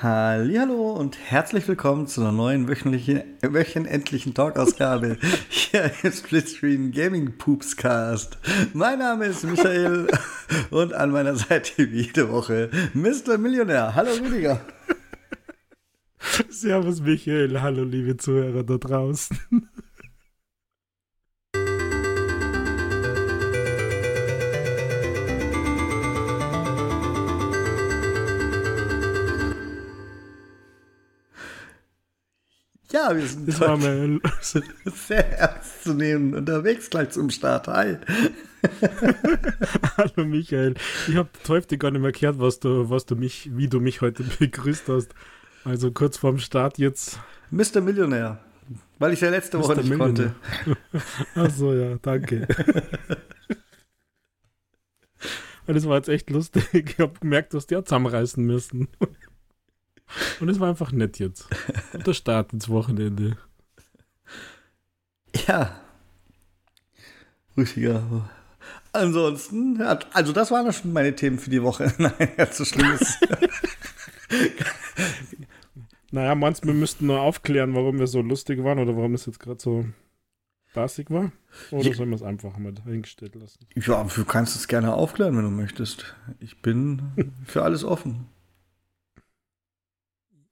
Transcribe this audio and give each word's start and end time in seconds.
Hallo 0.00 0.92
und 0.92 1.18
herzlich 1.18 1.66
willkommen 1.66 2.06
zu 2.06 2.20
einer 2.20 2.30
neuen 2.30 2.68
wöchentlichen, 2.68 3.20
wöchentlichen 3.42 4.32
Talkausgabe 4.32 5.18
hier 5.48 5.90
im 6.04 6.12
Splitscreen 6.12 6.92
Gaming 6.92 7.36
Poops 7.36 7.76
Cast. 7.76 8.38
Mein 8.74 9.00
Name 9.00 9.26
ist 9.26 9.42
Michael 9.42 10.06
und 10.70 10.92
an 10.92 11.10
meiner 11.10 11.34
Seite 11.34 11.90
wie 11.90 12.02
jede 12.02 12.30
Woche 12.30 12.70
Mr. 12.94 13.38
Millionär. 13.38 13.96
Hallo 13.96 14.12
Rüdiger. 14.22 14.60
Servus 16.48 17.00
Michael, 17.00 17.60
hallo 17.60 17.82
liebe 17.82 18.16
Zuhörer 18.16 18.62
da 18.62 18.78
draußen. 18.78 19.36
Ja, 32.98 33.16
wir 33.16 33.26
sind 33.26 33.46
Das 33.46 33.60
war 33.60 33.78
sehr 35.06 35.38
ernst 35.38 35.84
zu 35.84 35.94
nehmen 35.94 36.34
unterwegs 36.34 36.90
gleich 36.90 37.10
zum 37.10 37.30
Start. 37.30 37.68
Hi. 37.68 37.96
Hallo 39.96 40.24
Michael. 40.26 40.74
Ich 41.06 41.14
habe 41.14 41.28
heute 41.46 41.78
gar 41.78 41.92
nicht 41.92 42.00
mehr 42.00 42.10
gehört, 42.10 42.40
was 42.40 42.58
du, 42.58 42.90
was 42.90 43.06
du 43.06 43.14
mich, 43.14 43.50
wie 43.54 43.68
du 43.68 43.78
mich 43.78 44.00
heute 44.00 44.24
begrüßt 44.40 44.88
hast. 44.88 45.14
Also 45.64 45.92
kurz 45.92 46.16
vorm 46.16 46.38
Start 46.38 46.78
jetzt. 46.78 47.20
Mr. 47.52 47.80
Millionär. 47.80 48.40
Weil 48.98 49.12
ich 49.12 49.20
ja 49.20 49.30
letzte 49.30 49.60
Woche 49.60 49.76
Mr. 49.76 49.82
nicht 49.82 49.98
konnte. 49.98 50.34
Achso, 51.36 51.74
ja, 51.74 51.98
danke. 52.02 52.48
Und 55.68 55.74
das 55.74 55.86
war 55.86 55.98
jetzt 55.98 56.08
echt 56.08 56.30
lustig. 56.30 56.64
Ich 56.72 56.98
habe 56.98 57.12
gemerkt, 57.20 57.54
dass 57.54 57.68
die 57.68 57.76
auch 57.76 57.84
zusammenreißen 57.84 58.44
müssen. 58.44 58.88
Und 60.40 60.48
es 60.48 60.58
war 60.60 60.68
einfach 60.68 60.92
nett 60.92 61.18
jetzt. 61.18 61.48
Und 61.92 62.06
der 62.06 62.14
Start 62.14 62.52
ins 62.52 62.68
Wochenende. 62.68 63.36
Ja. 65.46 65.78
Rüdiger. 67.56 68.28
Ansonsten, 68.92 69.78
ja, 69.78 69.98
also 70.12 70.32
das 70.32 70.50
waren 70.50 70.72
schon 70.72 70.92
meine 70.92 71.14
Themen 71.14 71.38
für 71.38 71.50
die 71.50 71.62
Woche. 71.62 71.92
Nein, 71.98 72.28
ja, 72.36 72.46
so 72.50 72.64
schlimm 72.64 72.92
ist. 72.92 73.18
Naja, 76.10 76.34
meinst 76.34 76.64
du, 76.64 76.68
wir 76.68 76.74
müssten 76.74 77.06
nur 77.06 77.20
aufklären, 77.20 77.74
warum 77.74 77.98
wir 77.98 78.06
so 78.06 78.22
lustig 78.22 78.64
waren 78.64 78.78
oder 78.78 78.96
warum 78.96 79.12
es 79.12 79.26
jetzt 79.26 79.40
gerade 79.40 79.60
so 79.60 79.84
spaßig 80.70 81.10
war? 81.10 81.32
Oder 81.70 81.88
Ja. 81.90 81.94
sollen 81.94 82.08
wir 82.08 82.16
es 82.16 82.22
einfach 82.22 82.56
mal 82.56 82.72
dahingestellt 82.72 83.34
lassen? 83.34 83.58
ja, 83.74 84.02
du 84.04 84.24
kannst 84.24 84.56
es 84.56 84.68
gerne 84.68 84.94
aufklären, 84.94 85.36
wenn 85.36 85.44
du 85.44 85.50
möchtest. 85.50 86.16
Ich 86.40 86.62
bin 86.62 87.02
für 87.44 87.62
alles 87.62 87.84
offen. 87.84 88.26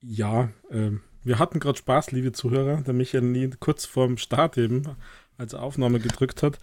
Ja, 0.00 0.50
ähm, 0.70 1.00
wir 1.24 1.38
hatten 1.38 1.58
gerade 1.58 1.78
Spaß, 1.78 2.12
liebe 2.12 2.32
Zuhörer, 2.32 2.82
der 2.82 2.94
Michael 2.94 3.24
nie 3.24 3.50
kurz 3.58 3.84
vorm 3.84 4.16
Start 4.16 4.58
eben 4.58 4.82
als 5.38 5.54
Aufnahme 5.54 6.00
gedrückt 6.00 6.42
hat, 6.42 6.60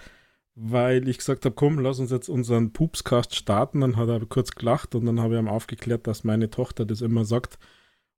weil 0.55 1.07
ich 1.07 1.17
gesagt 1.17 1.45
habe, 1.45 1.55
komm, 1.55 1.79
lass 1.79 1.99
uns 1.99 2.11
jetzt 2.11 2.29
unseren 2.29 2.73
Pupscast 2.73 3.35
starten. 3.35 3.81
Dann 3.81 3.97
hat 3.97 4.09
er 4.09 4.25
kurz 4.25 4.51
gelacht 4.51 4.95
und 4.95 5.05
dann 5.05 5.19
habe 5.19 5.35
ich 5.35 5.39
ihm 5.39 5.47
aufgeklärt, 5.47 6.07
dass 6.07 6.23
meine 6.23 6.49
Tochter 6.49 6.85
das 6.85 7.01
immer 7.01 7.25
sagt, 7.25 7.59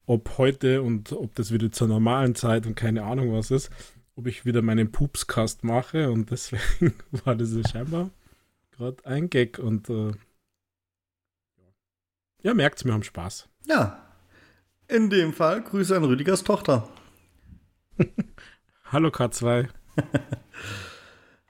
ob 0.05 0.37
heute 0.37 0.83
und 0.83 1.11
ob 1.13 1.33
das 1.35 1.51
wieder 1.51 1.71
zur 1.71 1.87
normalen 1.87 2.35
Zeit 2.35 2.67
und 2.67 2.75
keine 2.75 3.03
Ahnung 3.03 3.33
was 3.33 3.51
ist, 3.51 3.71
ob 4.15 4.27
ich 4.27 4.45
wieder 4.45 4.61
meinen 4.61 4.91
Pupscast 4.91 5.63
mache 5.63 6.11
und 6.11 6.29
deswegen 6.31 6.93
war 7.23 7.35
das 7.35 7.53
ja 7.55 7.67
scheinbar 7.67 8.11
gerade 8.75 9.05
ein 9.05 9.29
Gag 9.29 9.59
und 9.59 9.89
äh, 9.89 10.11
ja, 12.43 12.53
merkt's, 12.53 12.85
wir 12.85 12.93
haben 12.93 13.03
Spaß. 13.03 13.49
Ja. 13.65 14.04
In 14.87 15.09
dem 15.09 15.33
Fall 15.33 15.61
Grüße 15.63 15.95
an 15.95 16.03
Rüdigers 16.03 16.43
Tochter. 16.43 16.87
Hallo 18.91 19.09
K2. 19.09 19.67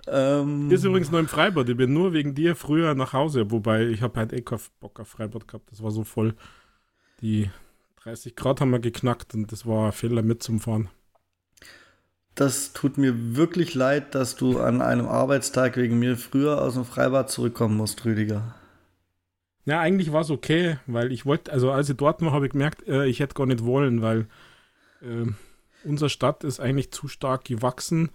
Ähm, 0.08 0.70
ist 0.70 0.84
übrigens 0.84 1.10
nur 1.10 1.20
im 1.20 1.28
Freibad. 1.28 1.68
Ich 1.68 1.78
bin 1.78 1.92
nur 1.92 2.14
wegen 2.14 2.36
dir 2.36 2.56
früher 2.56 2.94
nach 2.94 3.14
Hause. 3.14 3.50
Wobei, 3.50 3.88
ich 3.88 4.04
habe 4.04 4.20
halt 4.20 4.34
eh 4.34 4.42
keinen 4.42 4.62
Bock 4.80 5.00
auf 5.00 5.08
Freibad 5.08 5.48
gehabt. 5.48 5.72
Das 5.72 5.82
war 5.82 5.90
so 5.90 6.04
voll. 6.04 6.36
Die 7.22 7.50
30 8.04 8.36
Grad 8.36 8.62
haben 8.62 8.70
wir 8.70 8.80
geknackt 8.80 9.34
und 9.34 9.52
das 9.52 9.66
war 9.66 9.88
ein 9.88 9.92
Fehler 9.94 10.22
mit 10.22 10.44
zum 10.44 10.60
Fahren. 10.60 10.90
das 12.36 12.74
tut 12.74 13.00
mir 13.00 13.36
wirklich 13.36 13.74
leid, 13.74 14.14
dass 14.14 14.36
du 14.36 14.60
an 14.60 14.84
einem 14.84 15.08
Arbeitstag 15.08 15.76
wegen 15.78 15.98
mir 15.98 16.18
früher 16.18 16.62
aus 16.62 16.76
dem 16.76 16.86
Freibad 16.86 17.32
zurückkommen 17.32 17.76
musst, 17.76 18.06
Rüdiger. 18.06 18.54
Ja, 19.66 19.80
eigentlich 19.80 20.12
war 20.12 20.22
es 20.22 20.30
okay, 20.30 20.78
weil 20.86 21.12
ich 21.12 21.26
wollte, 21.26 21.52
also 21.52 21.72
als 21.72 21.90
ich 21.90 21.98
dort 21.98 22.22
war, 22.22 22.32
habe 22.32 22.46
ich 22.46 22.52
gemerkt, 22.52 22.88
äh, 22.88 23.06
ich 23.06 23.20
hätte 23.20 23.34
gar 23.34 23.48
nicht 23.48 23.64
wollen, 23.66 24.02
weil 24.02 24.28
äh, 25.02 25.26
unsere 25.84 26.10
Stadt 26.10 26.44
ist 26.44 26.60
eigentlich 26.60 26.92
zu 26.92 27.08
stark 27.08 27.46
gewachsen 27.46 28.12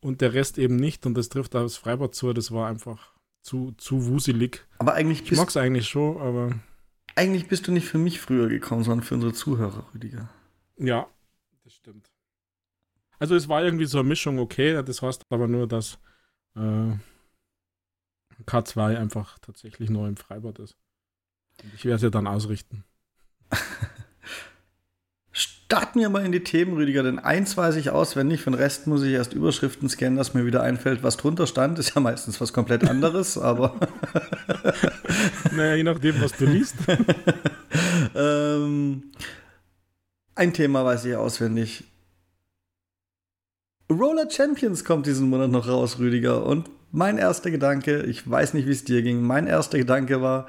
und 0.00 0.20
der 0.20 0.34
Rest 0.34 0.58
eben 0.58 0.76
nicht 0.76 1.06
und 1.06 1.14
das 1.14 1.30
trifft 1.30 1.56
auch 1.56 1.62
das 1.62 1.78
Freibad 1.78 2.14
zu. 2.14 2.32
Das 2.34 2.52
war 2.52 2.68
einfach 2.68 3.14
zu, 3.42 3.72
zu 3.78 4.06
wuselig. 4.06 4.66
Aber 4.78 4.92
eigentlich 4.94 5.22
Ich 5.22 5.30
bist, 5.30 5.40
mag 5.40 5.48
es 5.48 5.56
eigentlich 5.56 5.88
schon, 5.88 6.18
aber 6.20 6.52
eigentlich 7.14 7.48
bist 7.48 7.66
du 7.66 7.72
nicht 7.72 7.88
für 7.88 7.98
mich 7.98 8.20
früher 8.20 8.48
gekommen, 8.48 8.84
sondern 8.84 9.04
für 9.04 9.14
unsere 9.14 9.32
Zuhörer, 9.32 9.86
Rüdiger. 9.94 10.28
Ja, 10.76 11.06
das 11.64 11.74
stimmt. 11.74 12.10
Also 13.18 13.34
es 13.34 13.48
war 13.48 13.62
irgendwie 13.62 13.86
so 13.86 13.98
eine 13.98 14.08
Mischung 14.08 14.38
okay, 14.38 14.82
das 14.82 15.02
heißt 15.02 15.24
aber 15.30 15.48
nur, 15.48 15.66
dass 15.66 15.98
äh, 16.56 16.92
K2 18.46 18.96
einfach 18.96 19.38
tatsächlich 19.38 19.90
neu 19.90 20.08
im 20.08 20.16
Freibad 20.16 20.58
ist. 20.58 20.76
Ich 21.74 21.84
werde 21.84 21.96
es 21.96 22.02
ja 22.02 22.10
dann 22.10 22.26
ausrichten. 22.26 22.84
Starten 25.32 26.00
wir 26.00 26.08
mal 26.08 26.24
in 26.24 26.32
die 26.32 26.42
Themen, 26.42 26.74
Rüdiger, 26.74 27.04
denn 27.04 27.20
eins 27.20 27.56
weiß 27.56 27.76
ich 27.76 27.90
auswendig, 27.90 28.40
für 28.40 28.50
den 28.50 28.58
Rest 28.58 28.88
muss 28.88 29.04
ich 29.04 29.12
erst 29.12 29.34
Überschriften 29.34 29.88
scannen, 29.88 30.16
dass 30.16 30.34
mir 30.34 30.44
wieder 30.44 30.64
einfällt, 30.64 31.04
was 31.04 31.16
drunter 31.16 31.46
stand. 31.46 31.78
Ist 31.78 31.94
ja 31.94 32.00
meistens 32.00 32.40
was 32.40 32.52
komplett 32.52 32.88
anderes, 32.88 33.38
aber 33.38 33.76
naja, 35.52 35.76
je 35.76 35.84
nachdem, 35.84 36.20
was 36.20 36.32
du 36.32 36.46
liest. 36.46 36.74
ähm, 38.16 39.12
ein 40.34 40.52
Thema 40.52 40.84
weiß 40.84 41.04
ich 41.04 41.14
auswendig. 41.14 41.84
Roller 43.90 44.28
Champions 44.30 44.84
kommt 44.84 45.06
diesen 45.06 45.28
Monat 45.30 45.50
noch 45.50 45.68
raus, 45.68 45.98
Rüdiger. 45.98 46.46
Und 46.46 46.68
mein 46.90 47.18
erster 47.18 47.50
Gedanke, 47.50 48.02
ich 48.02 48.28
weiß 48.28 48.54
nicht, 48.54 48.66
wie 48.66 48.72
es 48.72 48.84
dir 48.84 49.02
ging, 49.02 49.22
mein 49.22 49.46
erster 49.46 49.78
Gedanke 49.78 50.22
war, 50.22 50.46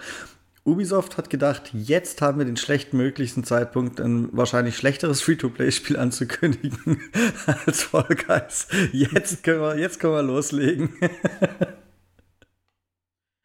Ubisoft 0.63 1.17
hat 1.17 1.29
gedacht, 1.31 1.71
jetzt 1.73 2.21
haben 2.21 2.37
wir 2.37 2.45
den 2.45 2.55
schlechtmöglichsten 2.57 3.43
Zeitpunkt, 3.43 3.99
ein 3.99 4.29
wahrscheinlich 4.31 4.77
schlechteres 4.77 5.21
Free-to-Play-Spiel 5.21 5.97
anzukündigen 5.97 7.01
als 7.65 7.83
Fall 7.83 8.15
Guys. 8.27 8.67
Jetzt 8.91 9.43
können 9.43 9.61
wir, 9.61 9.77
jetzt 9.79 9.99
können 9.99 10.13
wir 10.13 10.23
loslegen. 10.23 10.89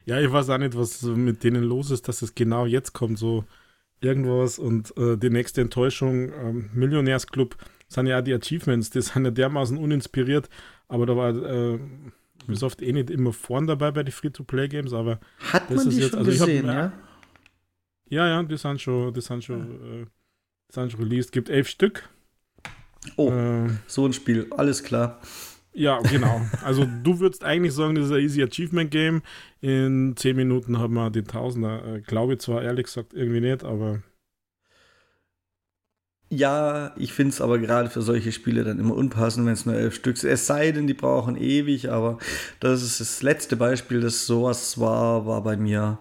Ja, 0.08 0.20
ich 0.20 0.30
weiß 0.30 0.50
auch 0.50 0.58
nicht, 0.58 0.76
was 0.78 1.02
mit 1.02 1.42
denen 1.42 1.64
los 1.64 1.90
ist, 1.90 2.06
dass 2.06 2.22
es 2.22 2.36
genau 2.36 2.64
jetzt 2.64 2.92
kommt, 2.92 3.18
so 3.18 3.44
irgendwas 4.00 4.56
und 4.56 4.96
äh, 4.96 5.16
die 5.16 5.30
nächste 5.30 5.62
Enttäuschung, 5.62 6.32
ähm, 6.32 6.70
Millionärsclub, 6.74 7.56
sind 7.88 8.06
ja 8.06 8.20
auch 8.20 8.22
die 8.22 8.32
Achievements, 8.32 8.90
die 8.90 9.00
sind 9.02 9.24
ja 9.24 9.32
dermaßen 9.32 9.76
uninspiriert, 9.76 10.48
aber 10.86 11.06
da 11.06 11.16
war 11.16 11.30
äh, 11.34 11.80
Ubisoft 12.44 12.82
eh 12.82 12.92
nicht 12.92 13.10
immer 13.10 13.32
vorn 13.32 13.66
dabei 13.66 13.90
bei 13.90 14.04
den 14.04 14.12
Free-to-Play-Games, 14.12 14.92
aber 14.92 15.18
Hat 15.52 15.68
Das 15.70 15.78
man 15.78 15.90
die 15.90 15.96
jetzt- 15.96 16.10
schon 16.10 16.18
also 16.20 16.30
gesehen, 16.30 16.66
ja? 16.66 16.92
Ja, 18.08 18.26
ja, 18.28 18.42
die 18.42 18.56
sind 18.56 18.80
schon, 18.80 19.12
die 19.14 19.20
sind 19.20 19.44
schon, 19.44 20.02
äh, 20.02 20.06
die 20.70 20.74
sind 20.74 20.92
schon 20.92 21.00
released. 21.02 21.32
Gibt 21.32 21.48
elf 21.50 21.68
Stück. 21.68 22.08
Oh, 23.16 23.30
Äh, 23.30 23.68
so 23.86 24.06
ein 24.06 24.12
Spiel, 24.12 24.46
alles 24.56 24.82
klar. 24.82 25.20
ja, 25.72 26.02
genau. 26.02 26.50
Also 26.62 26.86
du 26.86 27.20
würdest 27.20 27.44
eigentlich 27.44 27.74
sagen, 27.74 27.94
das 27.94 28.06
ist 28.06 28.12
ein 28.12 28.20
Easy 28.20 28.42
Achievement 28.42 28.90
Game. 28.90 29.22
In 29.60 30.14
zehn 30.16 30.36
Minuten 30.36 30.78
haben 30.78 30.94
wir 30.94 31.10
den 31.10 31.26
Tausender. 31.26 31.84
Äh, 31.96 32.00
Glaube 32.02 32.34
ich 32.34 32.40
zwar 32.40 32.62
ehrlich 32.62 32.86
gesagt 32.86 33.14
irgendwie 33.14 33.40
nicht, 33.40 33.64
aber 33.64 34.02
Ja, 36.28 36.92
ich 36.96 37.12
finde 37.12 37.30
es 37.30 37.40
aber 37.40 37.58
gerade 37.60 37.88
für 37.88 38.02
solche 38.02 38.32
Spiele 38.32 38.64
dann 38.64 38.80
immer 38.80 38.96
unpassend, 38.96 39.46
wenn 39.46 39.52
es 39.52 39.64
nur 39.64 39.76
elf 39.76 39.94
Stück 39.94 40.16
sind. 40.16 40.30
Es 40.30 40.46
sei 40.46 40.72
denn, 40.72 40.88
die 40.88 40.94
brauchen 40.94 41.36
ewig, 41.36 41.90
aber 41.90 42.18
das 42.58 42.82
ist 42.82 42.98
das 43.00 43.22
letzte 43.22 43.56
Beispiel, 43.56 44.00
das 44.00 44.26
sowas 44.26 44.78
war, 44.80 45.24
war 45.26 45.42
bei 45.44 45.56
mir, 45.56 45.98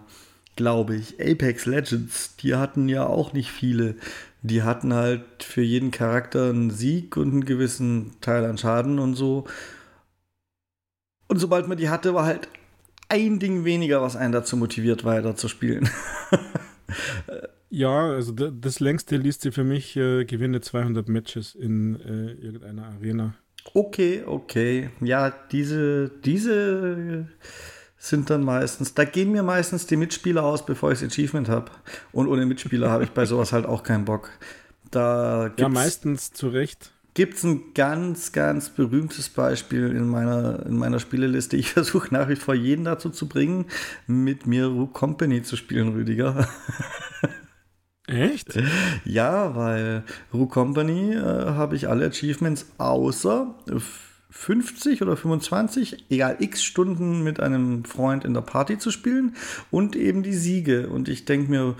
glaube 0.56 0.96
ich, 0.96 1.20
Apex 1.20 1.66
Legends. 1.66 2.36
Die 2.36 2.54
hatten 2.54 2.88
ja 2.88 3.06
auch 3.06 3.32
nicht 3.32 3.50
viele. 3.50 3.96
Die 4.42 4.62
hatten 4.62 4.94
halt 4.94 5.42
für 5.42 5.62
jeden 5.62 5.90
Charakter 5.90 6.50
einen 6.50 6.70
Sieg 6.70 7.16
und 7.16 7.32
einen 7.32 7.44
gewissen 7.44 8.12
Teil 8.20 8.44
an 8.44 8.58
Schaden 8.58 8.98
und 8.98 9.14
so. 9.14 9.44
Und 11.28 11.38
sobald 11.38 11.68
man 11.68 11.78
die 11.78 11.88
hatte, 11.88 12.14
war 12.14 12.24
halt 12.24 12.48
ein 13.08 13.38
Ding 13.38 13.64
weniger, 13.64 14.02
was 14.02 14.16
einen 14.16 14.32
dazu 14.32 14.56
motiviert, 14.56 15.04
weiter 15.04 15.36
zu 15.36 15.48
spielen. 15.48 15.88
ja, 17.70 18.10
also 18.10 18.32
das 18.32 18.80
längste 18.80 19.16
liest 19.16 19.42
sie 19.42 19.52
für 19.52 19.64
mich, 19.64 19.96
äh, 19.96 20.24
gewinne 20.24 20.60
200 20.60 21.08
Matches 21.08 21.54
in 21.54 22.00
äh, 22.00 22.32
irgendeiner 22.32 22.86
Arena. 22.86 23.34
Okay, 23.74 24.22
okay. 24.24 24.90
Ja, 25.00 25.34
diese, 25.50 26.10
diese 26.24 27.28
sind 28.08 28.30
dann 28.30 28.42
meistens, 28.44 28.94
da 28.94 29.04
gehen 29.04 29.32
mir 29.32 29.42
meistens 29.42 29.86
die 29.86 29.96
Mitspieler 29.96 30.44
aus, 30.44 30.64
bevor 30.64 30.92
ich 30.92 31.00
das 31.00 31.12
Achievement 31.12 31.48
habe. 31.48 31.70
Und 32.12 32.28
ohne 32.28 32.46
Mitspieler 32.46 32.90
habe 32.90 33.04
ich 33.04 33.10
bei 33.10 33.26
sowas 33.26 33.52
halt 33.52 33.66
auch 33.66 33.82
keinen 33.82 34.04
Bock. 34.04 34.30
Da 34.90 35.50
ja, 35.58 35.68
meistens 35.68 36.32
zu 36.32 36.48
Recht. 36.48 36.92
Gibt 37.14 37.34
es 37.34 37.44
ein 37.44 37.72
ganz, 37.74 38.32
ganz 38.32 38.68
berühmtes 38.68 39.30
Beispiel 39.30 39.90
in 39.90 40.06
meiner, 40.06 40.66
in 40.66 40.76
meiner 40.76 41.00
Spieleliste. 41.00 41.56
Ich 41.56 41.70
versuche 41.72 42.12
nach 42.12 42.28
wie 42.28 42.36
vor 42.36 42.54
jeden 42.54 42.84
dazu 42.84 43.10
zu 43.10 43.26
bringen, 43.26 43.66
mit 44.06 44.46
mir 44.46 44.66
Rook 44.66 44.92
Company 44.92 45.42
zu 45.42 45.56
spielen, 45.56 45.88
Rüdiger. 45.88 46.46
Echt? 48.06 48.56
Ja, 49.04 49.56
weil 49.56 50.04
Rook 50.32 50.52
Company 50.52 51.14
äh, 51.14 51.20
habe 51.20 51.74
ich 51.74 51.88
alle 51.88 52.06
Achievements 52.06 52.66
außer 52.78 53.54
50 54.36 55.02
oder 55.02 55.16
25, 55.16 56.10
egal 56.10 56.36
x 56.40 56.62
Stunden 56.62 57.22
mit 57.22 57.40
einem 57.40 57.84
Freund 57.84 58.24
in 58.24 58.34
der 58.34 58.42
Party 58.42 58.78
zu 58.78 58.90
spielen 58.90 59.34
und 59.70 59.96
eben 59.96 60.22
die 60.22 60.34
Siege. 60.34 60.88
Und 60.88 61.08
ich 61.08 61.24
denke 61.24 61.50
mir, 61.50 61.74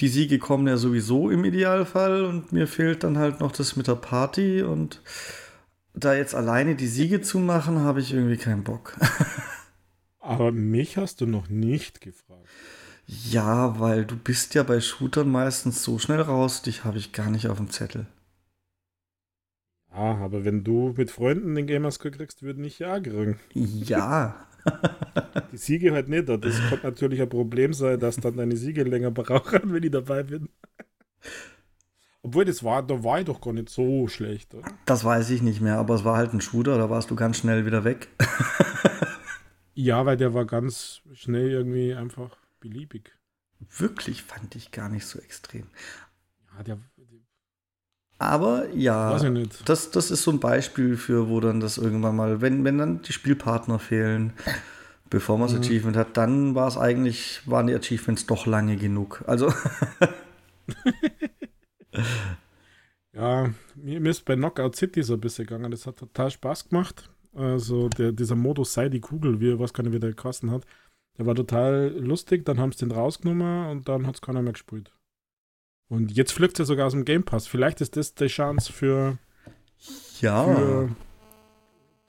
die 0.00 0.08
Siege 0.08 0.38
kommen 0.38 0.66
ja 0.66 0.76
sowieso 0.76 1.30
im 1.30 1.44
Idealfall 1.44 2.24
und 2.24 2.52
mir 2.52 2.66
fehlt 2.66 3.04
dann 3.04 3.18
halt 3.18 3.40
noch 3.40 3.52
das 3.52 3.76
mit 3.76 3.86
der 3.86 3.96
Party 3.96 4.62
und 4.62 5.02
da 5.94 6.14
jetzt 6.14 6.34
alleine 6.34 6.74
die 6.74 6.86
Siege 6.86 7.20
zu 7.20 7.38
machen, 7.38 7.80
habe 7.80 8.00
ich 8.00 8.12
irgendwie 8.12 8.36
keinen 8.36 8.64
Bock. 8.64 8.96
Aber 10.20 10.52
mich 10.52 10.96
hast 10.96 11.20
du 11.20 11.26
noch 11.26 11.48
nicht 11.48 12.00
gefragt. 12.00 12.46
Ja, 13.06 13.78
weil 13.78 14.04
du 14.04 14.16
bist 14.16 14.54
ja 14.54 14.62
bei 14.62 14.80
Shootern 14.80 15.30
meistens 15.30 15.82
so 15.82 15.98
schnell 15.98 16.20
raus, 16.20 16.62
dich 16.62 16.84
habe 16.84 16.98
ich 16.98 17.12
gar 17.12 17.30
nicht 17.30 17.48
auf 17.48 17.58
dem 17.58 17.70
Zettel. 17.70 18.06
Ja, 19.92 20.16
aber 20.16 20.44
wenn 20.44 20.64
du 20.64 20.94
mit 20.96 21.10
Freunden 21.10 21.54
den 21.54 21.66
Gamerscore 21.66 22.12
kriegst, 22.12 22.42
würden 22.42 22.64
ich 22.64 22.78
ja 22.78 23.00
kriegen. 23.00 23.38
Ja. 23.54 24.44
Die 25.50 25.56
Siege 25.56 25.92
halt 25.92 26.08
nicht. 26.08 26.28
Das 26.28 26.60
könnte 26.68 26.86
natürlich 26.86 27.22
ein 27.22 27.28
Problem 27.28 27.72
sein, 27.72 27.98
dass 27.98 28.16
dann 28.16 28.36
deine 28.36 28.56
Siege 28.56 28.82
länger 28.82 29.10
brauchen, 29.10 29.72
wenn 29.72 29.82
ich 29.82 29.90
dabei 29.90 30.22
bin. 30.24 30.50
Obwohl, 32.22 32.44
das 32.44 32.62
war, 32.62 32.82
da 32.82 33.02
war 33.02 33.20
ich 33.20 33.26
doch 33.26 33.40
gar 33.40 33.54
nicht 33.54 33.70
so 33.70 34.08
schlecht. 34.08 34.54
Oder? 34.54 34.68
Das 34.84 35.04
weiß 35.04 35.30
ich 35.30 35.40
nicht 35.40 35.60
mehr, 35.60 35.78
aber 35.78 35.94
es 35.94 36.04
war 36.04 36.16
halt 36.16 36.34
ein 36.34 36.40
Shooter, 36.40 36.76
da 36.76 36.90
warst 36.90 37.10
du 37.10 37.16
ganz 37.16 37.38
schnell 37.38 37.64
wieder 37.64 37.84
weg. 37.84 38.08
ja, 39.74 40.04
weil 40.04 40.16
der 40.16 40.34
war 40.34 40.44
ganz 40.44 41.00
schnell 41.14 41.50
irgendwie 41.50 41.94
einfach 41.94 42.36
beliebig. 42.60 43.16
Wirklich 43.78 44.22
fand 44.22 44.54
ich 44.56 44.72
gar 44.72 44.88
nicht 44.88 45.06
so 45.06 45.18
extrem. 45.18 45.68
Ja, 46.56 46.62
der, 46.64 46.78
aber 48.18 48.68
ja, 48.74 49.16
das, 49.64 49.92
das 49.92 50.10
ist 50.10 50.24
so 50.24 50.32
ein 50.32 50.40
Beispiel 50.40 50.96
für, 50.96 51.28
wo 51.28 51.38
dann 51.38 51.60
das 51.60 51.78
irgendwann 51.78 52.16
mal, 52.16 52.40
wenn, 52.40 52.64
wenn 52.64 52.78
dann 52.78 53.00
die 53.02 53.12
Spielpartner 53.12 53.78
fehlen, 53.78 54.32
bevor 55.08 55.38
man 55.38 55.48
das 55.48 55.56
mhm. 55.56 55.62
Achievement 55.62 55.96
hat, 55.96 56.16
dann 56.16 56.56
war 56.56 56.66
es 56.66 56.76
eigentlich, 56.76 57.40
waren 57.46 57.68
die 57.68 57.74
Achievements 57.74 58.26
doch 58.26 58.46
lange 58.46 58.76
genug. 58.76 59.22
Also. 59.26 59.52
ja, 63.12 63.50
mir, 63.76 64.10
ist 64.10 64.24
bei 64.24 64.34
Knockout 64.34 64.74
City 64.74 65.04
so 65.04 65.14
ein 65.14 65.20
bisschen 65.20 65.46
gegangen. 65.46 65.70
Das 65.70 65.86
hat 65.86 65.98
total 65.98 66.32
Spaß 66.32 66.70
gemacht. 66.70 67.10
Also 67.34 67.88
der, 67.88 68.10
dieser 68.10 68.34
Modus 68.34 68.72
sei 68.72 68.88
die 68.88 69.00
Kugel, 69.00 69.40
wie 69.40 69.56
was 69.60 69.72
keine 69.72 69.92
wieder 69.92 70.08
gekostet 70.08 70.50
hat. 70.50 70.64
Der 71.18 71.26
war 71.26 71.36
total 71.36 71.94
lustig, 71.98 72.44
dann 72.44 72.58
haben 72.58 72.72
sie 72.72 72.78
den 72.78 72.90
rausgenommen 72.90 73.70
und 73.70 73.88
dann 73.88 74.06
hat 74.06 74.16
es 74.16 74.20
keiner 74.20 74.42
mehr 74.42 74.52
gespielt. 74.52 74.92
Und 75.88 76.12
jetzt 76.12 76.32
fliegt 76.32 76.58
er 76.58 76.64
sogar 76.64 76.86
aus 76.86 76.92
dem 76.92 77.04
Game 77.04 77.24
Pass. 77.24 77.46
Vielleicht 77.46 77.80
ist 77.80 77.96
das 77.96 78.14
die 78.14 78.26
Chance 78.26 78.72
für, 78.72 79.18
ja. 80.20 80.44
für 80.44 80.90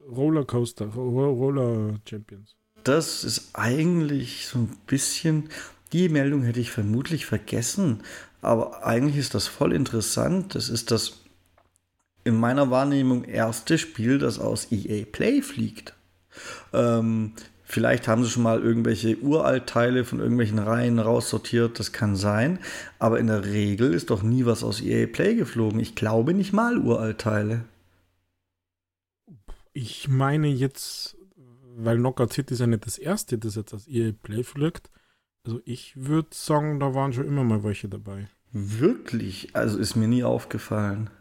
Rollercoaster, 0.10 0.88
Roller 0.88 2.00
Champions. 2.10 2.56
Das 2.84 3.24
ist 3.24 3.52
eigentlich 3.54 4.48
so 4.48 4.60
ein 4.60 4.78
bisschen. 4.88 5.50
Die 5.92 6.10
Meldung 6.10 6.44
hätte 6.44 6.60
ich 6.60 6.72
vermutlich 6.72 7.26
vergessen, 7.26 8.04
aber 8.42 8.86
eigentlich 8.86 9.18
ist 9.18 9.34
das 9.34 9.48
voll 9.48 9.74
interessant. 9.74 10.54
Das 10.54 10.70
ist 10.70 10.92
das 10.92 11.22
in 12.24 12.36
meiner 12.36 12.70
Wahrnehmung 12.70 13.24
erste 13.24 13.78
Spiel, 13.78 14.20
das 14.20 14.38
aus 14.40 14.72
EA 14.72 15.06
Play 15.12 15.42
fliegt. 15.42 15.96
Ähm, 16.74 17.34
Vielleicht 17.72 18.08
haben 18.08 18.24
sie 18.24 18.32
schon 18.32 18.42
mal 18.42 18.60
irgendwelche 18.60 19.20
Uraltteile 19.20 20.04
von 20.04 20.20
irgendwelchen 20.20 20.58
Reihen 20.58 20.98
raussortiert, 20.98 21.80
das 21.80 21.92
kann 21.92 22.16
sein. 22.16 22.58
Aber 22.98 23.20
in 23.20 23.28
der 23.28 23.46
Regel 23.46 23.94
ist 23.94 24.10
doch 24.10 24.24
nie 24.24 24.48
was 24.48 24.64
aus 24.64 24.82
EA 24.82 25.06
Play 25.06 25.36
geflogen. 25.36 25.80
Ich 25.80 25.94
glaube 25.94 26.34
nicht 26.34 26.52
mal 26.52 26.80
Uraltteile. 26.80 27.66
Ich 29.72 30.08
meine 30.08 30.48
jetzt, 30.48 31.16
weil 31.78 32.00
Knockout 32.00 32.34
City 32.34 32.56
ist 32.56 32.60
ja 32.62 32.66
nicht 32.66 32.88
das 32.88 32.98
erste, 32.98 33.38
das 33.38 33.54
jetzt 33.54 33.76
aus 33.76 33.88
EA 33.88 34.14
Play 34.20 34.42
fliegt. 34.42 34.90
Also 35.46 35.62
ich 35.64 35.94
würde 35.96 36.30
sagen, 36.32 36.80
da 36.80 36.96
waren 36.96 37.14
schon 37.14 37.28
immer 37.28 37.44
mal 37.44 37.64
welche 37.64 37.88
dabei. 37.88 38.30
Wirklich? 38.52 39.56
Also 39.56 39.78
ist 39.78 39.96
mir 39.96 40.08
nie 40.08 40.24
aufgefallen. 40.24 41.12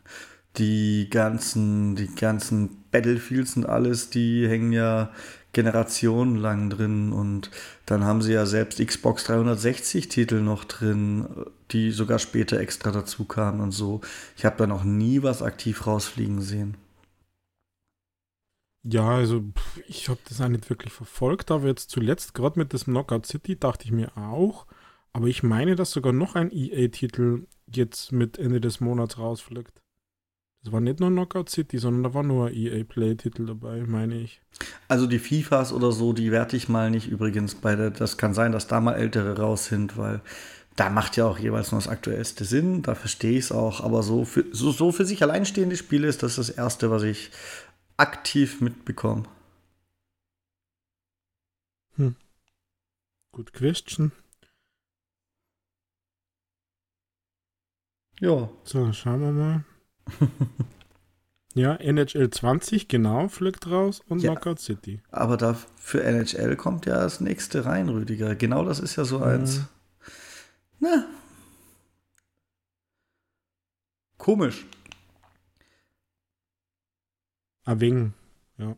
Die 0.58 1.08
ganzen, 1.10 1.94
die 1.96 2.12
ganzen 2.14 2.84
Battlefields 2.90 3.56
und 3.56 3.66
alles, 3.66 4.10
die 4.10 4.48
hängen 4.48 4.72
ja 4.72 5.10
generationenlang 5.52 6.70
drin 6.70 7.12
und 7.12 7.50
dann 7.86 8.04
haben 8.04 8.22
sie 8.22 8.32
ja 8.32 8.44
selbst 8.44 8.84
Xbox 8.84 9.24
360 9.24 10.08
Titel 10.08 10.40
noch 10.40 10.64
drin, 10.64 11.26
die 11.70 11.90
sogar 11.90 12.18
später 12.18 12.60
extra 12.60 12.90
dazu 12.90 13.24
kamen 13.24 13.60
und 13.60 13.72
so. 13.72 14.00
Ich 14.36 14.44
habe 14.44 14.56
da 14.56 14.66
noch 14.66 14.84
nie 14.84 15.22
was 15.22 15.42
aktiv 15.42 15.86
rausfliegen 15.86 16.42
sehen. 16.42 16.76
Ja, 18.84 19.08
also 19.08 19.42
ich 19.86 20.08
habe 20.08 20.20
das 20.28 20.40
auch 20.40 20.48
nicht 20.48 20.70
wirklich 20.70 20.92
verfolgt, 20.92 21.50
aber 21.50 21.66
jetzt 21.66 21.90
zuletzt, 21.90 22.34
gerade 22.34 22.58
mit 22.58 22.72
dem 22.72 22.80
Knockout 22.80 23.26
City, 23.26 23.58
dachte 23.58 23.84
ich 23.84 23.92
mir 23.92 24.16
auch. 24.16 24.66
Aber 25.12 25.26
ich 25.26 25.42
meine, 25.42 25.74
dass 25.76 25.90
sogar 25.90 26.12
noch 26.12 26.36
ein 26.36 26.50
EA-Titel 26.50 27.46
jetzt 27.66 28.12
mit 28.12 28.38
Ende 28.38 28.60
des 28.60 28.80
Monats 28.80 29.18
rausfliegt. 29.18 29.82
Das 30.64 30.72
war 30.72 30.80
nicht 30.80 31.00
nur 31.00 31.10
Knockout 31.10 31.48
City, 31.48 31.78
sondern 31.78 32.02
da 32.02 32.14
war 32.14 32.22
nur 32.22 32.50
EA 32.50 32.84
Play-Titel 32.84 33.46
dabei, 33.46 33.84
meine 33.86 34.16
ich. 34.20 34.42
Also 34.88 35.06
die 35.06 35.20
FIFAs 35.20 35.72
oder 35.72 35.92
so, 35.92 36.12
die 36.12 36.32
werte 36.32 36.56
ich 36.56 36.68
mal 36.68 36.90
nicht 36.90 37.08
übrigens 37.08 37.54
bei 37.54 37.76
der. 37.76 37.90
Das 37.90 38.18
kann 38.18 38.34
sein, 38.34 38.52
dass 38.52 38.66
da 38.66 38.80
mal 38.80 38.94
ältere 38.94 39.38
raus 39.38 39.66
sind, 39.66 39.96
weil 39.96 40.20
da 40.74 40.90
macht 40.90 41.16
ja 41.16 41.26
auch 41.26 41.38
jeweils 41.38 41.72
nur 41.72 41.80
das 41.80 41.88
aktuellste 41.88 42.44
Sinn. 42.44 42.82
Da 42.82 42.94
verstehe 42.94 43.38
ich 43.38 43.46
es 43.46 43.52
auch. 43.52 43.82
Aber 43.82 44.02
so 44.02 44.24
für, 44.24 44.44
so, 44.52 44.72
so 44.72 44.92
für 44.92 45.04
sich 45.04 45.22
alleinstehende 45.22 45.76
Spiele 45.76 46.08
ist 46.08 46.22
das 46.22 46.36
das 46.36 46.50
erste, 46.50 46.90
was 46.90 47.02
ich 47.04 47.30
aktiv 47.96 48.60
mitbekomme. 48.60 49.24
Hm. 51.96 52.16
Good 53.32 53.52
question. 53.52 54.12
Ja. 58.20 58.48
So, 58.64 58.92
schauen 58.92 59.20
wir 59.20 59.32
mal. 59.32 59.64
ja, 61.54 61.74
NHL 61.74 62.30
20, 62.30 62.88
genau, 62.88 63.28
fliegt 63.28 63.70
raus 63.70 64.00
und 64.08 64.22
ja, 64.22 64.32
Knockout 64.32 64.60
City. 64.60 65.00
Aber 65.10 65.36
da 65.36 65.56
für 65.76 66.02
NHL 66.02 66.56
kommt 66.56 66.86
ja 66.86 66.94
das 66.94 67.20
nächste 67.20 67.64
rein, 67.64 67.88
Rüdiger. 67.88 68.34
Genau 68.34 68.64
das 68.64 68.80
ist 68.80 68.96
ja 68.96 69.04
so 69.04 69.22
eins. 69.22 69.62
Na. 70.80 71.06
Komisch. 74.16 74.66
A 77.64 77.78
wing, 77.78 78.14
ja. 78.56 78.76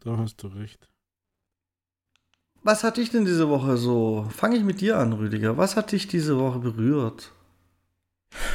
Da 0.00 0.16
hast 0.16 0.42
du 0.42 0.48
recht. 0.48 0.88
Was 2.62 2.84
hat 2.84 2.98
dich 2.98 3.10
denn 3.10 3.24
diese 3.24 3.48
Woche 3.48 3.76
so? 3.76 4.26
Fange 4.30 4.56
ich 4.56 4.64
mit 4.64 4.80
dir 4.80 4.98
an, 4.98 5.12
Rüdiger. 5.12 5.56
Was 5.56 5.76
hat 5.76 5.92
dich 5.92 6.08
diese 6.08 6.38
Woche 6.38 6.58
berührt? 6.58 7.32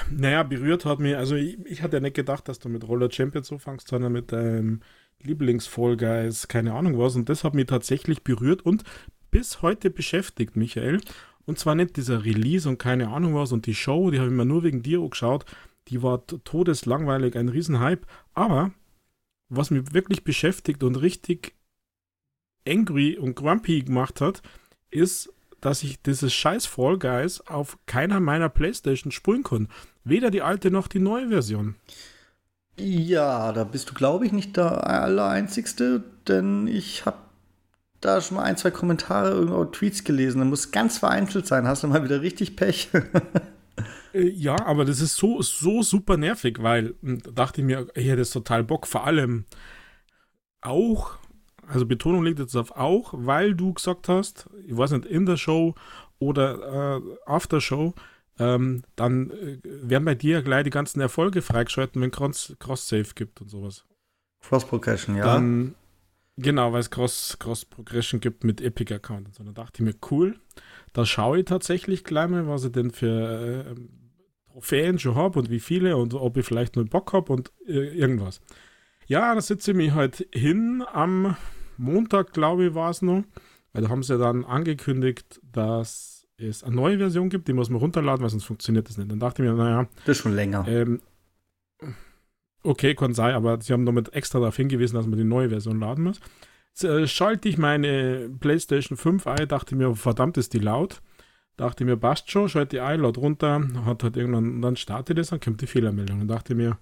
Naja, 0.10 0.44
berührt 0.44 0.86
hat 0.86 1.00
mich, 1.00 1.16
also 1.16 1.36
ich, 1.36 1.58
ich 1.66 1.82
hatte 1.82 1.98
ja 1.98 2.02
nicht 2.02 2.16
gedacht, 2.16 2.48
dass 2.48 2.60
du 2.60 2.70
mit 2.70 2.88
Roller 2.88 3.12
Champions 3.12 3.48
so 3.48 3.58
fangst, 3.58 3.88
sondern 3.88 4.14
mit 4.14 4.32
deinem 4.32 4.82
Lieblings-Fall 5.22 5.98
Guys, 5.98 6.48
keine 6.48 6.74
Ahnung 6.74 6.98
was. 6.98 7.16
Und 7.16 7.30
das 7.30 7.44
hat 7.44 7.54
mich 7.54 7.68
tatsächlich 7.68 8.24
berührt 8.24 8.62
und 8.62 8.84
bis 9.32 9.62
heute 9.62 9.90
beschäftigt, 9.90 10.56
Michael. 10.56 11.02
Und 11.46 11.60
zwar 11.60 11.76
nicht 11.76 11.98
dieser 11.98 12.26
Release 12.26 12.68
und 12.68 12.78
keine 12.78 13.10
Ahnung 13.10 13.36
was 13.36 13.52
und 13.52 13.66
die 13.66 13.76
Show, 13.76 14.12
die 14.12 14.20
habe 14.20 14.30
ich 14.30 14.36
mir 14.36 14.46
nur 14.46 14.64
wegen 14.64 14.82
dir 14.82 15.08
geschaut. 15.08 15.46
Die 15.90 16.02
war 16.02 16.26
todeslangweilig, 16.26 17.36
ein 17.36 17.50
Riesenhype. 17.50 18.08
Aber 18.34 18.72
was 19.50 19.70
mich 19.72 19.94
wirklich 19.94 20.24
beschäftigt 20.24 20.84
und 20.84 20.96
richtig 20.96 21.56
angry 22.68 23.18
und 23.18 23.36
grumpy 23.36 23.84
gemacht 23.84 24.22
hat, 24.22 24.42
ist 24.90 25.35
dass 25.66 25.84
ich 25.84 26.02
dieses 26.02 26.34
scheiß 26.34 26.66
Fall 26.68 26.98
Guys 27.00 27.42
auf 27.42 27.78
keiner 27.88 28.20
meiner 28.20 28.50
Playstation 28.50 29.12
spielen 29.12 29.44
kann. 29.44 29.68
Weder 30.04 30.30
die 30.30 30.42
alte 30.42 30.70
noch 30.70 30.88
die 30.88 31.00
neue 31.00 31.30
Version. 31.30 31.76
Ja, 32.78 33.52
da 33.52 33.64
bist 33.64 33.90
du, 33.90 33.94
glaube 33.94 34.26
ich, 34.26 34.32
nicht 34.32 34.58
der 34.58 34.86
Allereinzigste, 34.86 36.04
denn 36.28 36.68
ich 36.68 37.06
habe 37.06 37.18
da 38.02 38.22
schon 38.22 38.38
mal 38.38 38.44
ein, 38.44 38.58
zwei 38.58 38.70
Kommentare, 38.72 39.32
irgendwo 39.32 39.66
Tweets 39.66 40.04
gelesen. 40.04 40.40
Da 40.40 40.46
muss 40.46 40.72
ganz 40.72 41.00
vereinzelt 41.00 41.48
sein. 41.48 41.68
Hast 41.68 41.84
du 41.84 41.88
mal 41.88 42.04
wieder 42.04 42.22
richtig 42.22 42.56
Pech? 42.56 42.90
Äh, 44.14 44.30
ja, 44.30 44.56
aber 44.66 44.86
das 44.86 45.02
ist 45.02 45.18
so, 45.18 45.42
so 45.42 45.84
super 45.84 46.16
nervig, 46.16 46.60
weil 46.62 46.96
hm, 47.02 47.22
da 47.22 47.32
dachte 47.32 47.60
ich 47.60 47.68
mir, 47.68 47.88
hey, 47.94 48.16
das 48.16 48.30
ist 48.30 48.34
total 48.34 48.64
Bock. 48.64 48.88
Vor 48.88 49.06
allem 49.06 49.44
auch 50.62 51.18
also 51.68 51.86
Betonung 51.86 52.24
liegt 52.24 52.40
jetzt 52.40 52.56
auf 52.56 52.72
auch, 52.72 53.14
weil 53.16 53.56
du 53.56 53.74
gesagt 53.74 54.10
hast, 54.10 54.50
ich 54.66 54.76
weiß 54.76 54.92
nicht, 54.92 55.06
in 55.06 55.26
der 55.26 55.38
Show 55.38 55.76
oder 56.20 56.98
äh, 56.98 57.02
after 57.26 57.62
Show, 57.62 57.94
ähm, 58.40 58.84
dann 58.96 59.32
äh, 59.32 59.60
werden 59.64 60.06
bei 60.06 60.16
dir 60.16 60.42
gleich 60.42 60.64
die 60.64 60.70
ganzen 60.70 61.02
Erfolge 61.02 61.42
freigeschalten, 61.42 62.02
wenn 62.02 62.12
Cross, 62.12 62.56
Cross 62.60 62.88
Save 62.88 63.08
gibt 63.16 63.42
und 63.42 63.50
sowas. 63.50 63.86
Cross 64.42 64.66
Progression, 64.66 65.16
ja. 65.16 65.24
Dann, 65.24 65.76
genau, 66.38 66.74
weil 66.74 66.82
es 66.82 66.92
Cross, 66.92 67.38
Cross 67.40 67.66
Progression 67.66 68.20
gibt 68.20 68.44
mit 68.44 68.62
Epic 68.62 68.94
Account 68.94 69.28
und 69.28 69.36
so. 69.36 69.44
Dann 69.44 69.54
dachte 69.54 69.82
ich 69.82 69.86
mir, 69.86 69.96
cool, 70.12 70.38
da 70.94 71.06
schaue 71.06 71.40
ich 71.40 71.46
tatsächlich 71.46 72.04
gleich 72.04 72.30
mal, 72.30 72.48
was 72.48 72.66
ich 72.66 72.72
denn 72.72 72.92
für 72.92 73.66
äh, 73.70 73.76
Trophäen 74.52 75.00
schon 75.00 75.16
habe 75.16 75.40
und 75.40 75.50
wie 75.50 75.60
viele 75.60 75.98
und 75.98 76.14
ob 76.14 76.38
ich 76.38 76.46
vielleicht 76.46 76.76
nur 76.76 76.86
Bock 76.86 77.14
habe 77.14 77.34
und 77.34 77.52
äh, 77.68 77.98
irgendwas. 77.98 78.42
Ja, 79.08 79.36
da 79.36 79.42
sitze 79.42 79.72
ich 79.72 79.78
mich 79.78 79.92
halt 79.92 80.28
hin 80.34 80.84
am 80.92 81.36
Montag, 81.78 82.34
glaube 82.34 82.68
ich, 82.68 82.76
war 82.76 82.90
es 82.90 83.02
noch, 83.02 83.24
weil 83.74 83.84
da 83.84 83.90
haben 83.90 84.04
sie 84.04 84.14
ja 84.14 84.20
dann 84.20 84.46
angekündigt, 84.46 85.42
dass 85.44 86.28
es 86.38 86.64
eine 86.64 86.76
neue 86.76 86.98
Version 86.98 87.30
gibt, 87.30 87.48
die 87.48 87.54
muss 87.54 87.70
man 87.70 87.80
runterladen, 87.80 88.22
weil 88.22 88.30
sonst 88.30 88.46
funktioniert 88.46 88.90
das 88.90 88.98
nicht. 88.98 89.12
Dann 89.12 89.20
dachte 89.20 89.44
ich 89.44 89.50
mir, 89.50 89.56
naja. 89.56 89.88
Das 90.06 90.18
ist 90.18 90.24
schon 90.24 90.36
länger. 90.36 90.66
Ähm, 90.68 91.02
okay, 92.64 92.96
kann 92.96 93.14
sein, 93.14 93.36
aber 93.36 93.62
sie 93.62 93.74
haben 93.74 93.86
damit 93.86 94.14
extra 94.14 94.40
darauf 94.40 94.56
hingewiesen, 94.56 94.96
dass 94.96 95.08
man 95.08 95.18
die 95.18 95.24
neue 95.24 95.50
Version 95.50 95.80
laden 95.80 96.04
muss. 96.04 96.20
Jetzt, 96.72 96.84
äh, 96.84 97.08
schalte 97.08 97.48
ich 97.48 97.58
meine 97.58 98.30
PlayStation 98.40 98.98
5 98.98 99.28
ein, 99.28 99.48
dachte 99.48 99.76
mir, 99.76 99.96
verdammt 99.96 100.38
ist 100.38 100.54
die 100.54 100.60
laut. 100.60 101.02
Dachte 101.58 101.86
mir, 101.86 101.96
passt 101.96 102.30
schon, 102.30 102.50
schalte 102.50 102.76
die 102.76 102.82
ein, 102.82 103.00
laut 103.00 103.18
runter, 103.18 103.66
hat 103.86 104.04
halt 104.04 104.18
irgendwann, 104.18 104.62
dann 104.62 104.76
startet 104.76 105.18
es, 105.18 105.30
dann 105.30 105.40
kommt 105.40 105.62
die 105.62 105.68
Fehlermeldung. 105.68 106.20
Und 106.22 106.28
dachte 106.28 106.54
mir, 106.54 106.78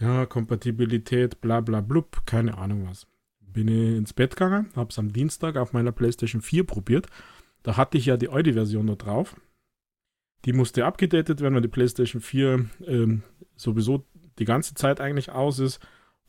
ja, 0.00 0.26
Kompatibilität, 0.26 1.40
bla 1.40 1.60
bla 1.60 1.80
blub, 1.80 2.22
keine 2.26 2.58
Ahnung 2.58 2.88
was. 2.88 3.06
Bin 3.52 3.68
ich 3.68 3.96
ins 3.96 4.12
Bett 4.12 4.36
gegangen, 4.36 4.70
habe 4.76 4.90
es 4.90 4.98
am 4.98 5.12
Dienstag 5.12 5.56
auf 5.56 5.72
meiner 5.72 5.92
PlayStation 5.92 6.42
4 6.42 6.64
probiert. 6.64 7.06
Da 7.62 7.76
hatte 7.76 7.98
ich 7.98 8.06
ja 8.06 8.16
die 8.16 8.28
Audi-Version 8.28 8.86
noch 8.86 8.96
drauf. 8.96 9.36
Die 10.44 10.52
musste 10.52 10.86
abgedatet 10.86 11.40
werden, 11.40 11.54
weil 11.54 11.62
die 11.62 11.68
PlayStation 11.68 12.22
4 12.22 12.66
ähm, 12.86 13.22
sowieso 13.56 14.06
die 14.38 14.44
ganze 14.44 14.74
Zeit 14.74 15.00
eigentlich 15.00 15.30
aus 15.30 15.58
ist. 15.58 15.80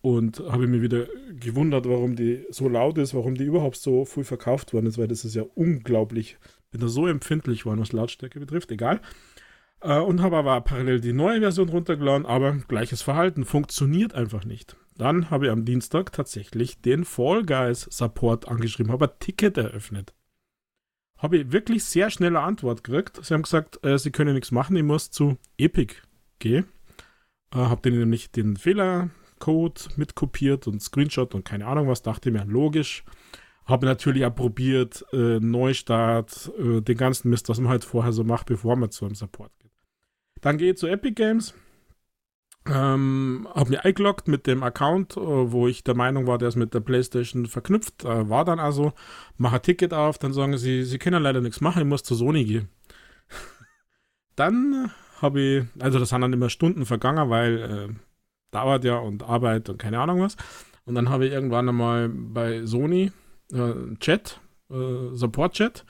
Und 0.02 0.40
habe 0.40 0.66
mir 0.66 0.82
wieder 0.82 1.06
gewundert, 1.40 1.88
warum 1.88 2.16
die 2.16 2.44
so 2.50 2.68
laut 2.68 2.98
ist, 2.98 3.14
warum 3.14 3.36
die 3.36 3.44
überhaupt 3.44 3.78
so 3.78 4.04
früh 4.04 4.24
verkauft 4.24 4.74
worden 4.74 4.88
ist, 4.88 4.98
weil 4.98 5.08
das 5.08 5.26
ist 5.26 5.36
ja 5.36 5.44
unglaublich. 5.54 6.38
Bin 6.72 6.82
da 6.82 6.88
so 6.88 7.06
empfindlich 7.06 7.68
war, 7.68 7.78
was 7.78 7.92
Lautstärke 7.92 8.40
betrifft, 8.40 8.72
egal. 8.72 9.00
Äh, 9.82 10.00
und 10.00 10.22
habe 10.22 10.38
aber 10.38 10.60
parallel 10.62 11.02
die 11.02 11.14
neue 11.14 11.40
Version 11.40 11.70
runtergeladen, 11.70 12.26
aber 12.26 12.54
gleiches 12.68 13.04
Verhalten, 13.04 13.46
funktioniert 13.46 14.16
einfach 14.16 14.44
nicht. 14.44 14.76
Dann 15.02 15.32
habe 15.32 15.48
ich 15.48 15.52
am 15.52 15.66
Dienstag 15.66 16.12
tatsächlich 16.12 16.80
den 16.80 17.06
Fall 17.06 17.44
Guys 17.44 17.88
Support 17.90 18.48
angeschrieben, 18.48 18.92
habe 18.92 19.10
ein 19.10 19.18
Ticket 19.18 19.58
eröffnet. 19.58 20.14
Habe 21.18 21.38
ich 21.40 21.52
wirklich 21.52 21.86
sehr 21.86 22.12
schnelle 22.12 22.40
Antwort 22.40 22.84
gekriegt. 22.84 23.20
Sie 23.26 23.34
haben 23.34 23.42
gesagt, 23.42 23.84
äh, 23.84 23.98
sie 23.98 24.12
können 24.12 24.36
nichts 24.36 24.52
machen, 24.52 24.76
ich 24.76 24.84
muss 24.84 25.10
zu 25.10 25.40
Epic 25.58 25.96
gehen. 26.38 26.66
Äh, 27.52 27.58
habe 27.58 27.82
denen 27.82 27.98
nämlich 27.98 28.30
den 28.30 28.58
Fehlercode 28.58 29.90
mitkopiert 29.98 30.68
und 30.68 30.84
Screenshot 30.84 31.34
und 31.34 31.46
keine 31.46 31.66
Ahnung 31.66 31.88
was, 31.88 32.04
dachte 32.04 32.30
mir, 32.30 32.46
logisch. 32.46 33.04
Habe 33.66 33.88
natürlich 33.88 34.24
auch 34.24 34.36
probiert, 34.36 35.04
äh, 35.14 35.40
Neustart, 35.40 36.52
äh, 36.60 36.82
den 36.82 36.98
ganzen 36.98 37.32
Mist, 37.32 37.50
was 37.50 37.60
man 37.60 37.72
halt 37.72 37.86
vorher 37.86 38.12
so 38.12 38.24
macht, 38.24 38.46
bevor 38.46 38.76
man 38.76 38.92
zu 38.92 39.06
einem 39.06 39.16
Support 39.16 39.52
geht. 39.58 39.72
Dann 40.42 40.60
gehe 40.60 40.74
ich 40.74 40.78
zu 40.78 40.86
Epic 40.86 41.16
Games, 41.16 41.56
ähm, 42.68 43.48
habe 43.54 43.72
mir 43.72 43.86
eingeloggt 43.86 44.28
mit 44.28 44.46
dem 44.46 44.62
Account, 44.64 45.18
äh, 45.18 45.20
wo 45.20 45.68
ich 45.68 45.84
der 45.84 45.96
Meinung 45.96 46.28
war, 46.28 46.38
der 46.38 46.50
ist 46.50 46.56
mit 46.56 46.74
der 46.74 46.80
PlayStation 46.80 47.48
verknüpft. 47.48 48.06
Äh, 48.06 48.30
war 48.30 48.46
dann 48.46 48.60
also, 48.60 48.94
mache 49.38 49.56
ein 49.56 49.62
Ticket 49.62 49.94
auf, 49.94 50.20
dann 50.20 50.34
sagen 50.34 50.58
sie, 50.58 50.84
sie 50.84 51.00
können 51.00 51.24
leider 51.24 51.42
nichts 51.42 51.62
machen, 51.62 51.82
ich 51.82 51.88
muss 51.88 52.04
zu 52.04 52.16
Sony 52.16 52.46
gehen. 52.46 52.70
dann 54.36 54.92
habe 55.22 55.42
ich, 55.42 55.64
also 55.80 56.00
das 56.00 56.10
sind 56.10 56.22
dann 56.22 56.34
immer 56.34 56.50
Stunden 56.50 56.86
vergangen, 56.86 57.30
weil 57.30 57.58
äh, 57.60 57.96
dauert 58.52 58.84
ja 58.84 58.98
und 58.98 59.24
Arbeit 59.24 59.70
und 59.70 59.78
keine 59.78 60.00
Ahnung 60.00 60.22
was. 60.22 60.36
Und 60.86 60.96
dann 60.96 61.10
habe 61.10 61.26
ich 61.26 61.32
irgendwann 61.32 61.70
einmal 61.70 62.10
bei 62.10 62.66
Sony 62.66 63.12
äh, 63.54 63.96
Chat, 64.00 64.40
äh, 64.70 65.14
Support-Chat, 65.14 65.86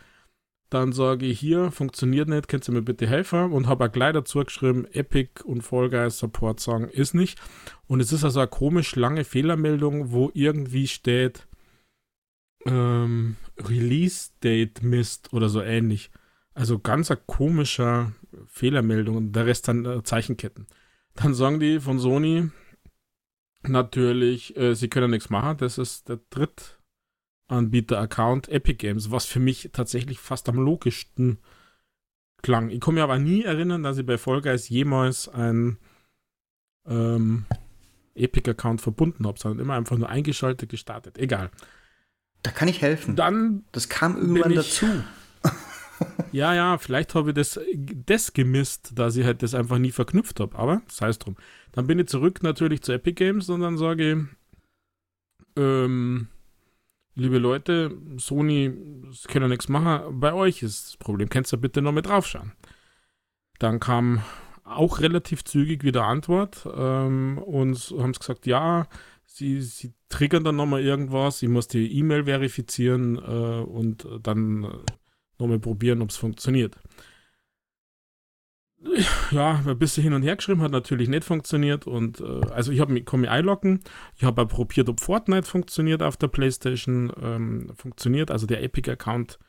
dann 0.72 0.94
sage 0.94 1.26
ich 1.26 1.38
hier, 1.38 1.70
funktioniert 1.70 2.30
nicht, 2.30 2.48
kannst 2.48 2.70
du 2.70 2.72
mir 2.72 2.82
bitte 2.82 3.06
helfen? 3.06 3.52
Und 3.52 3.68
habe 3.68 3.86
auch 3.86 3.92
gleich 3.92 4.14
dazu 4.14 4.40
geschrieben, 4.40 4.86
Epic 4.94 5.44
und 5.44 5.64
Fall 5.64 5.90
Guys 5.90 6.18
Support 6.18 6.62
sagen, 6.62 6.88
ist 6.88 7.14
nicht. 7.14 7.40
Und 7.88 8.00
es 8.00 8.14
ist 8.14 8.24
also 8.24 8.40
eine 8.40 8.48
komisch 8.48 8.96
lange 8.96 9.26
Fehlermeldung, 9.26 10.12
wo 10.12 10.32
irgendwie 10.34 10.88
steht, 10.88 11.46
ähm, 12.66 13.36
Release 13.60 14.30
Date 14.42 14.82
Mist 14.82 15.34
oder 15.34 15.50
so 15.50 15.62
ähnlich. 15.62 16.10
Also 16.54 16.80
ganz 16.80 17.12
komischer 17.28 18.14
Fehlermeldung 18.48 19.18
und 19.18 19.32
der 19.34 19.48
Rest 19.48 19.68
dann 19.68 19.84
äh, 19.84 20.04
Zeichenketten. 20.04 20.68
Dann 21.16 21.34
sagen 21.34 21.60
die 21.60 21.82
von 21.82 22.00
Sony 22.00 22.50
natürlich, 23.64 24.56
äh, 24.56 24.74
sie 24.74 24.88
können 24.88 25.12
nichts 25.12 25.30
machen. 25.30 25.58
Das 25.58 25.78
ist 25.78 26.08
der 26.08 26.20
dritte 26.30 26.64
Anbieter-Account 27.52 28.50
Epic 28.50 28.76
Games, 28.76 29.12
was 29.12 29.26
für 29.26 29.40
mich 29.40 29.70
tatsächlich 29.74 30.20
fast 30.20 30.48
am 30.50 30.58
logischsten 30.58 31.40
klang. 32.42 32.70
Ich 32.70 32.80
komme 32.80 32.96
mir 32.96 33.04
aber 33.04 33.20
nie 33.20 33.44
erinnern, 33.44 33.84
dass 33.84 33.98
ich 33.98 34.06
bei 34.06 34.18
Fall 34.18 34.42
Guys 34.42 34.70
jemals 34.70 35.28
ein 35.30 35.78
ähm, 36.88 37.46
Epic-Account 38.16 38.82
verbunden 38.82 39.28
habe, 39.28 39.40
sondern 39.40 39.60
immer 39.60 39.76
einfach 39.76 39.98
nur 39.98 40.10
eingeschaltet, 40.10 40.70
gestartet. 40.70 41.18
Egal. 41.18 41.52
Da 42.44 42.52
kann 42.52 42.68
ich 42.68 42.82
helfen. 42.82 43.16
Dann 43.16 43.64
das 43.72 43.90
kam 43.90 44.18
irgendwann 44.18 44.52
ich, 44.52 44.58
dazu. 44.58 44.88
ja, 46.32 46.56
ja, 46.56 46.78
vielleicht 46.78 47.14
habe 47.14 47.30
ich 47.30 47.36
das, 47.36 47.60
das 48.06 48.34
gemisst, 48.34 48.98
dass 48.98 49.16
ich 49.16 49.26
halt 49.26 49.44
das 49.44 49.54
einfach 49.54 49.78
nie 49.78 49.92
verknüpft 49.92 50.40
habe, 50.40 50.58
aber 50.58 50.82
sei 50.88 51.10
es 51.10 51.20
drum. 51.20 51.36
Dann 51.74 51.88
bin 51.88 52.00
ich 52.00 52.08
zurück 52.08 52.42
natürlich 52.42 52.82
zu 52.82 52.92
Epic 52.94 53.14
Games 53.14 53.50
und 53.50 53.62
dann 53.62 53.78
sage 53.78 54.12
ich, 54.12 54.18
ähm, 55.58 56.28
liebe 57.22 57.38
Leute, 57.38 57.98
Sony, 58.18 58.74
ja 59.44 59.48
nichts 59.48 59.70
machen. 59.70 60.20
Bei 60.20 60.34
euch 60.34 60.64
ist 60.64 60.88
das 60.88 60.98
Problem. 60.98 61.30
Kannst 61.30 61.54
du 61.54 61.58
bitte 61.58 61.82
noch 61.82 61.92
mit 61.92 62.08
draufschauen? 62.08 62.54
Dann 63.60 63.80
kam 63.80 64.24
auch 64.64 65.00
relativ 65.00 65.44
zügig 65.44 65.84
wieder 65.84 66.06
Antwort 66.06 66.68
ähm, 66.76 67.38
und 67.38 67.78
haben 67.98 68.14
gesagt, 68.14 68.48
ja, 68.48 68.88
sie, 69.26 69.62
sie 69.62 69.94
triggern 70.10 70.44
dann 70.44 70.56
nochmal 70.56 70.82
irgendwas, 70.82 71.42
ich 71.44 71.50
muss 71.50 71.68
die 71.68 71.98
E-Mail 71.98 72.26
verifizieren 72.26 73.18
äh, 73.18 73.64
und 73.64 74.08
dann 74.24 74.62
nochmal 75.38 75.60
probieren, 75.60 76.02
ob 76.02 76.10
es 76.10 76.18
funktioniert 76.18 76.78
ja, 79.32 79.62
ein 79.66 79.78
bisschen 79.78 80.04
hin 80.04 80.14
und 80.14 80.24
her 80.24 80.36
geschrieben, 80.36 80.62
hat 80.62 80.72
natürlich 80.72 81.08
nicht 81.08 81.24
funktioniert. 81.24 81.86
Und 81.88 82.20
äh, 82.20 82.42
also 82.52 82.72
ich 82.72 82.80
habe 82.80 82.94
mich, 82.94 83.12
mich 83.12 83.30
einloggen. 83.30 83.82
Ich 84.18 84.24
habe 84.24 84.46
probiert, 84.46 84.90
ob 84.90 85.00
Fortnite 85.00 85.48
funktioniert 85.48 86.02
auf 86.02 86.18
der 86.18 86.28
Playstation. 86.28 87.12
Ähm, 87.22 87.72
funktioniert. 87.76 88.32
Also 88.32 88.48
der 88.48 88.64
Epic-Account, 88.64 89.40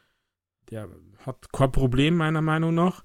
der 0.70 0.88
hat 1.24 1.52
kein 1.52 1.72
Problem, 1.72 2.16
meiner 2.16 2.42
Meinung 2.42 2.74
nach, 2.74 3.02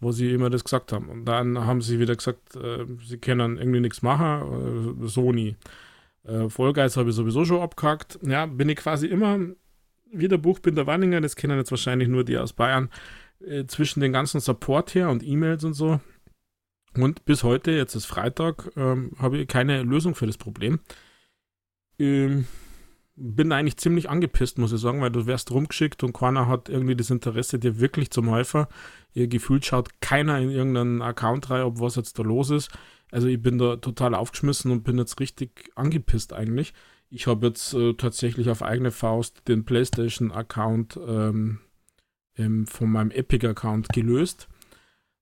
wo 0.00 0.12
sie 0.12 0.32
immer 0.32 0.50
das 0.50 0.64
gesagt 0.64 0.92
haben. 0.92 1.08
Und 1.08 1.24
dann 1.24 1.58
haben 1.58 1.82
sie 1.82 1.98
wieder 1.98 2.14
gesagt, 2.14 2.54
äh, 2.56 2.86
sie 3.04 3.18
können 3.18 3.58
irgendwie 3.58 3.80
nichts 3.80 4.02
machen. 4.02 5.02
Äh, 5.02 5.08
Sony. 5.08 5.56
Äh, 6.22 6.48
Vollgeist 6.48 6.96
habe 6.96 7.10
ich 7.10 7.16
sowieso 7.16 7.44
schon 7.44 7.60
abgehakt. 7.60 8.18
Ja, 8.22 8.46
bin 8.46 8.68
ich 8.68 8.76
quasi 8.76 9.08
immer 9.08 9.40
wieder 10.10 10.38
Buchbinder 10.38 10.86
Wanninger. 10.86 11.20
Das 11.20 11.34
kennen 11.34 11.58
jetzt 11.58 11.72
wahrscheinlich 11.72 12.08
nur 12.08 12.24
die 12.24 12.38
aus 12.38 12.52
Bayern 12.52 12.90
äh, 13.46 13.66
zwischen 13.66 14.00
den 14.00 14.12
ganzen 14.12 14.40
Support 14.40 14.94
her 14.94 15.10
und 15.10 15.22
E-Mails 15.22 15.64
und 15.64 15.74
so. 15.74 16.00
Und 16.96 17.24
bis 17.24 17.42
heute, 17.42 17.72
jetzt 17.72 17.94
ist 17.94 18.06
Freitag, 18.06 18.70
ähm, 18.76 19.12
habe 19.18 19.38
ich 19.38 19.48
keine 19.48 19.82
Lösung 19.82 20.14
für 20.14 20.26
das 20.26 20.38
Problem. 20.38 20.80
Ähm, 21.98 22.46
bin 23.16 23.52
eigentlich 23.52 23.76
ziemlich 23.76 24.10
angepisst, 24.10 24.58
muss 24.58 24.72
ich 24.72 24.80
sagen, 24.80 25.00
weil 25.00 25.10
du 25.10 25.26
wärst 25.26 25.50
rumgeschickt 25.52 26.02
und 26.02 26.12
keiner 26.12 26.48
hat 26.48 26.68
irgendwie 26.68 26.96
das 26.96 27.10
Interesse, 27.10 27.58
dir 27.58 27.80
wirklich 27.80 28.10
zum 28.10 28.30
Häufer. 28.30 28.68
Ihr 29.12 29.28
gefühlt 29.28 29.64
schaut 29.64 30.00
keiner 30.00 30.38
in 30.40 30.50
irgendeinen 30.50 31.02
Account 31.02 31.50
rein, 31.50 31.62
ob 31.62 31.80
was 31.80 31.94
jetzt 31.94 32.18
da 32.18 32.22
los 32.22 32.50
ist. 32.50 32.70
Also 33.12 33.28
ich 33.28 33.40
bin 33.40 33.58
da 33.58 33.76
total 33.76 34.14
aufgeschmissen 34.14 34.72
und 34.72 34.82
bin 34.82 34.98
jetzt 34.98 35.20
richtig 35.20 35.70
angepisst 35.76 36.32
eigentlich. 36.32 36.74
Ich 37.08 37.28
habe 37.28 37.46
jetzt 37.46 37.74
äh, 37.74 37.94
tatsächlich 37.94 38.50
auf 38.50 38.62
eigene 38.62 38.90
Faust 38.90 39.46
den 39.46 39.64
PlayStation-Account 39.64 40.98
ähm, 41.06 41.60
ähm, 42.36 42.66
von 42.66 42.90
meinem 42.90 43.10
Epic-Account 43.10 43.88
gelöst. 43.90 44.48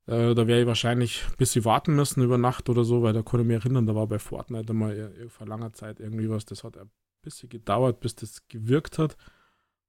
Äh, 0.06 0.34
da 0.34 0.46
wäre 0.46 0.62
ich 0.62 0.66
wahrscheinlich 0.66 1.24
ein 1.28 1.36
bisschen 1.36 1.64
warten 1.64 1.94
müssen 1.94 2.22
über 2.22 2.38
Nacht 2.38 2.68
oder 2.68 2.84
so, 2.84 3.02
weil 3.02 3.12
da 3.12 3.22
konnte 3.22 3.42
ich 3.42 3.48
mich 3.48 3.64
erinnern, 3.64 3.86
da 3.86 3.94
war 3.94 4.06
bei 4.06 4.18
Fortnite 4.18 4.72
mal 4.72 5.12
vor 5.28 5.46
langer 5.46 5.72
Zeit 5.72 6.00
irgendwie 6.00 6.28
was. 6.28 6.44
Das 6.44 6.64
hat 6.64 6.76
ein 6.76 6.90
bisschen 7.22 7.48
gedauert, 7.48 8.00
bis 8.00 8.14
das 8.14 8.46
gewirkt 8.48 8.98
hat. 8.98 9.16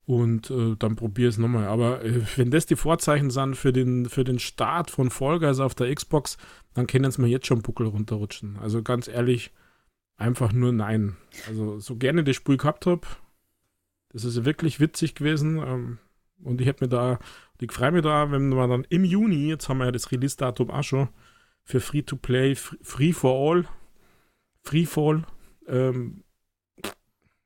Und 0.06 0.52
äh, 0.52 0.76
dann 0.78 0.96
probiere 0.98 1.30
es 1.30 1.38
nochmal. 1.38 1.68
Aber 1.68 2.04
äh, 2.04 2.22
wenn 2.36 2.52
das 2.52 2.66
die 2.66 2.76
Vorzeichen 2.76 3.30
sind 3.30 3.56
für 3.56 3.72
den, 3.72 4.08
für 4.08 4.24
den 4.24 4.40
Start 4.40 4.92
von 4.92 5.10
Fall 5.10 5.40
Guys 5.40 5.60
auf 5.60 5.76
der 5.76 5.94
Xbox, 5.94 6.38
dann 6.74 6.88
können 6.88 7.06
es 7.06 7.18
mir 7.18 7.28
jetzt 7.28 7.48
schon 7.48 7.62
Buckel 7.62 7.88
runterrutschen. 7.88 8.58
Also 8.60 8.84
ganz 8.84 9.08
ehrlich, 9.08 9.52
einfach 10.18 10.52
nur 10.52 10.74
nein. 10.74 11.16
Also 11.48 11.80
so 11.80 11.96
gerne 11.96 12.24
das 12.24 12.36
Spiel 12.36 12.58
gehabt 12.58 12.86
habe, 12.86 13.08
Das 14.10 14.26
ist 14.26 14.46
wirklich 14.46 14.80
witzig 14.80 15.16
gewesen. 15.16 15.58
Ähm, 15.58 16.00
und 16.44 16.62
ich 16.62 16.68
hätte 16.68 16.84
mir 16.84 16.90
da, 16.90 17.20
ich 17.60 17.72
freue 17.72 17.92
mich 17.92 18.04
da, 18.04 18.32
wenn 18.32 18.50
wir 18.50 18.68
dann 18.68 18.86
im 18.90 19.06
Juni, 19.06 19.48
jetzt 19.48 19.70
haben 19.70 19.80
wir 19.80 19.86
ja 19.86 19.92
das 19.92 20.12
Release-Datum 20.12 20.70
auch 20.70 20.84
schon, 20.84 21.10
für 21.64 21.80
Free-to-Play, 21.80 22.56
Free 22.56 23.14
for 23.14 23.56
All, 23.56 23.66
Free 24.62 24.86
Fall, 24.86 25.26
ähm, 25.68 26.24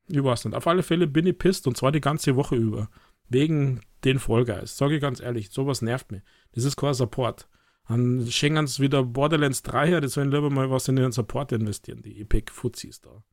ich 0.09 0.23
weiß 0.23 0.45
nicht. 0.45 0.55
Auf 0.55 0.67
alle 0.67 0.83
Fälle 0.83 1.07
bin 1.07 1.27
ich 1.27 1.37
pisst 1.37 1.67
und 1.67 1.77
zwar 1.77 1.91
die 1.91 2.01
ganze 2.01 2.35
Woche 2.35 2.55
über. 2.55 2.89
Wegen 3.29 3.81
den 4.05 4.19
Vollgeist. 4.19 4.77
Sage 4.77 4.95
ich 4.95 5.01
ganz 5.01 5.19
ehrlich, 5.19 5.49
sowas 5.49 5.81
nervt 5.81 6.11
mich. 6.11 6.21
Das 6.53 6.63
ist 6.63 6.77
kein 6.77 6.93
Support. 6.93 7.49
Dann 7.87 8.25
schenken 8.29 8.67
sie 8.67 8.83
wieder 8.83 9.03
Borderlands 9.03 9.63
3 9.63 9.87
her, 9.87 10.01
die 10.01 10.07
sollen 10.07 10.31
lieber 10.31 10.49
mal 10.49 10.69
was 10.69 10.87
in 10.87 10.95
den 10.95 11.11
Support 11.11 11.51
investieren, 11.51 12.01
die 12.01 12.21
Epic 12.21 12.51
Fuzis 12.51 13.01
da. 13.01 13.23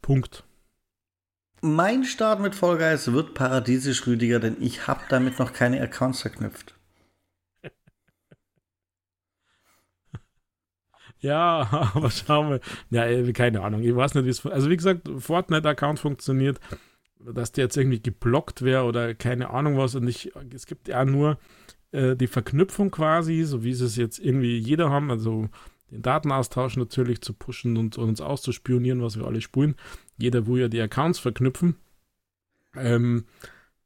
Punkt. 0.00 0.44
Mein 1.66 2.04
Start 2.04 2.40
mit 2.40 2.54
Vollgeist 2.54 3.10
wird 3.14 3.32
paradiesisch, 3.32 4.06
Rüdiger, 4.06 4.38
denn 4.38 4.58
ich 4.60 4.86
habe 4.86 5.00
damit 5.08 5.38
noch 5.38 5.54
keine 5.54 5.80
Accounts 5.80 6.20
verknüpft. 6.20 6.74
Ja, 11.20 11.90
aber 11.94 12.10
schauen 12.10 12.50
wir. 12.50 12.60
Ja, 12.90 13.32
keine 13.32 13.62
Ahnung. 13.62 13.82
Ich 13.82 13.96
weiß 13.96 14.14
nicht, 14.14 14.26
wie 14.26 14.28
es. 14.28 14.44
Also, 14.44 14.68
wie 14.68 14.76
gesagt, 14.76 15.08
Fortnite-Account 15.16 15.98
funktioniert, 15.98 16.60
dass 17.18 17.50
der 17.52 17.64
jetzt 17.64 17.78
irgendwie 17.78 18.02
geblockt 18.02 18.60
wäre 18.60 18.84
oder 18.84 19.14
keine 19.14 19.48
Ahnung 19.48 19.78
was. 19.78 19.94
Und 19.94 20.06
ich, 20.06 20.32
es 20.54 20.66
gibt 20.66 20.86
ja 20.88 21.02
nur 21.06 21.38
äh, 21.92 22.14
die 22.14 22.26
Verknüpfung 22.26 22.90
quasi, 22.90 23.42
so 23.44 23.64
wie 23.64 23.72
sie 23.72 23.86
es 23.86 23.96
jetzt 23.96 24.18
irgendwie 24.18 24.58
jeder 24.58 24.90
haben. 24.90 25.10
Also, 25.10 25.48
den 25.90 26.02
Datenaustausch 26.02 26.76
natürlich 26.76 27.22
zu 27.22 27.32
pushen 27.32 27.78
und, 27.78 27.96
und 27.96 28.08
uns 28.10 28.20
auszuspionieren, 28.20 29.00
was 29.00 29.16
wir 29.18 29.24
alle 29.24 29.40
spulen. 29.40 29.76
Jeder 30.16 30.46
will 30.46 30.60
ja 30.60 30.68
die 30.68 30.80
Accounts 30.80 31.18
verknüpfen. 31.18 31.76
Ähm, 32.76 33.24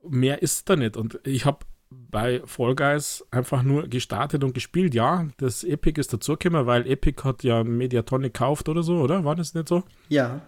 mehr 0.03 0.43
ist 0.43 0.69
da 0.69 0.77
nicht. 0.77 0.97
Und 0.97 1.21
ich 1.25 1.45
habe 1.45 1.67
bei 1.91 2.43
Fall 2.45 2.75
Guys 2.75 3.25
einfach 3.31 3.63
nur 3.63 3.89
gestartet 3.89 4.45
und 4.45 4.55
gespielt. 4.55 4.95
Ja, 4.95 5.29
das 5.39 5.65
Epic 5.65 6.01
ist 6.01 6.13
dazugekommen, 6.13 6.67
weil 6.67 6.87
Epic 6.87 7.23
hat 7.25 7.43
ja 7.43 7.65
Mediatonic 7.65 8.35
gekauft 8.35 8.69
oder 8.69 8.83
so, 8.83 9.01
oder? 9.01 9.25
War 9.25 9.37
das 9.37 9.55
nicht 9.55 9.69
so? 9.69 9.85
Ja. 10.09 10.43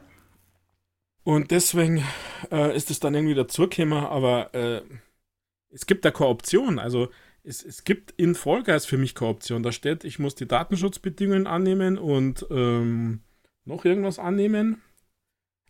Und 1.23 1.51
deswegen 1.51 2.05
äh, 2.51 2.75
ist 2.77 2.91
es 2.91 3.01
dann 3.01 3.15
irgendwie 3.15 3.35
dazugekommen, 3.35 4.05
aber 4.05 4.55
äh, 4.55 4.83
es 5.71 5.87
gibt 5.87 6.05
da 6.05 6.11
keine 6.11 6.31
Option. 6.31 6.79
Also 6.79 7.09
es, 7.43 7.65
es 7.65 7.85
gibt 7.85 8.13
in 8.17 8.35
Fall 8.35 8.63
Guys 8.63 8.87
für 8.87 8.99
mich 8.99 9.15
keine 9.15 9.31
Option. 9.31 9.63
Da 9.63 9.73
steht, 9.73 10.05
ich 10.05 10.19
muss 10.19 10.35
die 10.35 10.49
Datenschutzbedingungen 10.49 11.47
annehmen 11.47 11.99
und 11.99 12.47
ähm, 12.51 13.21
noch 13.65 13.85
irgendwas 13.85 14.19
annehmen. 14.19 14.83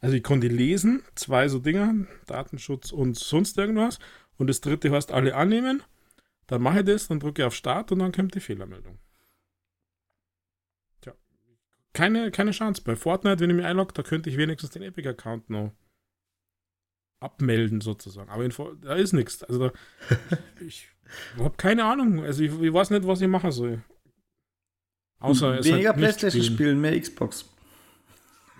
Also 0.00 0.16
ich 0.16 0.22
konnte 0.22 0.48
lesen, 0.48 1.02
zwei 1.14 1.48
so 1.48 1.58
Dinger, 1.58 2.06
Datenschutz 2.26 2.90
und 2.90 3.18
sonst 3.18 3.58
irgendwas. 3.58 3.98
Und 4.38 4.46
das 4.48 4.62
dritte 4.62 4.90
heißt 4.90 5.12
alle 5.12 5.34
annehmen. 5.34 5.82
Dann 6.46 6.62
mache 6.62 6.80
ich 6.80 6.86
das, 6.86 7.08
dann 7.08 7.20
drücke 7.20 7.42
ich 7.42 7.46
auf 7.46 7.54
Start 7.54 7.92
und 7.92 7.98
dann 7.98 8.12
kommt 8.12 8.34
die 8.34 8.40
Fehlermeldung. 8.40 8.98
Tja. 11.02 11.14
Keine, 11.92 12.30
keine 12.30 12.52
Chance. 12.52 12.82
Bei 12.82 12.96
Fortnite, 12.96 13.40
wenn 13.40 13.50
ich 13.50 13.56
mich 13.56 13.66
einlogge, 13.66 13.92
da 13.92 14.02
könnte 14.02 14.30
ich 14.30 14.36
wenigstens 14.38 14.70
den 14.70 14.82
Epic-Account 14.82 15.50
noch 15.50 15.72
abmelden 17.20 17.82
sozusagen. 17.82 18.30
Aber 18.30 18.44
in, 18.44 18.52
da 18.80 18.94
ist 18.94 19.12
nichts. 19.12 19.44
Also 19.44 19.68
da, 19.68 19.72
ich, 20.60 20.88
ich 21.36 21.42
habe 21.42 21.56
keine 21.56 21.84
Ahnung. 21.84 22.24
Also 22.24 22.42
ich, 22.42 22.58
ich, 22.58 22.72
weiß 22.72 22.90
nicht, 22.90 23.06
was 23.06 23.20
ich 23.20 23.28
machen 23.28 23.52
soll. 23.52 23.82
Außer 25.18 25.62
Weniger 25.62 25.90
halt 25.90 25.98
Playstation 25.98 26.42
spielen. 26.42 26.56
spielen, 26.56 26.80
mehr 26.80 26.98
Xbox. 26.98 27.44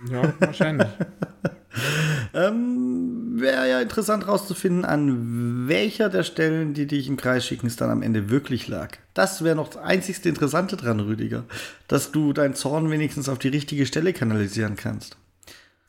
Ja, 0.09 0.33
wahrscheinlich. 0.39 0.89
ähm, 2.35 3.41
Wäre 3.41 3.69
ja 3.69 3.81
interessant 3.81 4.27
herauszufinden, 4.27 4.85
an 4.85 5.69
welcher 5.69 6.09
der 6.09 6.23
Stellen, 6.23 6.75
die 6.75 6.87
dich 6.87 7.09
im 7.09 7.17
Kreis 7.17 7.47
schicken, 7.47 7.67
es 7.67 7.77
dann 7.77 7.91
am 7.91 8.03
Ende 8.03 8.31
wirklich 8.31 8.69
lag. 8.69 8.99
Das 9.15 9.45
wäre 9.45 9.57
noch 9.57 9.69
das 9.69 9.79
einzigste 9.79 10.29
Interessante 10.29 10.77
dran, 10.77 11.01
Rüdiger. 11.01 11.45
Dass 11.89 12.13
du 12.13 12.33
deinen 12.33 12.55
Zorn 12.55 12.91
wenigstens 12.91 13.29
auf 13.29 13.39
die 13.39 13.49
richtige 13.49 13.87
Stelle 13.87 14.13
kanalisieren 14.13 14.77
kannst. 14.77 15.17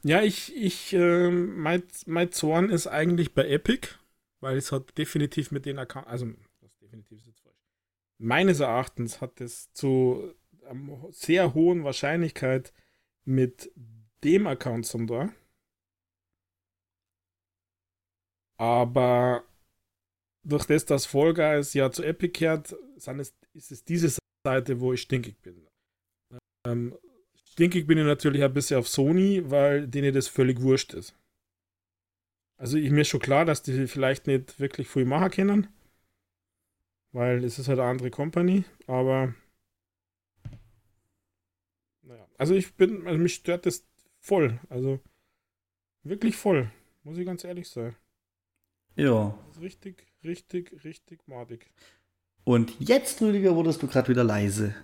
Ja, 0.03 0.21
ich, 0.21 0.55
ich, 0.55 0.93
äh, 0.93 1.29
mein, 1.29 1.83
mein 2.05 2.31
Zorn 2.31 2.69
ist 2.69 2.87
eigentlich 2.87 3.33
bei 3.33 3.47
Epic, 3.47 3.89
weil 4.39 4.57
es 4.57 4.71
hat 4.71 4.97
definitiv 4.97 5.51
mit 5.51 5.65
den 5.65 5.77
Account, 5.77 6.07
also, 6.07 6.27
das 6.61 6.75
definitiv 6.79 7.19
ist 7.19 7.27
jetzt 7.27 7.41
falsch. 7.41 7.55
Meines 8.17 8.59
Erachtens 8.59 9.21
hat 9.21 9.41
es 9.41 9.71
zu 9.73 10.33
einer 10.67 11.07
sehr 11.11 11.53
hohen 11.53 11.83
Wahrscheinlichkeit 11.83 12.73
mit 13.25 13.71
dem 14.23 14.47
Account 14.47 14.85
zum 14.85 15.07
da. 15.07 15.29
Aber 18.57 19.43
durch 20.43 20.65
das, 20.65 20.85
dass 20.85 21.11
Guys 21.11 21.73
ja 21.73 21.91
zu 21.91 22.03
Epic 22.03 22.33
kehrt, 22.33 22.75
ist 23.53 23.71
es 23.71 23.83
diese 23.83 24.19
Seite, 24.45 24.79
wo 24.79 24.93
ich 24.93 25.01
stinkig 25.01 25.41
bin. 25.41 25.67
Ähm, 26.67 26.95
stinkig 27.51 27.87
bin 27.87 27.97
ich 27.97 28.05
natürlich 28.05 28.43
ein 28.43 28.53
bisschen 28.53 28.79
auf 28.79 28.87
Sony, 28.87 29.49
weil 29.49 29.87
denen 29.87 30.13
das 30.13 30.27
völlig 30.27 30.61
wurscht 30.61 30.93
ist. 30.93 31.15
Also 32.57 32.77
ich, 32.77 32.91
mir 32.91 33.01
ist 33.01 33.07
schon 33.07 33.19
klar, 33.19 33.45
dass 33.45 33.63
die 33.63 33.87
vielleicht 33.87 34.27
nicht 34.27 34.59
wirklich 34.59 34.87
viel 34.87 35.05
machen 35.05 35.31
können, 35.31 35.67
weil 37.11 37.43
es 37.43 37.57
ist 37.57 37.67
halt 37.67 37.79
eine 37.79 37.89
andere 37.89 38.11
Company, 38.11 38.65
aber 38.85 39.33
naja, 42.03 42.27
also 42.37 42.53
ich 42.53 42.75
bin, 42.75 43.07
also 43.07 43.17
mich 43.17 43.33
stört 43.33 43.65
das 43.65 43.87
voll. 44.21 44.59
Also 44.69 44.99
wirklich 46.03 46.37
voll. 46.37 46.71
Muss 47.03 47.17
ich 47.17 47.25
ganz 47.25 47.43
ehrlich 47.43 47.67
sein. 47.67 47.95
Ja. 48.95 49.37
richtig, 49.59 50.07
richtig, 50.23 50.83
richtig 50.83 51.27
madig. 51.27 51.71
Und 52.43 52.73
jetzt, 52.79 53.21
Rüdiger, 53.21 53.55
wurdest 53.55 53.81
du 53.81 53.87
gerade 53.87 54.09
wieder 54.09 54.23
leise. 54.23 54.75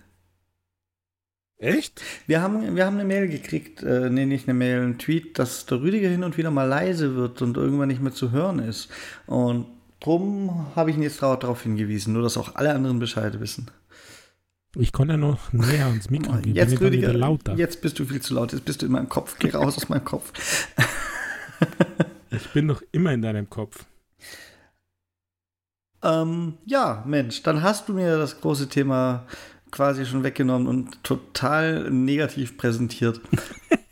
Echt? 1.58 2.00
Wir 2.26 2.40
haben, 2.40 2.76
wir 2.76 2.86
haben 2.86 2.94
eine 2.94 3.04
Mail 3.04 3.28
gekriegt, 3.28 3.82
äh, 3.82 4.10
nee, 4.10 4.26
nicht 4.26 4.46
eine 4.48 4.54
Mail, 4.54 4.80
einen 4.80 4.98
Tweet, 4.98 5.38
dass 5.40 5.66
der 5.66 5.80
Rüdiger 5.80 6.08
hin 6.08 6.22
und 6.22 6.38
wieder 6.38 6.52
mal 6.52 6.64
leise 6.64 7.16
wird 7.16 7.42
und 7.42 7.56
irgendwann 7.56 7.88
nicht 7.88 8.00
mehr 8.00 8.12
zu 8.12 8.30
hören 8.30 8.60
ist. 8.60 8.88
Und 9.26 9.66
drum 9.98 10.68
habe 10.76 10.90
ich 10.90 10.96
ihn 10.96 11.02
jetzt 11.02 11.20
darauf 11.20 11.64
hingewiesen, 11.64 12.12
nur 12.12 12.22
dass 12.22 12.36
auch 12.36 12.54
alle 12.54 12.72
anderen 12.72 13.00
Bescheid 13.00 13.40
wissen. 13.40 13.70
Ich 14.76 14.92
konnte 14.92 15.14
ja 15.14 15.18
noch 15.18 15.52
näher 15.52 15.86
ans 15.86 16.10
Mikro 16.10 16.34
gehen. 16.36 16.54
Jetzt, 16.54 16.80
Rüdiger, 16.80 17.12
lauter. 17.14 17.54
jetzt 17.56 17.80
bist 17.80 17.98
du 17.98 18.04
viel 18.04 18.20
zu 18.20 18.34
laut. 18.34 18.52
Jetzt 18.52 18.64
bist 18.64 18.82
du 18.82 18.86
in 18.86 18.92
meinem 18.92 19.08
Kopf. 19.08 19.36
Geh 19.38 19.50
raus 19.50 19.76
aus 19.76 19.88
meinem 19.88 20.04
Kopf. 20.04 20.32
ich 22.30 22.52
bin 22.52 22.66
noch 22.66 22.82
immer 22.92 23.12
in 23.12 23.22
deinem 23.22 23.48
Kopf. 23.48 23.86
Ähm, 26.02 26.54
ja, 26.66 27.02
Mensch, 27.06 27.42
dann 27.42 27.62
hast 27.62 27.88
du 27.88 27.94
mir 27.94 28.18
das 28.18 28.40
große 28.40 28.68
Thema 28.68 29.26
quasi 29.70 30.06
schon 30.06 30.22
weggenommen 30.22 30.68
und 30.68 31.02
total 31.02 31.90
negativ 31.90 32.56
präsentiert. 32.56 33.20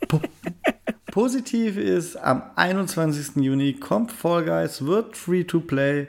po 0.07 0.21
positiv 1.11 1.77
ist, 1.77 2.15
am 2.15 2.43
21. 2.55 3.37
Juni 3.37 3.73
kommt 3.73 4.11
Fall 4.11 4.45
Guys, 4.45 4.85
wird 4.85 5.17
free 5.17 5.43
to 5.43 5.59
play 5.59 6.07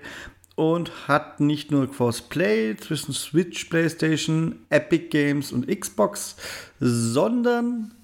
und 0.59 1.07
hat 1.07 1.39
nicht 1.39 1.71
nur 1.71 1.89
Crossplay 1.89 2.77
zwischen 2.77 3.13
Switch, 3.13 3.67
PlayStation, 3.67 4.67
Epic 4.71 5.07
Games 5.11 5.53
und 5.53 5.69
Xbox, 5.69 6.35
sondern 6.81 7.95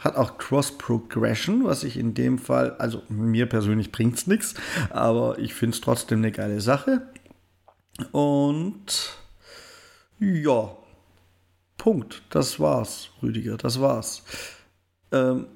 hat 0.00 0.16
auch 0.16 0.36
Cross 0.36 0.78
Progression, 0.78 1.62
was 1.62 1.84
ich 1.84 1.96
in 1.96 2.12
dem 2.14 2.38
Fall, 2.38 2.74
also 2.78 3.04
mir 3.08 3.46
persönlich 3.46 3.92
bringt 3.92 4.16
es 4.16 4.26
nichts, 4.26 4.54
aber 4.90 5.38
ich 5.38 5.54
finde 5.54 5.76
es 5.76 5.80
trotzdem 5.80 6.18
eine 6.18 6.32
geile 6.32 6.60
Sache. 6.60 7.02
Und 8.10 9.16
ja, 10.18 10.76
Punkt. 11.76 12.22
Das 12.30 12.58
war's, 12.58 13.10
Rüdiger, 13.22 13.56
das 13.56 13.80
war's. 13.80 14.24
Ähm, 15.12 15.46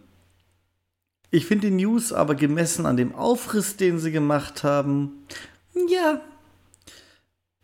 ich 1.33 1.47
finde 1.47 1.71
die 1.71 1.85
News 1.85 2.13
aber 2.13 2.37
gemessen 2.37 2.87
an 2.87 2.97
dem 2.97 3.17
Aufriss, 3.17 3.77
den 3.77 3.99
sie 3.99 4.13
gemacht 4.13 4.63
haben, 4.63 5.27
ja. 5.89 6.21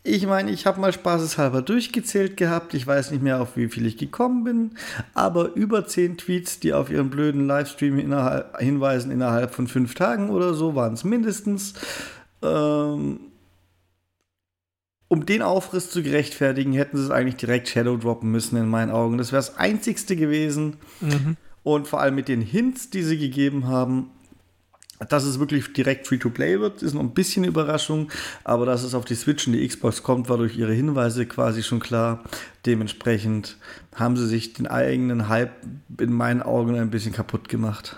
Ich 0.03 0.27
meine, 0.27 0.51
ich 0.51 0.65
habe 0.65 0.81
mal 0.81 0.95
spaßeshalber 0.95 1.61
durchgezählt 1.61 2.39
gehabt. 2.39 2.73
Ich 2.73 2.87
weiß 2.87 3.11
nicht 3.11 3.23
mehr, 3.23 3.41
auf 3.41 3.57
wie 3.57 3.69
viel 3.69 3.85
ich 3.85 3.99
gekommen 3.99 4.45
bin. 4.45 4.71
Aber 5.13 5.53
über 5.55 5.87
zehn 5.87 6.17
Tweets, 6.17 6.59
die 6.59 6.73
auf 6.73 6.91
ihren 6.91 7.11
blöden 7.11 7.47
Livestream 7.47 7.99
innerhalb, 7.99 8.59
hinweisen, 8.59 9.11
innerhalb 9.11 9.55
von 9.55 9.67
fünf 9.67 9.95
Tagen 9.95 10.31
oder 10.31 10.55
so, 10.55 10.75
waren 10.75 10.95
es 10.95 11.05
mindestens. 11.05 11.75
Ähm, 12.43 13.21
um 15.09 15.27
den 15.27 15.43
Aufriss 15.43 15.91
zu 15.91 16.03
gerechtfertigen, 16.03 16.73
hätten 16.73 16.97
sie 16.97 17.05
es 17.05 17.11
eigentlich 17.11 17.37
direkt 17.37 17.69
Shadow 17.69 17.97
droppen 17.97 18.31
müssen, 18.31 18.57
in 18.57 18.69
meinen 18.69 18.91
Augen. 18.91 19.19
Das 19.19 19.33
wäre 19.33 19.43
das 19.43 19.59
Einzigste 19.59 20.17
gewesen. 20.17 20.77
Mhm. 21.01 21.37
Und 21.63 21.89
vor 21.89 22.01
allem 22.01 22.15
mit 22.15 22.29
den 22.29 22.41
Hints, 22.41 22.89
die 22.89 23.03
sie 23.03 23.19
gegeben 23.19 23.67
haben, 23.67 24.11
dass 25.09 25.25
es 25.25 25.39
wirklich 25.39 25.73
direkt 25.73 26.07
Free-to-Play 26.07 26.61
wird, 26.61 26.83
ist 26.83 26.93
noch 26.93 27.01
ein 27.01 27.15
bisschen 27.15 27.45
Überraschung, 27.45 28.11
aber 28.45 28.67
dass 28.67 28.83
es 28.83 28.95
auf 28.95 29.07
die 29.07 29.15
Switch 29.15 29.47
und 29.47 29.55
die 29.55 29.67
Xbox 29.67 30.03
kommt, 30.03 30.29
war 30.29 30.37
durch 30.37 30.57
ihre 30.57 30.75
Hinweise 30.75 31.27
quasi 31.27 31.63
schon 31.63 31.81
klar. 31.81 32.23
Dementsprechend 32.67 33.57
haben 33.95 34.17
sie 34.17 34.27
sich 34.27 34.53
den 34.53 34.67
eigenen 34.67 35.29
Hype 35.29 35.53
in 35.99 36.13
meinen 36.13 36.43
Augen 36.43 36.77
ein 36.77 36.91
bisschen 36.91 37.13
kaputt 37.13 37.49
gemacht. 37.49 37.97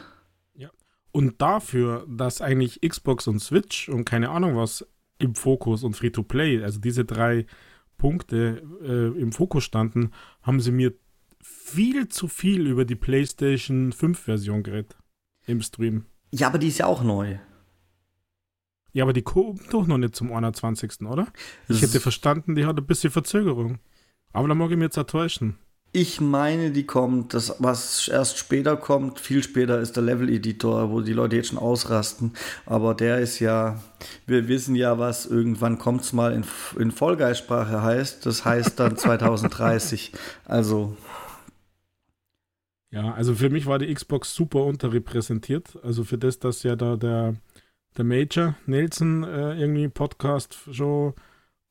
Ja, 0.55 0.71
Und 1.11 1.43
dafür, 1.43 2.07
dass 2.09 2.41
eigentlich 2.41 2.81
Xbox 2.81 3.27
und 3.27 3.41
Switch 3.41 3.89
und 3.89 4.05
keine 4.05 4.31
Ahnung 4.31 4.57
was 4.57 4.87
im 5.19 5.35
Fokus 5.35 5.83
und 5.83 5.97
Free-to-Play, 5.97 6.63
also 6.63 6.79
diese 6.79 7.05
drei 7.05 7.47
Punkte 7.99 8.63
äh, 8.83 9.21
im 9.21 9.33
Fokus 9.33 9.65
standen, 9.65 10.13
haben 10.43 10.61
sie 10.61 10.73
mir 10.73 10.93
viel 11.41 12.09
zu 12.09 12.29
viel 12.29 12.69
über 12.69 12.85
die 12.85 12.95
PlayStation 12.95 13.93
5 13.93 14.19
Version 14.19 14.63
geredet 14.63 14.97
im 15.47 15.61
Stream. 15.61 16.07
Ja, 16.33 16.49
aber 16.49 16.59
die 16.59 16.69
ist 16.69 16.79
ja 16.79 16.87
auch 16.87 17.03
neu. 17.03 17.39
Ja, 18.93 19.05
aber 19.05 19.13
die 19.13 19.23
kommt 19.23 19.73
doch 19.73 19.87
noch 19.87 19.99
nicht 19.99 20.17
zum 20.17 20.33
21. 20.33 21.03
oder? 21.03 21.29
Ich 21.69 21.81
hätte 21.81 22.01
verstanden, 22.01 22.55
die 22.55 22.67
hat 22.67 22.77
ein 22.77 22.87
bisschen 22.87 23.11
Verzögerung. 23.11 23.79
Aber 24.33 24.49
da 24.49 24.55
mag 24.55 24.71
ich 24.71 24.77
mir 24.77 24.85
jetzt 24.85 24.97
enttäuschen. 24.97 25.59
Ich 25.95 26.23
meine, 26.23 26.71
die 26.71 26.87
kommt, 26.87 27.35
das, 27.35 27.57
was 27.59 28.09
erst 28.09 28.39
später 28.39 28.79
kommt, 28.79 29.21
viel 29.21 29.43
später 29.43 29.79
ist 29.79 29.95
der 29.95 30.03
Level-Editor, 30.03 30.91
wo 30.91 31.03
die 31.03 31.13
Leute 31.13 31.37
jetzt 31.37 31.49
schon 31.49 31.59
ausrasten. 31.59 32.33
Aber 32.65 32.95
der 32.95 33.19
ist 33.19 33.41
ja, 33.41 33.83
wir 34.27 34.49
wissen 34.49 34.75
ja, 34.75 34.99
was 34.99 35.27
irgendwann 35.27 35.79
kommt 35.79 36.01
es 36.01 36.15
mal 36.15 36.33
in, 36.33 36.45
in 36.79 36.93
Vollgeistsprache 36.93 37.83
heißt. 37.83 38.25
Das 38.25 38.45
heißt 38.47 38.81
dann 38.81 38.97
2030. 38.99 40.13
Also. 40.47 40.97
Ja, 42.93 43.15
also 43.15 43.35
für 43.35 43.49
mich 43.49 43.65
war 43.67 43.79
die 43.79 43.93
Xbox 43.93 44.35
super 44.35 44.65
unterrepräsentiert. 44.65 45.79
Also 45.83 46.05
für 46.05 46.19
das, 46.19 46.39
dass 46.39 46.63
ja 46.63 46.77
da 46.77 46.97
der, 46.97 47.35
der 47.97 48.05
Major 48.05 48.55
Nelson 48.67 49.25
äh, 49.25 49.59
irgendwie 49.59 49.89
Podcast 49.89 50.59
schon 50.71 51.15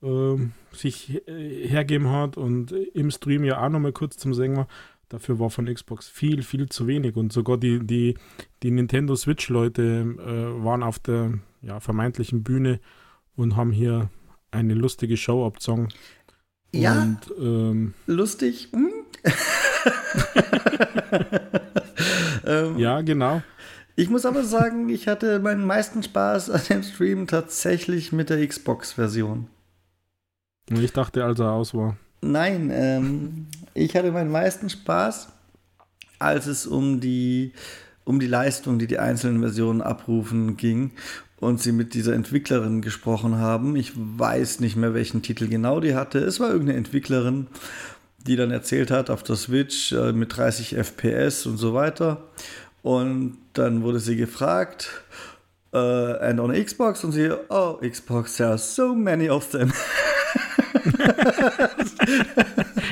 äh, 0.01 0.35
sich 0.75 1.21
äh, 1.27 1.67
hergeben 1.67 2.09
hat 2.09 2.37
und 2.37 2.71
im 2.71 3.11
Stream 3.11 3.43
ja 3.43 3.63
auch 3.63 3.69
nochmal 3.69 3.93
kurz 3.93 4.17
zum 4.17 4.33
Sänger. 4.33 4.67
Dafür 5.09 5.39
war 5.39 5.51
von 5.51 5.71
Xbox 5.71 6.09
viel, 6.09 6.41
viel 6.41 6.69
zu 6.69 6.87
wenig. 6.87 7.15
Und 7.15 7.31
sogar 7.31 7.57
die, 7.57 7.85
die, 7.85 8.15
die 8.63 8.71
Nintendo 8.71 9.15
Switch-Leute 9.15 10.15
äh, 10.17 10.63
waren 10.63 10.81
auf 10.81 10.97
der 10.97 11.33
ja, 11.61 11.79
vermeintlichen 11.79 12.41
Bühne 12.41 12.79
und 13.35 13.55
haben 13.55 13.71
hier 13.71 14.09
eine 14.49 14.73
lustige 14.73 15.17
Show 15.17 15.45
abgezogen. 15.45 15.89
Ja. 16.73 17.03
Und, 17.03 17.19
ähm, 17.39 17.93
lustig. 18.07 18.69
Hm? 18.71 19.00
Ähm, 22.45 22.77
ja, 22.77 23.01
genau. 23.01 23.41
Ich 23.95 24.09
muss 24.09 24.25
aber 24.25 24.43
sagen, 24.43 24.89
ich 24.89 25.07
hatte 25.07 25.39
meinen 25.39 25.65
meisten 25.65 26.01
Spaß 26.01 26.49
an 26.49 26.61
dem 26.69 26.83
Stream 26.83 27.27
tatsächlich 27.27 28.11
mit 28.11 28.29
der 28.29 28.45
Xbox-Version. 28.47 29.47
Ich 30.69 30.93
dachte, 30.93 31.23
als 31.23 31.39
er 31.39 31.51
aus 31.51 31.73
war. 31.73 31.97
Nein, 32.21 32.69
ähm, 32.71 33.47
ich 33.73 33.95
hatte 33.95 34.11
meinen 34.11 34.31
meisten 34.31 34.69
Spaß, 34.69 35.29
als 36.19 36.45
es 36.45 36.67
um 36.67 36.99
die, 36.99 37.53
um 38.05 38.19
die 38.19 38.27
Leistung, 38.27 38.79
die 38.79 38.87
die 38.87 38.99
einzelnen 38.99 39.41
Versionen 39.41 39.81
abrufen, 39.81 40.55
ging 40.55 40.91
und 41.39 41.59
sie 41.59 41.71
mit 41.71 41.93
dieser 41.93 42.13
Entwicklerin 42.13 42.81
gesprochen 42.81 43.37
haben. 43.37 43.75
Ich 43.75 43.93
weiß 43.95 44.59
nicht 44.59 44.75
mehr, 44.75 44.93
welchen 44.93 45.23
Titel 45.23 45.47
genau 45.47 45.79
die 45.79 45.95
hatte. 45.95 46.19
Es 46.19 46.39
war 46.39 46.51
irgendeine 46.51 46.77
Entwicklerin, 46.77 47.47
die 48.27 48.35
dann 48.35 48.51
erzählt 48.51 48.91
hat 48.91 49.09
auf 49.09 49.23
der 49.23 49.35
Switch 49.35 49.91
äh, 49.91 50.13
mit 50.13 50.35
30 50.35 50.75
FPS 50.77 51.45
und 51.45 51.57
so 51.57 51.73
weiter. 51.73 52.23
Und 52.81 53.37
dann 53.53 53.83
wurde 53.83 53.99
sie 53.99 54.15
gefragt, 54.15 55.03
uh, 55.73 55.77
and 55.77 56.39
on 56.39 56.51
Xbox? 56.51 57.03
Und 57.03 57.11
sie, 57.11 57.31
oh, 57.49 57.79
Xbox, 57.81 58.37
there 58.37 58.49
are 58.49 58.57
so 58.57 58.95
many 58.95 59.29
of 59.29 59.49
them. 59.49 59.71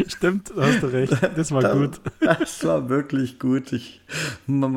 Stimmt, 0.08 0.52
hast 0.56 0.84
du 0.84 0.88
recht. 0.88 1.14
Das 1.36 1.52
war 1.52 1.62
das, 1.62 1.74
gut. 1.74 2.02
Das 2.20 2.64
war 2.66 2.90
wirklich 2.90 3.40
gut. 3.40 3.72
Ich, 3.72 4.02
man, 4.48 4.74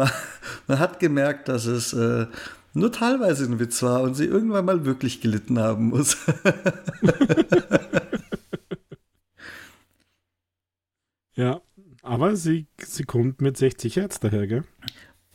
man 0.67 0.79
hat 0.79 1.01
gemerkt, 1.01 1.49
dass 1.49 1.67
es 1.67 1.93
äh, 1.93 2.27
nur 2.75 2.93
teilweise 2.93 3.45
ein 3.45 3.59
Witz 3.59 3.83
war 3.83 4.03
und 4.03 4.15
sie 4.15 4.25
irgendwann 4.27 4.65
mal 4.65 4.85
wirklich 4.85 5.21
gelitten 5.21 5.59
haben 5.59 5.89
muss. 5.89 6.17
ja, 11.35 11.61
aber 12.03 12.37
sie, 12.37 12.67
sie 12.79 13.05
kommt 13.05 13.41
mit 13.41 13.57
60 13.57 13.97
Hertz 13.97 14.21
daher, 14.21 14.47
gell? 14.47 14.65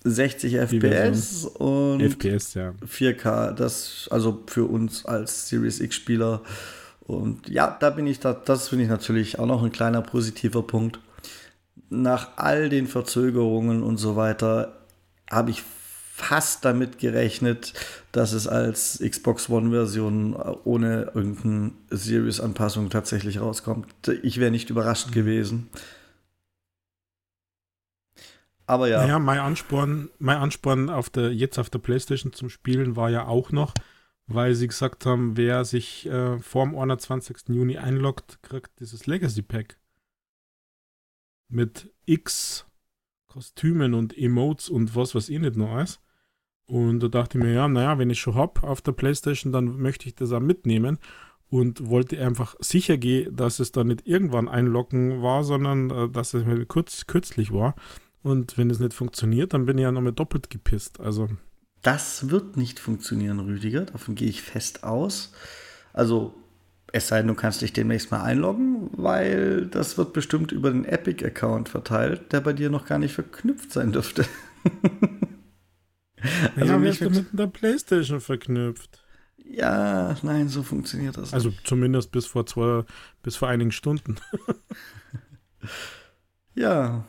60 0.03 0.55
FPS 0.55 1.45
und 1.45 2.01
FPS, 2.01 2.53
ja. 2.53 2.73
4K, 2.85 3.51
das 3.51 4.07
also 4.11 4.43
für 4.47 4.65
uns 4.65 5.05
als 5.05 5.49
Series 5.49 5.79
X-Spieler 5.79 6.43
und 7.07 7.47
ja, 7.47 7.75
da 7.79 7.89
bin 7.89 8.05
ich, 8.05 8.19
da, 8.19 8.33
das 8.33 8.67
finde 8.67 8.83
ich 8.83 8.89
natürlich 8.89 9.39
auch 9.39 9.45
noch 9.45 9.63
ein 9.63 9.71
kleiner 9.71 10.01
positiver 10.01 10.61
Punkt. 10.61 10.99
Nach 11.89 12.31
all 12.35 12.67
den 12.67 12.85
Verzögerungen 12.85 13.81
und 13.81 13.95
so 13.95 14.17
weiter 14.17 14.81
habe 15.31 15.51
ich 15.51 15.63
fast 16.17 16.65
damit 16.65 16.97
gerechnet, 16.97 17.73
dass 18.11 18.33
es 18.33 18.47
als 18.47 19.03
Xbox 19.07 19.49
One-Version 19.51 20.33
ohne 20.63 21.11
irgendeine 21.13 21.73
Series-Anpassung 21.91 22.89
tatsächlich 22.89 23.39
rauskommt. 23.39 23.87
Ich 24.23 24.39
wäre 24.39 24.49
nicht 24.49 24.71
überrascht 24.71 25.09
mhm. 25.09 25.11
gewesen. 25.11 25.69
Aber 28.65 28.89
ja. 28.89 29.01
Naja, 29.03 29.19
mein 29.19 29.37
Ansporn, 29.37 30.09
mein 30.17 30.37
Ansporn 30.37 30.89
auf 30.89 31.11
der, 31.11 31.31
jetzt 31.31 31.59
auf 31.59 31.69
der 31.69 31.79
PlayStation 31.79 32.33
zum 32.33 32.49
Spielen 32.49 32.95
war 32.95 33.11
ja 33.11 33.27
auch 33.27 33.51
noch, 33.51 33.75
weil 34.25 34.55
sie 34.55 34.67
gesagt 34.67 35.05
haben, 35.05 35.37
wer 35.37 35.65
sich 35.65 36.07
äh, 36.07 36.39
vor 36.39 36.65
dem 36.65 36.75
21. 36.75 37.49
Juni 37.49 37.77
einloggt, 37.77 38.41
kriegt 38.41 38.79
dieses 38.79 39.05
Legacy 39.05 39.43
Pack. 39.43 39.77
Mit 41.47 41.93
X 42.07 42.65
Kostümen 43.27 43.93
und 43.93 44.17
Emotes 44.17 44.67
und 44.67 44.95
was 44.95 45.13
was 45.13 45.29
eh 45.29 45.37
nicht 45.37 45.57
noch 45.57 45.69
alles. 45.69 45.99
Und 46.67 46.99
da 46.99 47.07
dachte 47.07 47.37
ich 47.37 47.43
mir, 47.43 47.53
ja, 47.53 47.67
naja, 47.67 47.97
wenn 47.97 48.09
ich 48.09 48.19
schon 48.19 48.35
hab 48.35 48.63
auf 48.63 48.81
der 48.81 48.91
Playstation, 48.91 49.53
dann 49.53 49.77
möchte 49.77 50.07
ich 50.07 50.15
das 50.15 50.31
auch 50.31 50.41
mitnehmen 50.41 50.99
und 51.49 51.89
wollte 51.89 52.21
einfach 52.23 52.55
sicher 52.59 52.97
gehen, 52.97 53.35
dass 53.35 53.59
es 53.59 53.71
da 53.71 53.83
nicht 53.83 54.05
irgendwann 54.05 54.49
einloggen 54.49 55.21
war, 55.21 55.43
sondern 55.43 55.89
äh, 55.89 56.09
dass 56.09 56.33
es 56.33 56.45
halt 56.45 56.67
kurz, 56.67 57.07
kürzlich 57.07 57.53
war. 57.53 57.75
Und 58.21 58.57
wenn 58.57 58.69
es 58.69 58.79
nicht 58.79 58.93
funktioniert, 58.93 59.53
dann 59.53 59.65
bin 59.65 59.77
ich 59.77 59.83
ja 59.83 59.91
nochmal 59.91 60.11
doppelt 60.11 60.49
gepisst. 60.49 60.99
Also 60.99 61.29
das 61.81 62.29
wird 62.29 62.57
nicht 62.57 62.79
funktionieren, 62.79 63.39
Rüdiger. 63.39 63.85
Davon 63.85 64.15
gehe 64.15 64.27
ich 64.27 64.41
fest 64.41 64.83
aus. 64.83 65.31
Also, 65.93 66.33
es 66.91 67.07
sei 67.07 67.19
denn, 67.19 67.27
du 67.27 67.33
kannst 67.33 67.61
dich 67.61 67.71
demnächst 67.71 68.11
mal 68.11 68.23
einloggen, 68.23 68.89
weil 68.93 69.67
das 69.67 69.97
wird 69.97 70.11
bestimmt 70.11 70.51
über 70.51 70.71
den 70.71 70.83
Epic-Account 70.83 71.69
verteilt, 71.69 72.33
der 72.33 72.41
bei 72.41 72.53
dir 72.53 72.69
noch 72.69 72.85
gar 72.85 72.99
nicht 72.99 73.13
verknüpft 73.13 73.71
sein 73.71 73.91
dürfte. 73.93 74.25
also 76.55 76.73
ja, 76.73 76.81
wirst 76.81 77.01
du 77.01 77.09
mit 77.09 77.27
der 77.31 77.47
Playstation 77.47 78.21
verknüpft? 78.21 79.03
Ja, 79.49 80.15
nein, 80.23 80.49
so 80.49 80.63
funktioniert 80.63 81.17
das. 81.17 81.33
Also 81.33 81.49
nicht. 81.49 81.65
zumindest 81.65 82.11
bis 82.11 82.25
vor 82.25 82.45
zwei, 82.45 82.83
bis 83.23 83.35
vor 83.35 83.47
einigen 83.47 83.71
Stunden. 83.71 84.17
ja. 86.55 87.05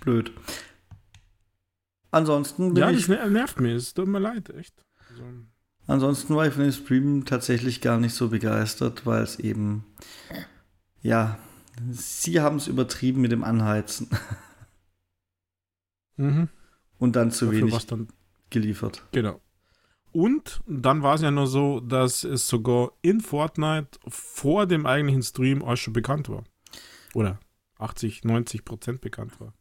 Blöd. 0.00 0.32
Ansonsten 2.10 2.74
bin 2.74 2.82
ja, 2.82 2.90
ich. 2.90 3.08
Ja, 3.08 3.16
das 3.16 3.30
nervt 3.30 3.60
mich. 3.60 3.72
Es 3.72 3.94
tut 3.94 4.06
mir 4.06 4.20
leid, 4.20 4.50
echt. 4.50 4.74
Also. 5.10 5.24
Ansonsten 5.88 6.34
war 6.34 6.46
ich 6.46 6.54
von 6.54 6.62
dem 6.62 6.72
Stream 6.72 7.24
tatsächlich 7.24 7.80
gar 7.80 7.98
nicht 7.98 8.14
so 8.14 8.28
begeistert, 8.28 9.06
weil 9.06 9.22
es 9.22 9.38
eben. 9.38 9.84
Ja, 11.02 11.38
sie 11.90 12.40
haben 12.40 12.56
es 12.56 12.68
übertrieben 12.68 13.20
mit 13.20 13.32
dem 13.32 13.44
Anheizen. 13.44 14.08
Mhm. 16.16 16.48
Und 16.98 17.16
dann 17.16 17.30
zu 17.30 17.46
Dafür 17.46 17.60
wenig 17.60 17.86
dann, 17.86 18.08
geliefert. 18.50 19.02
Genau. 19.12 19.40
Und 20.12 20.60
dann 20.66 21.02
war 21.02 21.16
es 21.16 21.20
ja 21.20 21.30
nur 21.30 21.46
so, 21.46 21.80
dass 21.80 22.24
es 22.24 22.48
sogar 22.48 22.92
in 23.02 23.20
Fortnite 23.20 23.98
vor 24.08 24.66
dem 24.66 24.86
eigentlichen 24.86 25.22
Stream 25.22 25.62
auch 25.62 25.76
schon 25.76 25.92
bekannt 25.92 26.30
war. 26.30 26.44
Oder 27.14 27.38
80, 27.78 28.24
90 28.24 28.64
Prozent 28.64 29.00
bekannt 29.02 29.38
war. 29.40 29.52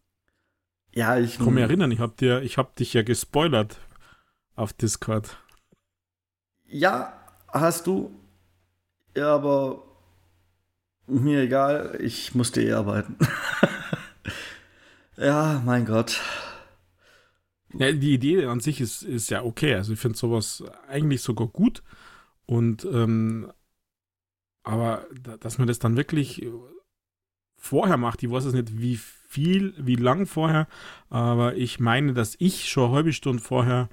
Ja, 0.93 1.17
ich. 1.17 1.34
Ich 1.34 1.39
kann 1.39 1.54
mich 1.54 1.63
erinnern, 1.63 1.91
ich 1.91 2.00
habe 2.00 2.15
hab 2.45 2.76
dich 2.78 2.93
ja 2.93 3.04
gespoilert 3.04 3.78
auf 4.56 4.71
Discord. 4.71 5.38
Ja, 6.65 7.13
hast 7.50 7.86
du. 7.88 8.12
Ja, 9.15 9.36
aber 9.36 9.84
mir 11.08 11.41
egal, 11.41 12.00
ich 12.02 12.34
musste 12.34 12.62
eh 12.62 12.74
arbeiten. 12.74 13.17
ja, 15.17 15.62
mein 15.65 15.86
Gott. 15.86 16.21
Ja, 17.78 17.92
die 17.92 18.14
Idee 18.14 18.46
an 18.46 18.60
sich 18.60 18.82
ist, 18.82 19.04
ist 19.04 19.30
ja 19.30 19.44
okay. 19.44 19.76
Also 19.76 19.94
ich 19.94 20.00
finde 20.00 20.18
sowas 20.18 20.64
eigentlich 20.88 21.22
sogar 21.22 21.48
gut. 21.48 21.84
Und 22.46 22.86
ähm, 22.86 23.52
aber 24.64 25.06
dass 25.40 25.58
man 25.58 25.68
das 25.68 25.80
dann 25.80 25.96
wirklich 25.96 26.48
vorher 27.56 27.98
macht, 27.98 28.24
ich 28.24 28.32
weiß 28.32 28.46
es 28.46 28.54
nicht, 28.54 28.80
wie 28.80 28.98
viel, 28.98 29.74
wie 29.78 29.96
lang 29.96 30.26
vorher, 30.26 30.68
aber 31.10 31.56
ich 31.56 31.80
meine, 31.80 32.14
dass 32.14 32.36
ich 32.40 32.70
schon 32.70 32.86
eine 32.86 32.96
halbe 32.96 33.14
Stunde 33.14 33.42
vorher 33.42 33.90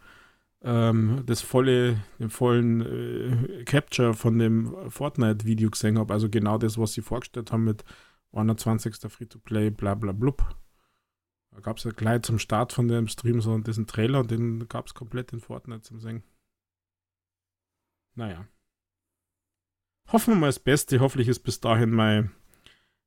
ähm, 0.62 1.22
das 1.26 1.42
volle, 1.42 1.96
den 2.18 2.30
vollen 2.30 2.80
äh, 2.80 3.64
Capture 3.64 4.14
von 4.14 4.38
dem 4.38 4.74
Fortnite-Video 4.90 5.70
gesehen 5.70 5.98
habe. 5.98 6.12
Also 6.12 6.28
genau 6.28 6.58
das, 6.58 6.78
was 6.78 6.92
sie 6.92 7.02
vorgestellt 7.02 7.52
haben 7.52 7.64
mit 7.64 7.84
21. 8.32 8.94
Free-to-Play, 9.10 9.70
bla 9.70 9.94
bla 9.94 10.12
blub. 10.12 10.54
Da 11.52 11.60
gab 11.60 11.76
es 11.76 11.84
ja 11.84 11.90
gleich 11.90 12.22
zum 12.22 12.38
Start 12.38 12.72
von 12.72 12.88
dem 12.88 13.08
Stream 13.08 13.40
so 13.40 13.56
diesen 13.58 13.86
Trailer 13.86 14.20
und 14.20 14.30
den 14.30 14.68
gab 14.68 14.86
es 14.86 14.94
komplett 14.94 15.32
in 15.32 15.40
Fortnite 15.40 15.82
zum 15.82 16.00
Singen. 16.00 16.22
Naja. 18.14 18.46
Hoffen 20.10 20.34
wir 20.34 20.40
mal 20.40 20.46
das 20.46 20.58
Beste. 20.58 21.00
Hoffentlich 21.00 21.28
ist 21.28 21.40
bis 21.40 21.60
dahin 21.60 21.90
mein, 21.90 22.32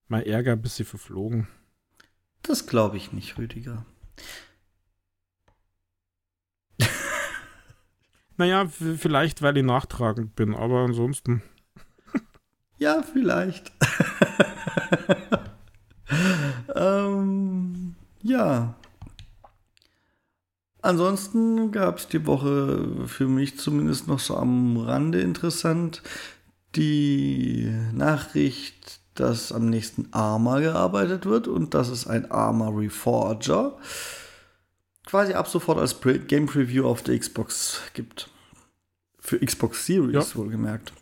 mein 0.08 0.26
Ärger 0.26 0.54
ein 0.54 0.62
bisschen 0.62 0.86
verflogen. 0.86 1.48
Das 2.44 2.68
glaube 2.68 2.98
ich 2.98 3.12
nicht, 3.12 3.38
Rüdiger. 3.38 3.86
naja, 8.38 8.68
vielleicht, 8.68 9.42
weil 9.42 9.58
ich 9.58 9.64
nachtragend 9.64 10.36
bin, 10.36 10.54
aber 10.54 10.82
ansonsten. 10.82 11.42
ja, 12.78 13.02
vielleicht. 13.02 13.72
ähm, 16.76 17.65
ja. 18.26 18.76
Ansonsten 20.82 21.72
gab 21.72 21.98
es 21.98 22.08
die 22.08 22.28
Woche 22.28 23.08
für 23.08 23.28
mich 23.28 23.58
zumindest 23.58 24.08
noch 24.08 24.20
so 24.20 24.38
am 24.38 24.78
Rande 24.78 25.22
interessant 25.22 26.04
die 26.76 27.74
Nachricht, 27.94 29.00
dass 29.16 29.52
am 29.52 29.70
nächsten 29.70 30.10
Arma 30.12 30.60
gearbeitet 30.60 31.26
wird 31.26 31.48
und 31.48 31.74
dass 31.74 31.88
es 31.88 32.06
ein 32.06 32.30
Arma 32.30 32.70
Reforger 32.70 33.78
quasi 35.06 35.34
ab 35.34 35.48
sofort 35.48 35.80
als 35.80 36.00
Game 36.28 36.48
Preview 36.48 36.86
auf 36.86 37.02
der 37.04 37.18
Xbox 37.18 37.82
gibt. 37.94 38.30
Für 39.20 39.40
Xbox 39.40 39.86
Series 39.86 40.14
ja. 40.14 40.36
wohlgemerkt. 40.36 40.94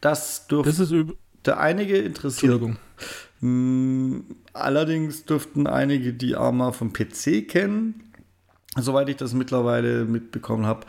Das 0.00 0.46
dürfte 0.46 1.16
das 1.42 1.56
einige 1.56 1.98
interessieren. 1.98 2.78
Hm, 3.42 4.24
allerdings 4.52 5.24
dürften 5.24 5.66
einige 5.66 6.12
die 6.12 6.36
Arma 6.36 6.72
vom 6.72 6.92
PC 6.92 7.46
kennen. 7.48 8.12
Soweit 8.76 9.08
ich 9.08 9.16
das 9.16 9.34
mittlerweile 9.34 10.04
mitbekommen 10.04 10.64
habe, 10.64 10.86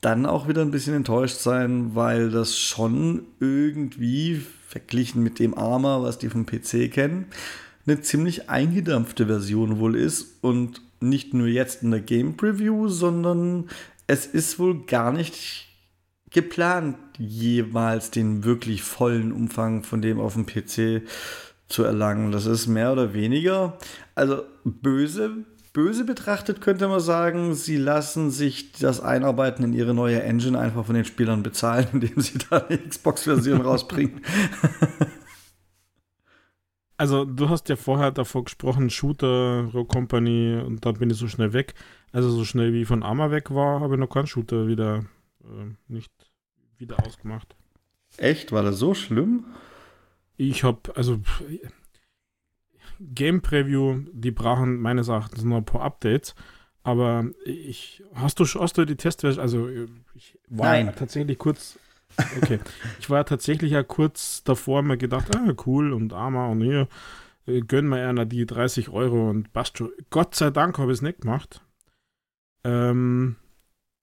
dann 0.00 0.26
auch 0.26 0.46
wieder 0.46 0.60
ein 0.60 0.70
bisschen 0.70 0.94
enttäuscht 0.94 1.38
sein, 1.38 1.94
weil 1.94 2.30
das 2.30 2.56
schon 2.58 3.22
irgendwie 3.40 4.42
verglichen 4.68 5.22
mit 5.22 5.38
dem 5.38 5.56
Arma, 5.56 6.02
was 6.02 6.18
die 6.18 6.28
vom 6.28 6.46
PC 6.46 6.92
kennen, 6.92 7.26
eine 7.86 8.00
ziemlich 8.02 8.50
eingedampfte 8.50 9.26
Version 9.26 9.78
wohl 9.78 9.96
ist 9.96 10.42
und 10.42 10.82
nicht 11.00 11.32
nur 11.32 11.46
jetzt 11.46 11.82
in 11.82 11.90
der 11.90 12.00
Game 12.00 12.36
Preview, 12.36 12.88
sondern 12.88 13.68
es 14.06 14.26
ist 14.26 14.58
wohl 14.58 14.84
gar 14.84 15.10
nicht 15.10 15.68
geplant, 16.30 16.96
jemals 17.18 18.10
den 18.10 18.44
wirklich 18.44 18.82
vollen 18.82 19.32
Umfang 19.32 19.84
von 19.84 20.02
dem 20.02 20.20
auf 20.20 20.34
dem 20.34 20.46
PC 20.46 21.02
zu 21.68 21.84
erlangen. 21.84 22.32
Das 22.32 22.46
ist 22.46 22.66
mehr 22.66 22.92
oder 22.92 23.14
weniger, 23.14 23.78
also 24.14 24.42
böse 24.64 25.44
Böse 25.74 26.04
betrachtet 26.04 26.60
könnte 26.60 26.86
man 26.86 27.00
sagen, 27.00 27.52
sie 27.54 27.76
lassen 27.76 28.30
sich 28.30 28.70
das 28.72 29.00
Einarbeiten 29.00 29.64
in 29.64 29.72
ihre 29.72 29.92
neue 29.92 30.22
Engine 30.22 30.56
einfach 30.56 30.86
von 30.86 30.94
den 30.94 31.04
Spielern 31.04 31.42
bezahlen, 31.42 31.88
indem 31.92 32.20
sie 32.20 32.38
da 32.38 32.58
eine 32.58 32.78
Xbox-Version 32.78 33.60
rausbringen. 33.62 34.22
Also, 36.96 37.24
du 37.24 37.48
hast 37.48 37.68
ja 37.68 37.74
vorher 37.74 38.12
davor 38.12 38.44
gesprochen, 38.44 38.88
Shooter, 38.88 39.64
Rogue 39.74 39.88
Company, 39.88 40.62
und 40.64 40.86
dann 40.86 40.94
bin 40.94 41.10
ich 41.10 41.16
so 41.16 41.26
schnell 41.26 41.52
weg. 41.52 41.74
Also, 42.12 42.30
so 42.30 42.44
schnell 42.44 42.72
wie 42.72 42.82
ich 42.82 42.88
von 42.88 43.02
Arma 43.02 43.32
weg 43.32 43.52
war, 43.52 43.80
habe 43.80 43.94
ich 43.94 44.00
noch 44.00 44.08
keinen 44.08 44.28
Shooter 44.28 44.68
wieder 44.68 45.04
äh, 45.42 45.74
nicht 45.88 46.12
wieder 46.78 47.04
ausgemacht. 47.04 47.56
Echt? 48.16 48.52
War 48.52 48.62
das 48.62 48.78
so 48.78 48.94
schlimm? 48.94 49.44
Ich 50.36 50.64
habe, 50.64 50.94
also, 50.96 51.20
Game 53.00 53.42
Preview, 53.42 54.00
die 54.12 54.30
brauchen 54.30 54.80
meines 54.80 55.08
Erachtens 55.08 55.44
noch 55.44 55.58
ein 55.58 55.64
paar 55.64 55.82
Updates. 55.82 56.34
Aber 56.82 57.24
ich, 57.46 58.02
hast 58.14 58.40
du, 58.40 58.44
hast 58.44 58.76
du 58.76 58.84
die 58.84 58.96
Testversion, 58.96 59.42
also 59.42 59.68
ich 60.14 60.38
war 60.48 60.66
Nein. 60.66 60.92
tatsächlich 60.94 61.38
kurz, 61.38 61.78
okay, 62.36 62.60
ich 63.00 63.08
war 63.08 63.24
tatsächlich 63.24 63.72
ja 63.72 63.82
kurz 63.82 64.44
davor 64.44 64.82
mir 64.82 64.98
gedacht, 64.98 65.34
ah, 65.34 65.54
cool 65.64 65.94
und 65.94 66.12
Arma 66.12 66.48
und 66.48 66.60
hier, 66.60 66.88
äh, 67.46 67.62
gönnen 67.62 67.88
wir 67.88 68.06
einer 68.06 68.26
die 68.26 68.44
30 68.44 68.90
Euro 68.90 69.30
und 69.30 69.52
passt 69.54 69.78
schon. 69.78 69.92
Gott 70.10 70.34
sei 70.34 70.50
Dank 70.50 70.78
habe 70.78 70.92
ich 70.92 70.98
es 70.98 71.02
nicht 71.02 71.22
gemacht. 71.22 71.62
Ähm, 72.64 73.36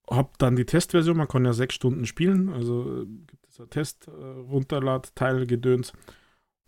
hab 0.10 0.40
dann 0.40 0.56
die 0.56 0.66
Testversion, 0.66 1.18
man 1.18 1.28
kann 1.28 1.46
ja 1.46 1.54
sechs 1.54 1.76
Stunden 1.76 2.08
spielen, 2.08 2.50
also 2.50 3.06
gibt 3.28 3.48
es 3.48 3.60
ein 3.60 3.70
Test-Runterlad-Teil, 3.70 5.44
äh, 5.44 5.46
Gedöns 5.46 5.94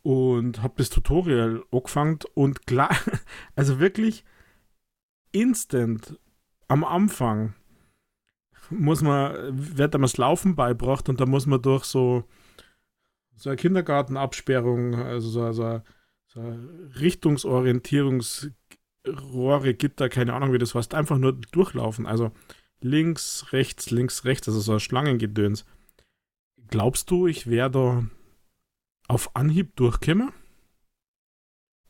und 0.04 0.62
habe 0.62 0.76
das 0.78 0.89
Tutorial 0.89 1.63
angefangen 1.72 2.20
und 2.36 2.68
klar, 2.68 2.96
also 3.56 3.80
wirklich 3.80 4.24
instant 5.32 6.20
am 6.68 6.84
Anfang 6.84 7.56
muss 8.70 9.02
man, 9.02 9.36
wird 9.76 9.96
einem 9.96 10.04
das 10.04 10.18
Laufen 10.18 10.56
beibracht 10.56 11.10
und 11.10 11.20
da 11.20 11.26
muss 11.26 11.46
man 11.46 11.62
durch 11.62 11.86
so, 11.86 12.24
so 13.36 13.50
eine 13.50 13.58
Kindergartenabsperrung, 13.58 14.96
also 14.96 15.30
so, 15.30 15.52
so, 15.52 15.82
so 16.28 16.42
Richtungsorientierungsrohre, 17.00 19.74
Gitter, 19.74 20.10
keine 20.10 20.34
Ahnung 20.34 20.54
wie 20.54 20.58
das 20.58 20.76
heißt, 20.76 20.94
einfach 20.94 21.18
nur 21.18 21.34
durchlaufen. 21.34 22.06
Also 22.06 22.32
links, 22.82 23.48
rechts, 23.52 23.92
links, 23.92 24.26
rechts, 24.26 24.48
also 24.48 24.60
so 24.60 24.74
ein 24.74 24.80
Schlangengedöns. 24.80 25.66
Glaubst 26.70 27.12
du, 27.12 27.28
ich 27.28 27.48
wäre 27.48 27.70
da 27.70 28.06
auf 29.08 29.36
Anhieb 29.36 29.76
durchgekommen. 29.76 30.32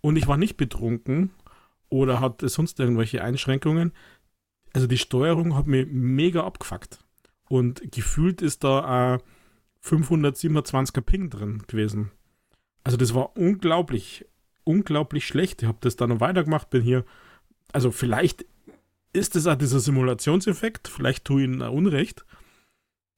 Und 0.02 0.18
ich 0.18 0.28
war 0.28 0.38
nicht 0.38 0.58
betrunken 0.58 1.32
oder 1.90 2.20
hatte 2.20 2.50
sonst 2.50 2.80
irgendwelche 2.80 3.24
Einschränkungen. 3.24 3.94
Also 4.74 4.88
die 4.88 4.98
Steuerung 4.98 5.56
hat 5.56 5.68
mir 5.68 5.86
mega 5.86 6.44
abgefuckt. 6.44 7.04
Und 7.48 7.92
gefühlt 7.92 8.42
ist 8.42 8.64
da 8.64 9.14
ein 9.14 9.20
527er 9.84 11.02
Ping 11.02 11.30
drin 11.30 11.64
gewesen. 11.68 12.12
Also 12.84 12.98
das 12.98 13.14
war 13.14 13.38
unglaublich, 13.38 14.26
unglaublich 14.64 15.28
schlecht. 15.28 15.62
Ich 15.62 15.68
habe 15.68 15.78
das 15.82 15.96
dann 15.96 16.10
noch 16.10 16.20
weitergemacht, 16.20 16.70
bin 16.70 16.82
hier. 16.82 17.06
Also 17.72 17.92
vielleicht 17.92 18.46
ist 19.14 19.36
es 19.36 19.48
auch 19.48 19.56
dieser 19.56 19.80
Simulationseffekt, 19.80 20.88
vielleicht 20.88 21.26
tue 21.26 21.42
ich 21.42 21.48
ihnen 21.48 21.62
Unrecht. 21.62 22.26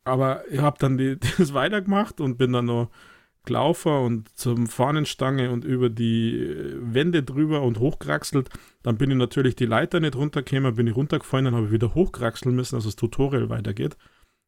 Aber 0.04 0.48
ich 0.52 0.60
habe 0.60 0.78
dann 0.80 0.98
die, 0.98 1.18
das 1.38 1.54
weitergemacht 1.54 2.20
und 2.20 2.38
bin 2.38 2.54
dann 2.54 2.66
noch 2.66 2.92
gelaufen 3.46 3.92
und 3.92 4.30
zum 4.38 4.68
Fahnenstange 4.68 5.52
und 5.52 5.66
über 5.66 5.90
die 5.90 6.38
äh, 6.38 6.76
Wände 6.80 7.24
drüber 7.24 7.62
und 7.62 7.80
hochkraxelt. 7.80 8.50
Dann 8.84 8.98
bin 8.98 9.12
ich 9.12 9.18
natürlich 9.18 9.56
die 9.56 9.66
Leiter 9.66 10.00
nicht 10.00 10.16
runtergekommen, 10.16 10.76
bin 10.76 10.88
ich 10.88 10.96
runtergefallen, 10.96 11.46
dann 11.46 11.56
habe 11.56 11.68
ich 11.68 11.72
wieder 11.72 11.94
hochkraxeln 11.96 12.56
müssen, 12.56 12.76
dass 12.76 12.86
das 12.86 12.96
Tutorial 12.96 13.50
weitergeht. 13.50 13.98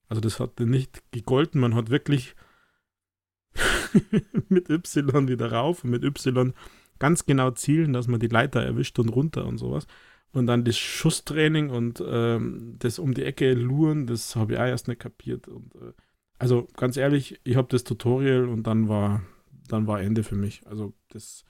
Also 0.10 0.22
das 0.22 0.40
hat 0.40 0.60
nicht 0.60 1.04
gegolten, 1.12 1.60
man 1.60 1.76
hat 1.76 1.90
wirklich 1.90 2.36
mit 4.50 4.70
Y 4.70 5.28
wieder 5.28 5.52
rauf 5.52 5.84
und 5.84 5.90
mit 5.90 6.04
Y 6.04 6.54
ganz 7.00 7.26
genau 7.26 7.52
zielen, 7.52 7.94
dass 7.94 8.08
man 8.08 8.20
die 8.20 8.28
Leiter 8.28 8.62
erwischt 8.62 9.00
und 9.00 9.10
runter 9.10 9.46
und 9.46 9.58
sowas. 9.58 9.88
Und 10.32 10.48
dann 10.48 10.66
das 10.66 10.78
Schusstraining 10.78 11.70
und 11.70 12.04
ähm, 12.06 12.76
das 12.80 13.00
um 13.00 13.14
die 13.14 13.24
Ecke 13.24 13.54
luren, 13.54 14.08
das 14.08 14.36
habe 14.36 14.54
ich 14.54 14.60
auch 14.60 14.66
erst 14.66 14.88
nicht 14.88 15.00
kapiert. 15.00 15.48
Und 15.48 15.74
äh, 15.76 15.94
also 16.40 16.68
ganz 16.76 16.98
ehrlich, 16.98 17.40
ich 17.44 17.56
habe 17.56 17.68
das 17.70 17.84
Tutorial 17.84 18.48
und 18.48 18.64
dann 18.64 18.90
war, 18.90 19.22
dann 19.68 19.88
war 19.88 20.02
Ende 20.02 20.24
für 20.24 20.36
mich. 20.36 20.66
Also 20.68 20.94
das 21.10 21.46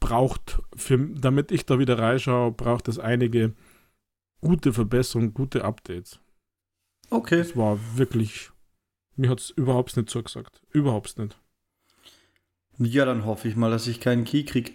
braucht, 0.00 0.60
für, 0.76 0.98
damit 0.98 1.52
ich 1.52 1.66
da 1.66 1.78
wieder 1.78 1.98
reinschaue, 1.98 2.52
braucht 2.52 2.88
es 2.88 2.98
einige 2.98 3.54
gute 4.40 4.72
Verbesserungen, 4.72 5.34
gute 5.34 5.64
Updates. 5.64 6.20
Okay. 7.10 7.38
Das 7.38 7.56
war 7.56 7.78
wirklich, 7.96 8.50
mir 9.16 9.30
hat 9.30 9.40
es 9.40 9.50
überhaupt 9.50 9.96
nicht 9.96 10.10
zugesagt. 10.10 10.62
Überhaupt 10.70 11.18
nicht. 11.18 11.38
Ja, 12.78 13.04
dann 13.04 13.24
hoffe 13.24 13.48
ich 13.48 13.56
mal, 13.56 13.70
dass 13.70 13.86
ich 13.86 14.00
keinen 14.00 14.24
Key 14.24 14.44
kriege. 14.44 14.72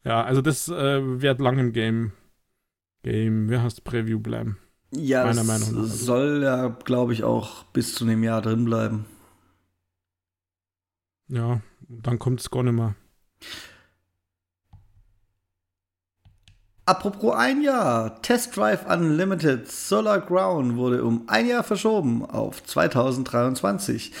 ja, 0.03 0.23
also 0.23 0.41
das 0.41 0.67
äh, 0.67 1.21
wird 1.21 1.39
lang 1.39 1.57
im 1.57 1.73
Game 1.73 2.11
Game, 3.03 3.49
heißt 3.51 3.83
Preview 3.83 4.19
bleiben? 4.19 4.57
Ja, 4.91 5.25
meiner 5.25 5.43
Meinung 5.43 5.73
nach. 5.73 5.85
Soll 5.85 6.41
ja, 6.43 6.67
glaube 6.67 7.13
ich, 7.13 7.23
auch 7.23 7.63
bis 7.65 7.95
zu 7.95 8.05
einem 8.05 8.23
Jahr 8.23 8.41
drin 8.41 8.65
bleiben. 8.65 9.05
Ja, 11.27 11.61
dann 11.87 12.19
kommt 12.19 12.41
es 12.41 12.51
gar 12.51 12.63
nicht 12.63 12.73
mehr. 12.73 12.95
Apropos 16.85 17.33
ein 17.35 17.61
Jahr, 17.61 18.21
Test 18.21 18.57
Drive 18.57 18.85
Unlimited 18.85 19.71
Solar 19.71 20.19
Ground 20.19 20.75
wurde 20.75 21.03
um 21.03 21.23
ein 21.27 21.47
Jahr 21.47 21.63
verschoben 21.63 22.25
auf 22.25 22.61
2023. 22.63 24.11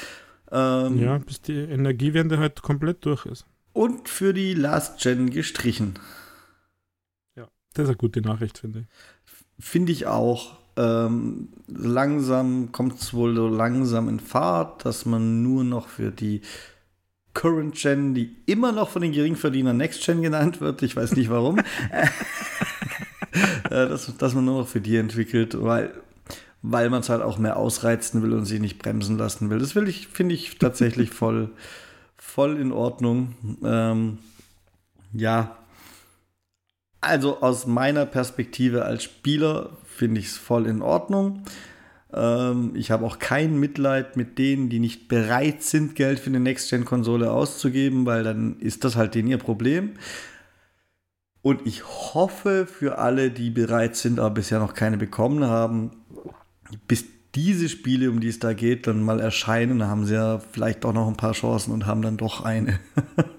Ähm, 0.51 0.97
ja, 0.97 1.17
bis 1.17 1.41
die 1.41 1.59
Energiewende 1.59 2.39
halt 2.39 2.61
komplett 2.61 3.05
durch 3.05 3.25
ist. 3.25 3.45
Und 3.73 4.07
für 4.07 4.33
die 4.33 4.53
Last 4.53 5.01
Gen 5.01 5.29
gestrichen. 5.29 5.95
Das 7.73 7.83
ist 7.83 7.89
eine 7.89 7.97
gute 7.97 8.21
Nachricht, 8.21 8.59
finde 8.59 8.79
ich. 8.79 8.85
Finde 9.59 9.91
ich 9.91 10.07
auch. 10.07 10.57
Ähm, 10.75 11.49
langsam 11.67 12.71
kommt 12.71 12.99
es 12.99 13.13
wohl 13.13 13.35
so 13.35 13.47
langsam 13.47 14.09
in 14.09 14.19
Fahrt, 14.19 14.85
dass 14.85 15.05
man 15.05 15.43
nur 15.43 15.63
noch 15.63 15.87
für 15.87 16.11
die 16.11 16.41
Current 17.33 17.75
Gen, 17.75 18.13
die 18.13 18.35
immer 18.45 18.71
noch 18.71 18.89
von 18.89 19.01
den 19.01 19.11
Geringverdienern 19.11 19.77
Next 19.77 20.03
Gen 20.05 20.21
genannt 20.21 20.61
wird. 20.61 20.81
Ich 20.81 20.95
weiß 20.95 21.15
nicht 21.15 21.29
warum. 21.29 21.59
Äh, 23.65 23.87
dass, 23.87 24.15
dass 24.17 24.35
man 24.35 24.45
nur 24.45 24.59
noch 24.59 24.67
für 24.67 24.79
die 24.79 24.95
entwickelt, 24.95 25.59
weil, 25.59 25.91
weil 26.61 26.91
man 26.91 26.99
es 26.99 27.09
halt 27.09 27.23
auch 27.23 27.39
mehr 27.39 27.57
ausreizen 27.57 28.21
will 28.21 28.33
und 28.33 28.45
sie 28.45 28.59
nicht 28.59 28.77
bremsen 28.77 29.17
lassen 29.17 29.49
will. 29.49 29.57
Das 29.57 29.73
will 29.73 29.87
ich, 29.87 30.07
finde 30.09 30.35
ich 30.35 30.59
tatsächlich 30.59 31.09
voll, 31.09 31.49
voll 32.15 32.59
in 32.59 32.71
Ordnung. 32.71 33.33
Ähm, 33.63 34.19
ja. 35.13 35.57
Also 37.03 37.41
aus 37.41 37.67
meiner 37.67 38.05
Perspektive 38.05 38.85
als 38.85 39.03
Spieler 39.03 39.71
finde 39.85 40.21
ich 40.21 40.27
es 40.27 40.37
voll 40.37 40.67
in 40.67 40.81
Ordnung. 40.81 41.43
Ähm, 42.13 42.71
ich 42.75 42.91
habe 42.91 43.05
auch 43.05 43.19
kein 43.19 43.59
Mitleid 43.59 44.15
mit 44.15 44.37
denen, 44.37 44.69
die 44.69 44.79
nicht 44.79 45.09
bereit 45.09 45.63
sind, 45.63 45.95
Geld 45.95 46.19
für 46.19 46.29
eine 46.29 46.39
Next-Gen-Konsole 46.39 47.29
auszugeben, 47.29 48.05
weil 48.05 48.23
dann 48.23 48.57
ist 48.59 48.85
das 48.85 48.95
halt 48.95 49.15
denen 49.15 49.27
ihr 49.27 49.37
Problem. 49.37 49.95
Und 51.41 51.67
ich 51.67 51.83
hoffe 51.83 52.65
für 52.65 52.99
alle, 52.99 53.29
die 53.31 53.49
bereit 53.49 53.97
sind, 53.97 54.17
aber 54.19 54.35
bisher 54.35 54.59
noch 54.59 54.73
keine 54.73 54.97
bekommen 54.97 55.43
haben, 55.43 55.91
bis 56.87 57.03
diese 57.35 57.67
Spiele, 57.67 58.09
um 58.09 58.21
die 58.21 58.29
es 58.29 58.39
da 58.39 58.53
geht, 58.53 58.87
dann 58.87 59.03
mal 59.03 59.19
erscheinen, 59.19 59.85
haben 59.87 60.05
sie 60.05 60.13
ja 60.13 60.39
vielleicht 60.39 60.85
auch 60.85 60.93
noch 60.93 61.09
ein 61.09 61.17
paar 61.17 61.33
Chancen 61.33 61.73
und 61.73 61.85
haben 61.85 62.01
dann 62.01 62.15
doch 62.15 62.45
eine. 62.45 62.79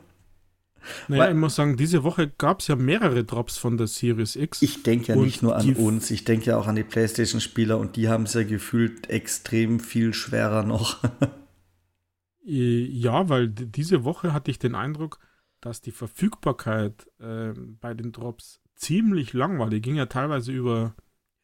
Naja, 1.09 1.31
ich 1.31 1.37
muss 1.37 1.55
sagen, 1.55 1.77
diese 1.77 2.03
Woche 2.05 2.29
gab 2.29 2.61
es 2.61 2.69
ja 2.69 2.77
mehrere 2.77 3.25
Drops 3.25 3.59
von 3.59 3.77
der 3.77 3.87
Series 3.87 4.37
X. 4.37 4.63
Ich 4.63 4.83
denke 4.83 5.09
ja 5.09 5.17
nicht 5.17 5.43
nur 5.43 5.57
an 5.57 5.75
uns, 5.77 6.11
ich 6.11 6.25
denke 6.25 6.47
ja 6.47 6.59
auch 6.59 6.67
an 6.67 6.77
die 6.77 6.85
PlayStation-Spieler 6.85 7.79
und 7.79 7.97
die 7.97 8.09
haben 8.09 8.25
es 8.25 8.35
ja 8.35 8.43
gefühlt 8.43 9.09
extrem 9.11 9.81
viel 9.81 10.15
schwerer 10.15 10.63
noch. 10.63 11.03
ja, 12.45 13.29
weil 13.29 13.49
diese 13.49 14.05
Woche 14.05 14.33
hatte 14.33 14.51
ich 14.51 14.59
den 14.59 14.75
Eindruck, 14.75 15.19
dass 15.61 15.81
die 15.81 15.93
Verfügbarkeit 15.93 17.07
äh, 17.19 17.53
bei 17.81 17.95
den 17.95 18.13
Drops 18.13 18.61
ziemlich 18.75 19.33
lang 19.33 19.59
war. 19.59 19.71
Die 19.71 19.81
ging 19.81 19.97
ja 19.97 20.07
teilweise 20.07 20.53
über, 20.53 20.95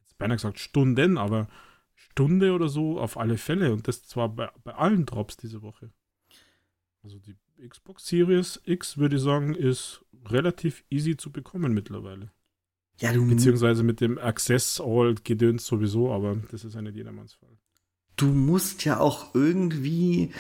jetzt 0.01 0.19
beinahe 0.19 0.37
gesagt 0.37 0.59
Stunden, 0.59 1.17
aber 1.17 1.49
Stunde 1.95 2.53
oder 2.53 2.69
so 2.69 3.01
auf 3.01 3.17
alle 3.17 3.39
Fälle. 3.39 3.73
Und 3.73 3.89
das 3.89 4.05
zwar 4.05 4.29
bei, 4.29 4.51
bei 4.63 4.75
allen 4.75 5.07
Drops 5.07 5.37
diese 5.37 5.63
Woche. 5.63 5.91
Also 7.03 7.19
die 7.19 7.37
Xbox 7.67 8.07
Series 8.07 8.61
X, 8.65 8.99
würde 8.99 9.17
ich 9.17 9.23
sagen, 9.23 9.55
ist 9.55 10.05
relativ 10.27 10.85
easy 10.91 11.17
zu 11.17 11.31
bekommen 11.31 11.73
mittlerweile. 11.73 12.31
Ja, 12.99 13.13
du 13.13 13.27
Beziehungsweise 13.27 13.83
mit 13.83 14.01
dem 14.01 14.19
Access 14.19 14.81
All 14.81 15.15
gedöns 15.15 15.67
sowieso, 15.67 16.13
aber 16.13 16.37
das 16.51 16.65
ist 16.65 16.75
ja 16.75 16.83
nicht 16.83 16.97
jedermanns 16.97 17.35
Fall. 17.35 17.57
Du 18.17 18.27
musst 18.27 18.85
ja 18.85 19.01
auch 19.01 19.35
irgendwie 19.35 20.33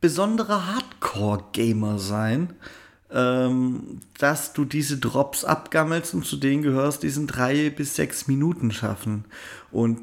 besonderer 0.00 0.66
Hardcore-Gamer 0.74 1.98
sein, 1.98 2.54
ähm, 3.10 4.00
dass 4.18 4.52
du 4.52 4.64
diese 4.64 4.98
Drops 4.98 5.44
abgammelst 5.44 6.14
und 6.14 6.26
zu 6.26 6.36
denen 6.36 6.62
gehörst, 6.62 7.02
die 7.02 7.10
sind 7.10 7.28
drei 7.28 7.70
bis 7.70 7.94
sechs 7.94 8.26
Minuten 8.26 8.72
schaffen. 8.72 9.24
Und 9.70 10.00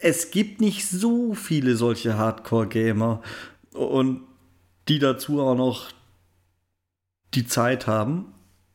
es 0.00 0.30
gibt 0.30 0.60
nicht 0.60 0.88
so 0.88 1.34
viele 1.34 1.76
solche 1.76 2.18
Hardcore-Gamer 2.18 3.22
und 3.74 4.22
die 4.88 4.98
dazu 4.98 5.40
auch 5.40 5.54
noch 5.54 5.90
die 7.34 7.46
Zeit 7.46 7.86
haben. 7.86 8.26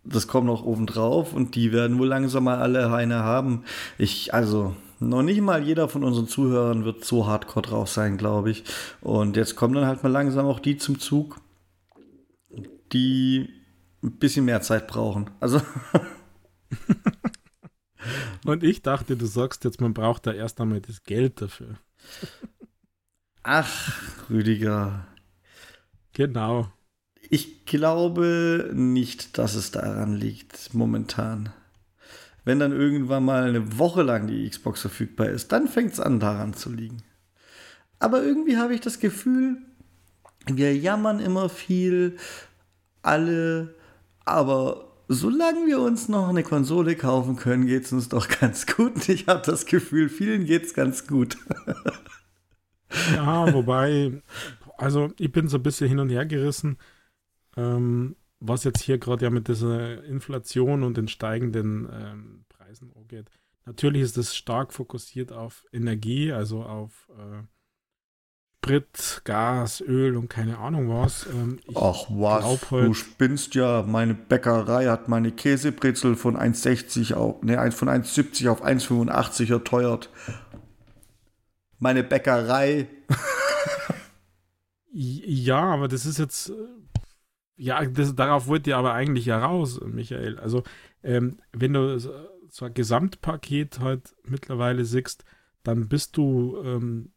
Das 0.04 0.28
kommt 0.28 0.48
noch 0.48 0.64
oben 0.64 0.86
drauf 0.86 1.34
und 1.34 1.56
die 1.56 1.72
werden 1.74 2.00
wohl 2.00 2.08
langsam 2.08 2.46
mal 2.46 2.60
alle 2.60 2.92
eine 2.94 3.24
haben. 3.24 3.66
Ich, 3.98 4.34
also, 4.34 4.76
noch 5.00 5.22
nicht 5.22 5.42
mal 5.42 5.64
jeder 5.64 5.90
von 5.90 6.04
unseren 6.04 6.28
Zuhörern 6.28 6.86
wird 6.86 7.04
so 7.04 7.28
hardcore 7.28 7.68
drauf 7.68 7.90
sein, 7.90 8.18
glaube 8.18 8.52
ich. 8.52 8.64
Und 9.02 9.36
jetzt 9.36 9.56
kommen 9.56 9.76
dann 9.76 9.86
halt 9.86 10.04
mal 10.04 10.12
langsam 10.12 10.46
auch 10.46 10.60
die 10.60 10.78
zum 10.78 11.00
Zug, 11.00 11.40
die 12.94 13.50
ein 14.02 14.14
bisschen 14.14 14.46
mehr 14.46 14.62
Zeit 14.62 14.88
brauchen. 14.88 15.30
Also. 15.40 15.62
Und 18.46 18.64
ich 18.64 18.82
dachte, 18.82 19.18
du 19.18 19.26
sagst 19.26 19.66
jetzt, 19.66 19.82
man 19.82 19.94
braucht 19.94 20.26
da 20.26 20.32
erst 20.32 20.62
einmal 20.62 20.80
das 20.80 21.04
Geld 21.04 21.42
dafür. 21.42 21.76
Ach, 23.50 23.94
Rüdiger. 24.30 25.08
Genau. 26.12 26.70
Ich 27.30 27.66
glaube 27.66 28.72
nicht, 28.74 29.38
dass 29.38 29.56
es 29.56 29.72
daran 29.72 30.16
liegt, 30.16 30.74
momentan. 30.74 31.54
Wenn 32.44 32.60
dann 32.60 32.74
irgendwann 32.74 33.24
mal 33.24 33.46
eine 33.46 33.80
Woche 33.80 34.02
lang 34.02 34.28
die 34.28 34.50
Xbox 34.50 34.82
verfügbar 34.82 35.30
ist, 35.30 35.54
dann 35.54 35.70
fängt 35.70 35.94
es 35.94 36.02
an, 36.02 36.20
daran 36.20 36.56
zu 36.56 36.70
liegen. 36.70 37.04
Aber 38.00 38.22
irgendwie 38.22 38.58
habe 38.58 38.76
ich 38.76 38.82
das 38.82 39.00
Gefühl, 39.00 39.60
wir 40.46 40.76
jammern 40.76 41.22
immer 41.22 41.48
viel, 41.48 42.18
alle, 43.02 43.76
aber 44.26 44.92
solange 45.08 45.66
wir 45.68 45.80
uns 45.80 46.10
noch 46.10 46.28
eine 46.28 46.44
Konsole 46.44 46.98
kaufen 46.98 47.38
können, 47.38 47.66
geht 47.66 47.86
es 47.86 47.94
uns 47.94 48.10
doch 48.10 48.28
ganz 48.42 48.66
gut. 48.66 49.08
Ich 49.08 49.28
habe 49.28 49.42
das 49.46 49.66
Gefühl, 49.66 50.10
vielen 50.10 50.44
geht 50.44 50.66
es 50.66 50.74
ganz 50.74 51.08
gut. 51.08 51.38
ja, 53.16 53.54
wobei, 53.54 54.22
also 54.78 55.12
ich 55.20 55.32
bin 55.32 55.48
so 55.48 55.58
ein 55.58 55.64
bisschen 55.64 55.88
hin 55.88 56.00
und 56.00 56.10
her 56.10 56.26
gerissen. 56.26 56.78
Ähm, 57.56 58.16
was 58.40 58.64
jetzt 58.64 58.84
hier 58.84 58.98
gerade 58.98 59.26
ja 59.26 59.32
mit 59.32 59.48
dieser 59.48 60.04
Inflation 60.04 60.84
und 60.84 60.98
den 60.98 61.08
steigenden 61.08 61.90
ähm, 61.92 62.46
Preisen 62.50 62.92
angeht. 62.96 63.30
Natürlich 63.66 64.04
ist 64.04 64.18
es 64.18 64.36
stark 64.36 64.74
fokussiert 64.74 65.32
auf 65.32 65.66
Energie, 65.74 66.32
also 66.32 66.64
auf 66.64 67.10
äh, 67.18 67.44
Sprit, 68.68 69.22
Gas, 69.24 69.80
Öl 69.80 70.18
und 70.18 70.30
keine 70.30 70.58
Ahnung 70.58 70.90
was. 70.90 71.26
Ähm, 71.28 71.60
Ach 71.74 72.06
was, 72.10 72.70
halt, 72.70 72.86
du 72.86 72.94
spinnst 72.94 73.56
ja. 73.56 73.84
Meine 73.84 74.14
Bäckerei 74.14 74.88
hat 74.88 75.08
meine 75.08 75.32
Käsebrezel 75.32 76.18
von 76.18 76.36
1,60 76.36 77.14
auf, 77.14 77.42
ne, 77.44 77.72
von 77.72 77.88
1,70 77.88 78.50
auf 78.50 78.66
1,85 78.66 79.54
erteuert. 79.54 80.10
Meine 81.80 82.04
Bäckerei. 82.04 82.88
ja, 84.92 85.62
aber 85.62 85.88
das 85.88 86.06
ist 86.06 86.18
jetzt 86.18 86.52
ja, 87.58 87.84
das, 87.86 88.16
darauf 88.16 88.48
wollt 88.48 88.68
ihr 88.68 88.78
aber 88.78 88.94
eigentlich 88.94 89.26
ja 89.26 89.44
raus, 89.44 89.82
Michael. 89.82 90.40
Also, 90.40 90.64
ähm, 91.04 91.40
wenn 91.52 91.74
du 91.74 92.00
so 92.00 92.66
ein 92.66 92.74
Gesamtpaket 92.74 93.80
halt 93.80 94.16
mittlerweile 94.24 94.86
siehst, 94.86 95.26
dann 95.64 95.90
bist 95.90 96.16
du 96.18 96.62
ähm, 96.64 97.12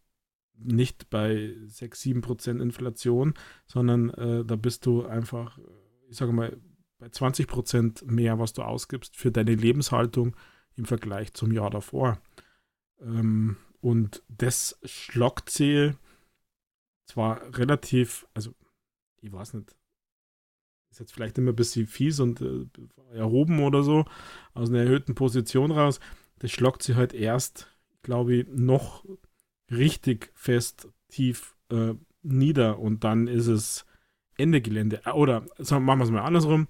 nicht 0.56 1.10
bei 1.10 1.54
6, 1.66 2.00
7 2.00 2.20
Prozent 2.22 2.60
Inflation, 2.60 3.34
sondern 3.66 4.10
äh, 4.10 4.44
da 4.44 4.56
bist 4.56 4.86
du 4.86 5.04
einfach, 5.04 5.58
ich 6.08 6.16
sage 6.16 6.32
mal, 6.32 6.56
bei 6.98 7.08
20 7.10 7.46
Prozent 7.46 8.10
mehr, 8.10 8.38
was 8.38 8.52
du 8.54 8.62
ausgibst 8.62 9.16
für 9.16 9.30
deine 9.30 9.54
Lebenshaltung 9.54 10.36
im 10.74 10.86
Vergleich 10.86 11.34
zum 11.34 11.52
Jahr 11.52 11.70
davor. 11.70 12.18
Ähm, 13.00 13.56
und 13.80 14.22
das 14.28 14.78
schlockt 14.84 15.50
sie 15.50 15.92
zwar 17.06 17.40
relativ, 17.56 18.26
also 18.34 18.54
ich 19.20 19.32
weiß 19.32 19.54
nicht, 19.54 19.74
ist 20.90 21.00
jetzt 21.00 21.12
vielleicht 21.12 21.38
immer 21.38 21.52
ein 21.52 21.56
bisschen 21.56 21.86
fies 21.86 22.20
und 22.20 22.40
äh, 22.40 22.66
erhoben 23.12 23.62
oder 23.62 23.82
so, 23.82 24.04
aus 24.54 24.70
einer 24.70 24.80
erhöhten 24.80 25.14
Position 25.14 25.70
raus. 25.70 26.00
Das 26.38 26.50
schlagt 26.50 26.82
sie 26.82 26.96
halt 26.96 27.12
erst, 27.12 27.68
glaube 28.02 28.34
ich, 28.34 28.46
noch 28.48 29.04
richtig 29.70 30.32
fest 30.34 30.88
tief 31.08 31.54
äh, 31.70 31.94
nieder 32.22 32.78
und 32.78 33.04
dann 33.04 33.28
ist 33.28 33.46
es 33.46 33.86
Ende 34.36 34.60
Gelände. 34.60 35.02
Äh, 35.04 35.12
oder 35.12 35.46
sagen, 35.58 35.84
machen 35.84 36.00
wir 36.00 36.04
es 36.04 36.10
mal 36.10 36.22
andersrum. 36.22 36.66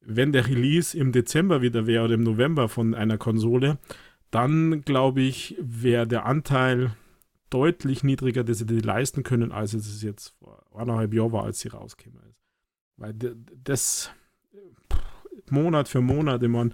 Wenn 0.00 0.32
der 0.32 0.46
Release 0.46 0.96
im 0.96 1.12
Dezember 1.12 1.62
wieder 1.62 1.86
wäre 1.86 2.04
oder 2.04 2.14
im 2.14 2.22
November 2.22 2.68
von 2.68 2.94
einer 2.94 3.18
Konsole, 3.18 3.78
dann 4.30 4.82
glaube 4.82 5.22
ich, 5.22 5.56
wäre 5.60 6.06
der 6.06 6.26
Anteil 6.26 6.96
deutlich 7.50 8.02
niedriger, 8.02 8.44
dass 8.44 8.58
sie 8.58 8.66
die 8.66 8.80
leisten 8.80 9.22
können, 9.22 9.52
als 9.52 9.72
es 9.72 10.02
jetzt 10.02 10.30
vor 10.38 10.64
anderthalb 10.74 11.14
Jahren 11.14 11.32
war, 11.32 11.44
als 11.44 11.60
sie 11.60 11.68
rauskäme. 11.68 12.20
Weil 12.96 13.14
das 13.14 14.10
Monat 15.50 15.88
für 15.88 16.00
Monat 16.00 16.42
immer, 16.42 16.68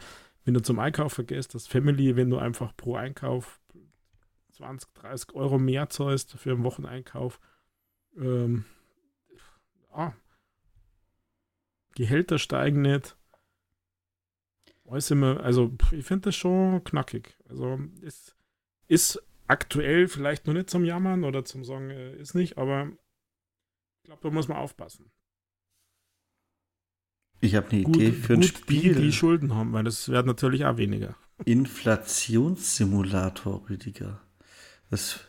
wenn 0.45 0.55
du 0.55 0.63
zum 0.63 0.79
Einkauf 0.79 1.13
vergisst, 1.13 1.55
das 1.55 1.67
Family, 1.67 2.17
wenn 2.17 2.31
du 2.31 2.39
einfach 2.39 2.77
pro 2.77 2.97
Einkauf 2.97 3.61
20, 4.53 4.93
30 4.95 5.35
Euro 5.35 5.59
mehr 5.59 5.89
zahlst 5.89 6.33
für 6.33 6.53
einen 6.53 6.65
Wocheneinkauf, 6.65 7.41
ähm, 8.17 8.65
ja, 9.95 10.15
Gehälter 11.95 12.39
steigen 12.39 12.83
nicht. 12.83 13.17
Immer, 15.11 15.41
also 15.41 15.73
ich 15.91 16.05
finde 16.05 16.29
das 16.29 16.37
schon 16.37 16.85
knackig. 16.85 17.37
Also 17.49 17.81
es 18.03 18.37
ist 18.89 19.23
aktuell 19.47 20.09
vielleicht 20.09 20.47
noch 20.47 20.55
nicht 20.55 20.71
zum 20.71 20.85
Jammern 20.85 21.25
oder 21.25 21.45
zum 21.45 21.65
Sagen, 21.65 21.91
äh, 21.91 22.15
ist 22.17 22.35
nicht, 22.35 22.59
aber 22.59 22.91
ich 24.03 24.05
glaube, 24.05 24.23
da 24.23 24.31
muss 24.31 24.49
man 24.49 24.59
aufpassen. 24.59 25.11
Ich 27.41 27.55
habe 27.55 27.71
eine 27.71 27.83
gut, 27.83 27.97
Idee 27.97 28.13
für 28.13 28.35
ein 28.35 28.43
Spiel. 28.43 28.95
Die, 28.95 29.03
die 29.03 29.13
Schulden 29.13 29.55
haben, 29.55 29.73
weil 29.73 29.85
das 29.85 30.09
werden 30.09 30.29
natürlich 30.29 30.65
auch 30.65 30.77
weniger. 30.77 31.17
Inflationssimulator, 31.45 33.69
Rüdiger. 33.69 34.21
Das 34.91 35.21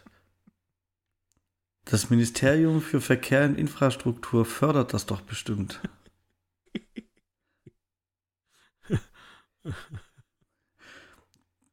Das 1.86 2.10
Ministerium 2.10 2.82
für 2.82 3.02
Verkehr 3.02 3.46
und 3.46 3.58
Infrastruktur 3.58 4.46
fördert 4.46 4.94
das 4.94 5.06
doch 5.06 5.22
bestimmt. 5.22 5.82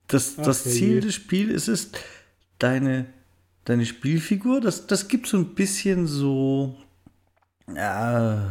Das, 0.06 0.36
das 0.36 0.64
Ziel 0.64 1.00
des 1.00 1.14
Spiels 1.14 1.68
ist 1.68 1.68
es, 1.68 1.92
deine, 2.58 3.06
deine 3.64 3.86
Spielfigur, 3.86 4.60
das, 4.60 4.86
das 4.86 5.08
gibt 5.08 5.26
so 5.26 5.36
ein 5.36 5.54
bisschen 5.54 6.06
so, 6.06 6.76
ja, 7.72 8.50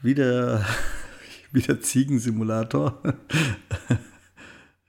wie 0.00 0.14
der, 0.14 0.66
wie 1.52 1.62
der 1.62 1.80
Ziegensimulator. 1.80 3.02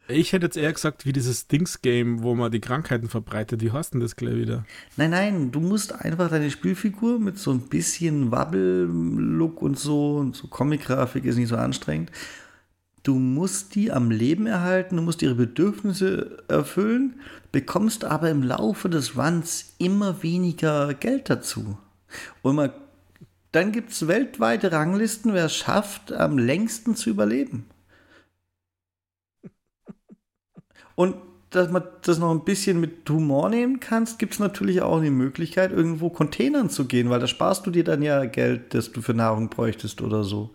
Ich 0.10 0.34
hätte 0.34 0.48
jetzt 0.48 0.58
eher 0.58 0.74
gesagt, 0.74 1.06
wie 1.06 1.14
dieses 1.14 1.48
Dings-Game, 1.48 2.24
wo 2.24 2.36
man 2.36 2.52
die 2.52 2.60
Krankheiten 2.60 3.08
verbreitet. 3.08 3.62
Wie 3.62 3.72
heißt 3.72 3.94
denn 3.94 4.02
das 4.02 4.18
gleich 4.18 4.36
wieder? 4.36 4.66
Nein, 4.98 5.12
nein, 5.12 5.52
du 5.52 5.62
musst 5.62 5.94
einfach 5.94 6.30
deine 6.30 6.52
Spielfigur 6.52 7.20
mit 7.20 7.40
so 7.40 7.52
ein 7.52 7.62
bisschen 7.62 8.30
Wabbel-Look 8.30 9.62
und 9.62 9.80
so 9.80 10.18
und 10.18 10.36
so 10.36 10.48
Comic-Grafik 10.48 11.24
ist 11.24 11.38
nicht 11.38 11.48
so 11.48 11.56
anstrengend. 11.56 12.12
Du 13.04 13.16
musst 13.16 13.76
die 13.76 13.92
am 13.92 14.12
Leben 14.12 14.48
erhalten, 14.48 14.96
du 14.96 15.02
musst 15.02 15.22
ihre 15.22 15.36
Bedürfnisse 15.36 16.38
erfüllen, 16.48 17.20
bekommst 17.52 18.06
aber 18.06 18.30
im 18.30 18.44
Laufe 18.44 18.90
des 18.90 19.18
Runs 19.18 19.76
immer 19.78 20.24
weniger 20.24 20.94
Geld 20.94 21.30
dazu. 21.30 21.78
Und 22.42 22.56
man, 22.56 22.72
dann 23.52 23.74
gibt 23.74 23.92
es 23.92 24.08
weltweite 24.08 24.72
Ranglisten, 24.72 25.34
wer 25.34 25.46
es 25.46 25.56
schafft, 25.56 26.14
am 26.14 26.38
längsten 26.38 26.96
zu 26.96 27.10
überleben. 27.10 27.66
Und 30.96 31.16
dass 31.50 31.70
man 31.70 31.84
das 32.02 32.20
noch 32.20 32.32
ein 32.32 32.46
bisschen 32.46 32.80
mit 32.80 33.08
Humor 33.10 33.50
nehmen 33.50 33.80
kannst, 33.80 34.18
gibt 34.18 34.34
es 34.34 34.40
natürlich 34.40 34.82
auch 34.82 35.02
die 35.02 35.12
Möglichkeit, 35.12 35.72
irgendwo 35.72 36.10
Containern 36.10 36.70
zu 36.70 36.86
gehen, 36.86 37.10
weil 37.10 37.20
da 37.20 37.28
sparst 37.28 37.66
du 37.66 37.72
dir 37.72 37.84
dann 37.84 38.02
ja 38.02 38.26
Geld, 38.26 38.74
das 38.74 38.92
du 38.92 39.02
für 39.02 39.14
Nahrung 39.14 39.50
bräuchtest 39.50 40.02
oder 40.02 40.24
so. 40.24 40.52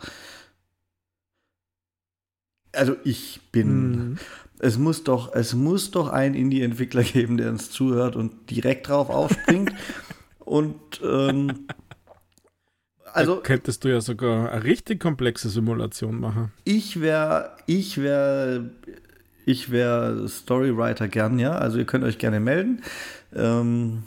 Also 2.79 2.97
ich 3.05 3.41
bin. 3.53 3.67
Hm. 3.67 4.19
Es 4.61 4.77
muss 4.77 5.05
doch, 5.05 5.35
es 5.35 5.55
muss 5.55 5.93
doch 5.93 6.09
einen 6.09 6.35
Indie-Entwickler 6.35 7.05
geben, 7.05 7.37
der 7.37 7.51
uns 7.51 7.71
zuhört 7.71 8.17
und 8.17 8.51
direkt 8.51 8.89
drauf 8.89 9.09
aufspringt. 9.09 9.73
und 10.41 11.01
ähm, 11.03 11.67
Also 13.13 13.35
also 13.35 13.43
könntest 13.43 13.85
du 13.85 13.89
ja 13.89 14.01
sogar 14.01 14.51
eine 14.51 14.65
richtig 14.65 15.01
komplexe 15.01 15.49
Simulation 15.49 16.19
machen. 16.19 16.53
ich 16.65 17.01
wäre, 17.01 17.53
ich 17.67 17.99
wäre, 17.99 18.71
ich 19.47 19.71
wäre 19.71 20.29
Storywriter 20.29 21.07
gern, 21.07 21.39
ja. 21.39 21.53
Also 21.53 21.79
ihr 21.79 21.85
könnt 21.85 22.05
euch 22.05 22.19
gerne 22.19 22.41
melden. 22.41 22.83
Ähm, 23.35 24.03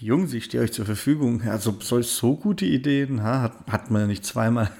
Jungs, 0.00 0.34
ich 0.34 0.44
stehe 0.44 0.62
euch 0.62 0.72
zur 0.72 0.84
Verfügung. 0.84 1.42
Also 1.42 1.76
solch 1.80 2.08
so 2.08 2.36
gute 2.36 2.66
Ideen 2.66 3.22
ha, 3.22 3.40
hat, 3.42 3.66
hat 3.68 3.90
man 3.90 4.02
ja 4.02 4.06
nicht 4.08 4.26
zweimal. 4.26 4.70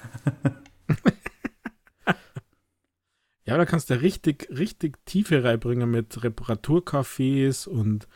Ja, 3.45 3.57
da 3.57 3.65
kannst 3.65 3.89
du 3.89 3.99
richtig, 3.99 4.47
richtig 4.49 4.97
Tiefe 5.05 5.43
reinbringen 5.43 5.89
mit 5.91 6.23
Reparaturcafés 6.23 7.67
und 7.67 8.07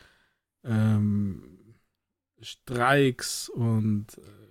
ähm, 0.64 1.42
Streiks 2.40 3.48
und 3.48 4.06
äh, 4.16 4.48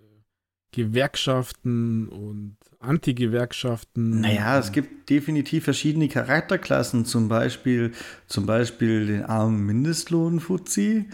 Gewerkschaften 0.71 2.07
und 2.09 2.57
Anti-Gewerkschaften. 2.79 4.21
Naja, 4.21 4.59
es 4.59 4.71
gibt 4.71 5.09
definitiv 5.09 5.63
verschiedene 5.63 6.07
Charakterklassen, 6.07 7.05
zum 7.05 7.27
Beispiel, 7.27 7.93
zum 8.27 8.45
Beispiel 8.45 9.07
den 9.07 9.23
armen 9.23 9.65
Mindestlohn-Fuzzi. 9.65 11.09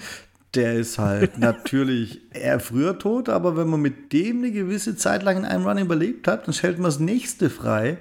Der 0.56 0.74
ist 0.74 1.00
halt 1.00 1.38
natürlich 1.40 2.22
eher 2.34 2.60
früher 2.60 3.00
tot, 3.00 3.30
aber 3.30 3.56
wenn 3.56 3.70
man 3.70 3.82
mit 3.82 4.12
dem 4.12 4.40
eine 4.40 4.52
gewisse 4.52 4.98
Zeit 4.98 5.24
lang 5.24 5.38
in 5.38 5.46
einem 5.46 5.66
Run 5.66 5.78
überlebt 5.78 6.28
hat, 6.28 6.46
dann 6.46 6.54
stellt 6.54 6.78
man 6.78 6.86
das 6.86 7.00
nächste 7.00 7.50
frei. 7.50 7.98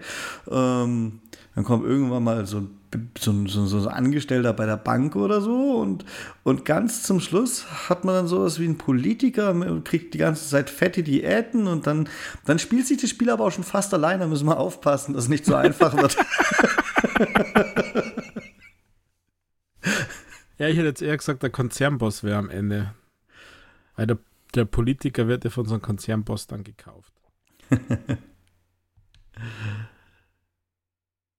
Ähm, 0.50 1.20
dann 1.54 1.64
kommt 1.64 1.84
irgendwann 1.84 2.24
mal 2.24 2.46
so, 2.46 2.58
ein- 2.58 2.70
so, 3.18 3.30
ein- 3.30 3.46
so, 3.46 3.66
so 3.66 3.86
ein 3.88 3.94
Angestellter 3.94 4.52
bei 4.52 4.66
der 4.66 4.76
Bank 4.76 5.16
oder 5.16 5.40
so 5.40 5.78
und, 5.80 6.04
und 6.44 6.64
ganz 6.64 7.02
zum 7.02 7.20
Schluss 7.20 7.66
hat 7.88 8.04
man 8.04 8.14
dann 8.14 8.26
sowas 8.26 8.58
wie 8.58 8.66
ein 8.66 8.78
Politiker 8.78 9.50
und 9.50 9.84
kriegt 9.84 10.14
die 10.14 10.18
ganze 10.18 10.48
Zeit 10.48 10.70
fette 10.70 11.02
Diäten 11.02 11.66
und 11.66 11.86
dann, 11.86 12.08
dann 12.46 12.58
spielt 12.58 12.86
sich 12.86 13.00
das 13.00 13.10
Spiel 13.10 13.30
aber 13.30 13.44
auch 13.44 13.52
schon 13.52 13.64
fast 13.64 13.92
allein, 13.94 14.20
da 14.20 14.26
müssen 14.26 14.46
wir 14.46 14.58
aufpassen, 14.58 15.14
dass 15.14 15.24
es 15.24 15.30
nicht 15.30 15.44
so 15.44 15.54
einfach 15.54 15.94
wird. 15.96 16.16
Ja, 20.58 20.68
ich 20.68 20.76
hätte 20.76 20.86
jetzt 20.86 21.02
eher 21.02 21.16
gesagt, 21.16 21.42
der 21.42 21.50
Konzernboss 21.50 22.22
wäre 22.22 22.36
am 22.38 22.48
Ende. 22.50 22.94
Weil 23.96 24.06
der, 24.06 24.18
der 24.54 24.64
Politiker 24.64 25.26
wird 25.26 25.42
ja 25.44 25.50
von 25.50 25.66
so 25.66 25.74
einem 25.74 25.82
Konzernboss 25.82 26.46
dann 26.46 26.62
gekauft. 26.62 27.12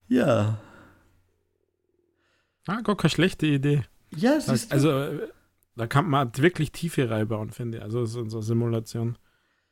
ja. 0.07 0.59
Ah, 2.67 2.81
gar 2.81 2.95
keine 2.95 3.09
schlechte 3.09 3.45
Idee. 3.45 3.83
Ja, 4.15 4.33
es 4.35 4.45
Das, 4.45 4.63
ist 4.63 4.71
also, 4.71 4.89
äh, 4.91 5.27
da 5.75 5.87
kann 5.87 6.09
man 6.09 6.31
wirklich 6.37 6.71
Tiefe 6.71 7.09
reinbauen, 7.09 7.49
finde 7.51 7.77
ich. 7.79 7.83
Also, 7.83 8.05
so, 8.05 8.27
so 8.29 8.41
Simulation. 8.41 9.17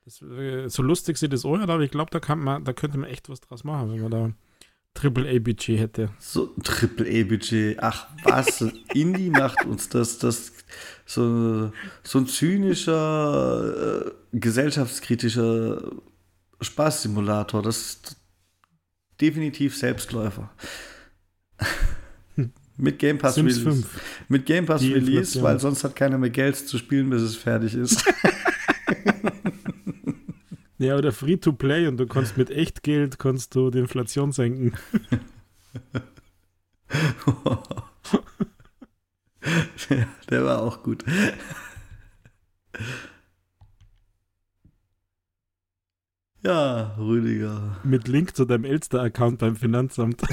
Das, 0.03 0.21
äh, 0.21 0.67
so 0.67 0.81
lustig 0.83 1.17
sieht 1.17 1.31
das 1.31 1.45
auch, 1.45 1.59
aber 1.59 1.79
ich 1.81 1.91
glaube, 1.91 2.11
da, 2.11 2.19
kann 2.19 2.39
man, 2.39 2.63
da 2.65 2.73
könnte 2.73 2.97
man 2.97 3.09
echt 3.09 3.29
was 3.29 3.39
draus 3.39 3.63
machen, 3.63 3.91
wenn 3.91 4.01
man 4.01 4.11
da 4.11 4.31
Triple-A-Budget 4.93 5.79
hätte. 5.79 6.09
so 6.19 6.47
Triple-E-Budget. 6.63 7.77
Ach 7.81 8.07
was, 8.23 8.61
Indie 8.93 9.29
macht 9.29 9.63
uns 9.65 9.87
das, 9.89 10.17
das 10.17 10.51
so, 11.05 11.71
so 12.03 12.17
ein 12.19 12.27
zynischer, 12.27 14.07
äh, 14.07 14.11
gesellschaftskritischer 14.33 15.91
Spaßsimulator. 16.59 17.61
Das 17.61 18.01
definitiv 19.21 19.77
Selbstläufer. 19.77 20.49
Mit 22.77 22.97
Game 22.97 23.19
Pass 23.19 23.35
Sims 23.35 23.57
Release. 23.57 23.81
5. 23.81 24.01
Mit 24.27 24.45
Game 24.45 24.65
Pass 24.65 24.81
Die 24.81 24.93
Release, 24.93 25.41
weil 25.43 25.59
sonst 25.59 25.83
hat 25.83 25.95
keiner 25.95 26.17
mehr 26.17 26.31
Geld 26.31 26.55
zu 26.55 26.77
spielen, 26.79 27.09
bis 27.09 27.21
es 27.21 27.35
fertig 27.35 27.75
ist. 27.75 28.03
Ja, 30.81 30.95
oder 30.97 31.11
Free-to-Play 31.11 31.87
und 31.87 31.97
du 31.97 32.07
kannst 32.07 32.37
mit 32.37 32.49
Echtgeld 32.49 33.19
kannst 33.19 33.53
du 33.53 33.69
die 33.69 33.77
Inflation 33.77 34.31
senken. 34.31 34.73
ja, 39.89 40.07
der 40.27 40.43
war 40.43 40.63
auch 40.63 40.81
gut. 40.81 41.05
Ja, 46.43 46.95
Rüdiger. 46.97 47.77
Mit 47.83 48.07
Link 48.07 48.35
zu 48.35 48.45
deinem 48.45 48.65
Elster-Account 48.65 49.39
beim 49.39 49.55
Finanzamt. 49.55 50.21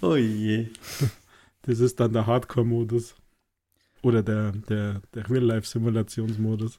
Oh 0.00 0.16
je. 0.16 0.68
Das 1.62 1.80
ist 1.80 1.98
dann 2.00 2.12
der 2.12 2.26
Hardcore-Modus. 2.26 3.16
Oder 4.02 4.22
der, 4.22 4.52
der, 4.52 5.02
der 5.14 5.28
Real-Life-Simulationsmodus. 5.28 6.78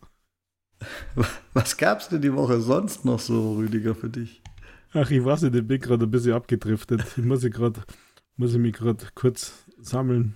Was 1.53 1.75
gab's 1.75 2.07
denn 2.07 2.21
die 2.21 2.33
Woche 2.33 2.61
sonst 2.61 3.03
noch 3.03 3.19
so, 3.19 3.55
Rüdiger, 3.55 3.93
für 3.93 4.09
dich? 4.09 4.41
Ach, 4.93 5.11
ich 5.11 5.23
weiß 5.23 5.43
nicht, 5.43 5.55
ich 5.55 5.67
bin 5.67 5.81
gerade 5.81 6.05
ein 6.05 6.11
bisschen 6.11 6.33
abgedriftet. 6.33 7.03
Ich 7.17 7.25
muss, 7.25 7.43
ich 7.43 7.53
grad, 7.53 7.81
muss 8.37 8.53
ich 8.53 8.59
mich 8.59 8.73
gerade 8.73 9.05
kurz 9.13 9.65
sammeln. 9.77 10.35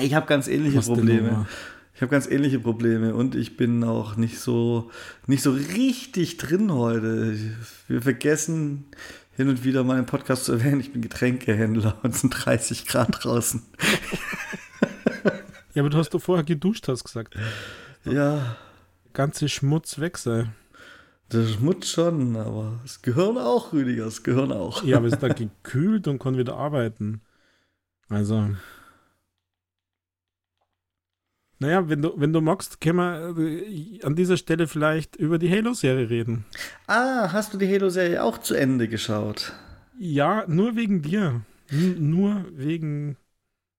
Ich 0.00 0.14
habe 0.14 0.26
ganz 0.26 0.48
ähnliche 0.48 0.78
was 0.78 0.86
Probleme. 0.86 1.46
Ich 1.94 2.02
habe 2.02 2.10
ganz 2.10 2.26
ähnliche 2.26 2.58
Probleme 2.58 3.14
und 3.14 3.34
ich 3.34 3.56
bin 3.56 3.84
auch 3.84 4.16
nicht 4.16 4.40
so 4.40 4.90
nicht 5.26 5.42
so 5.42 5.52
richtig 5.52 6.36
drin 6.38 6.72
heute. 6.72 7.38
Wir 7.86 8.02
vergessen 8.02 8.86
hin 9.36 9.48
und 9.48 9.64
wieder 9.64 9.84
mal 9.84 9.98
im 9.98 10.06
Podcast 10.06 10.44
zu 10.44 10.52
erwähnen, 10.52 10.80
ich 10.80 10.92
bin 10.92 11.02
Getränkehändler 11.02 11.98
und 12.02 12.14
es 12.14 12.20
sind 12.20 12.30
30 12.30 12.86
Grad 12.86 13.24
draußen. 13.24 13.62
Ja, 15.74 15.82
aber 15.82 15.90
du 15.90 15.98
hast 15.98 16.10
doch 16.10 16.20
vorher 16.20 16.44
geduscht, 16.44 16.86
hast 16.86 17.04
gesagt. 17.04 17.34
Ja, 18.04 18.56
Ganze 19.14 19.48
Schmutz 19.48 20.00
weg 20.00 20.18
sei. 20.18 20.50
das 21.28 21.52
Schmutz 21.52 21.88
schon, 21.88 22.36
aber 22.36 22.80
das 22.82 23.00
Gehirn 23.00 23.38
auch, 23.38 23.72
Rüdiger, 23.72 24.06
das 24.06 24.24
Gehirn 24.24 24.50
auch. 24.50 24.82
Ja, 24.82 24.96
aber 24.96 25.06
es 25.06 25.14
ist 25.14 25.22
da 25.22 25.28
gekühlt 25.28 26.08
und 26.08 26.18
kann 26.18 26.36
wieder 26.36 26.56
arbeiten. 26.56 27.20
Also. 28.08 28.50
Naja, 31.64 31.88
wenn 31.88 32.02
du, 32.02 32.12
wenn 32.16 32.30
du 32.34 32.42
magst, 32.42 32.78
können 32.82 32.98
wir 32.98 33.38
äh, 33.38 34.00
an 34.02 34.14
dieser 34.14 34.36
Stelle 34.36 34.66
vielleicht 34.68 35.16
über 35.16 35.38
die 35.38 35.50
Halo-Serie 35.50 36.10
reden. 36.10 36.44
Ah, 36.86 37.32
hast 37.32 37.54
du 37.54 37.58
die 37.58 37.66
Halo-Serie 37.72 38.22
auch 38.22 38.36
zu 38.36 38.52
Ende 38.54 38.86
geschaut? 38.86 39.54
Ja, 39.98 40.44
nur 40.46 40.76
wegen 40.76 41.00
dir. 41.00 41.40
N 41.70 42.10
nur 42.10 42.44
wegen, 42.52 43.16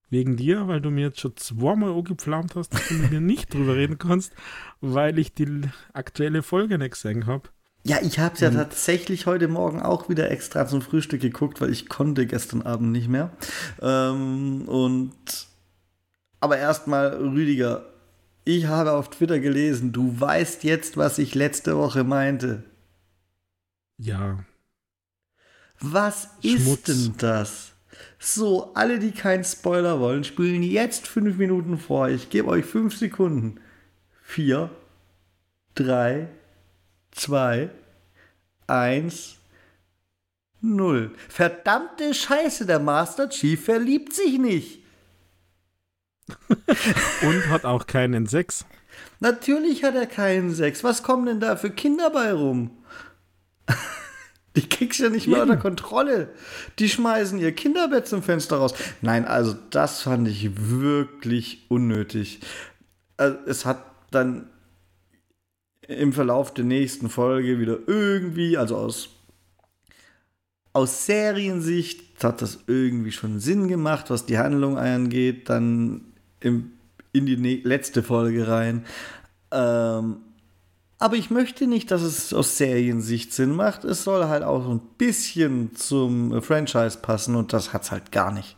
wegen 0.09 0.35
dir, 0.35 0.67
weil 0.67 0.81
du 0.81 0.89
mir 0.89 1.01
jetzt 1.07 1.19
schon 1.19 1.37
zweimal 1.37 1.91
angepflaumt 1.91 2.55
hast, 2.55 2.73
dass 2.73 2.87
du 2.87 2.95
mit 2.95 3.11
mir 3.11 3.21
nicht 3.21 3.53
drüber 3.53 3.75
reden 3.75 3.99
kannst, 3.99 4.33
weil 4.81 5.19
ich 5.19 5.35
die 5.35 5.61
aktuelle 5.93 6.41
Folge 6.41 6.79
nicht 6.79 6.93
gesehen 6.93 7.27
habe. 7.27 7.49
Ja, 7.83 7.97
ich 8.01 8.17
habe 8.17 8.33
es 8.33 8.39
ja 8.39 8.49
Mhm. 8.49 8.55
tatsächlich 8.55 9.27
heute 9.27 9.47
Morgen 9.47 9.79
auch 9.83 10.09
wieder 10.09 10.31
extra 10.31 10.65
zum 10.65 10.81
Frühstück 10.81 11.21
geguckt, 11.21 11.61
weil 11.61 11.69
ich 11.69 11.87
konnte 11.87 12.25
gestern 12.25 12.63
Abend 12.63 12.91
nicht 12.91 13.09
mehr. 13.09 13.29
Ähm, 13.79 14.63
und 14.67 15.11
Aber 16.45 16.59
erstmal, 16.59 17.07
Rüdiger, 17.07 17.87
ich 18.43 18.67
habe 18.67 18.91
auf 18.91 19.09
Twitter 19.09 19.39
gelesen, 19.39 19.91
du 19.91 20.21
weißt 20.21 20.63
jetzt, 20.63 20.95
was 20.95 21.17
ich 21.17 21.33
letzte 21.33 21.75
Woche 21.75 22.03
meinte. 22.03 22.63
Ja. 23.97 24.45
Was 25.79 26.27
Schmutz. 26.43 26.87
ist 26.87 26.87
denn 26.87 27.15
das? 27.17 27.71
So, 28.19 28.75
alle, 28.75 28.99
die 28.99 29.11
keinen 29.11 29.43
Spoiler 29.43 29.99
wollen, 29.99 30.23
spielen 30.23 30.61
jetzt 30.61 31.07
fünf 31.07 31.37
Minuten 31.37 31.79
vor. 31.79 32.09
Ich 32.09 32.29
gebe 32.29 32.49
euch 32.49 32.65
fünf 32.65 32.95
Sekunden. 32.95 33.59
Vier, 34.21 34.69
drei, 35.73 36.27
zwei, 37.09 37.71
eins, 38.67 39.37
null. 40.61 41.11
Verdammte 41.27 42.13
Scheiße, 42.13 42.67
der 42.67 42.77
Master 42.77 43.29
Chief 43.29 43.65
verliebt 43.65 44.13
sich 44.13 44.37
nicht. 44.37 44.84
Und 47.21 47.49
hat 47.49 47.65
auch 47.65 47.87
keinen 47.87 48.27
Sex. 48.27 48.65
Natürlich 49.19 49.83
hat 49.83 49.95
er 49.95 50.07
keinen 50.07 50.53
Sex. 50.53 50.83
Was 50.83 51.03
kommen 51.03 51.25
denn 51.25 51.39
da 51.39 51.55
für 51.55 51.69
Kinder 51.69 52.09
bei 52.09 52.33
rum? 52.33 52.71
Die 54.55 54.67
kriegst 54.67 54.99
du 54.99 55.05
ja 55.05 55.09
nicht 55.09 55.27
mehr 55.27 55.41
unter 55.41 55.57
Kontrolle. 55.57 56.29
Die 56.79 56.87
schmeißen 56.87 57.39
ihr 57.39 57.51
Kinderbett 57.51 58.07
zum 58.07 58.23
Fenster 58.23 58.57
raus. 58.57 58.73
Nein, 59.01 59.25
also 59.25 59.53
das 59.69 60.01
fand 60.01 60.27
ich 60.27 60.69
wirklich 60.69 61.65
unnötig. 61.69 62.39
Also 63.17 63.37
es 63.45 63.65
hat 63.65 63.83
dann 64.11 64.49
im 65.87 66.13
Verlauf 66.13 66.53
der 66.53 66.65
nächsten 66.65 67.09
Folge 67.09 67.59
wieder 67.59 67.79
irgendwie, 67.85 68.57
also 68.57 68.77
aus, 68.77 69.09
aus 70.73 71.05
Seriensicht, 71.05 72.23
hat 72.23 72.41
das 72.41 72.59
irgendwie 72.67 73.11
schon 73.11 73.39
Sinn 73.39 73.67
gemacht, 73.67 74.09
was 74.09 74.25
die 74.25 74.37
Handlung 74.37 74.77
angeht. 74.77 75.49
Dann 75.49 76.14
im, 76.45 76.71
in 77.11 77.25
die 77.25 77.61
letzte 77.63 78.03
Folge 78.03 78.47
rein. 78.47 78.85
Ähm, 79.51 80.17
aber 80.97 81.15
ich 81.17 81.29
möchte 81.29 81.67
nicht, 81.67 81.91
dass 81.91 82.01
es 82.01 82.33
aus 82.33 82.57
Seriensicht 82.57 83.33
Sinn 83.33 83.55
macht. 83.55 83.83
Es 83.83 84.03
soll 84.03 84.25
halt 84.25 84.43
auch 84.43 84.69
ein 84.69 84.79
bisschen 84.97 85.75
zum 85.75 86.41
Franchise 86.41 86.99
passen 87.01 87.35
und 87.35 87.51
das 87.51 87.73
hat 87.73 87.83
es 87.83 87.91
halt 87.91 88.11
gar 88.11 88.31
nicht. 88.31 88.55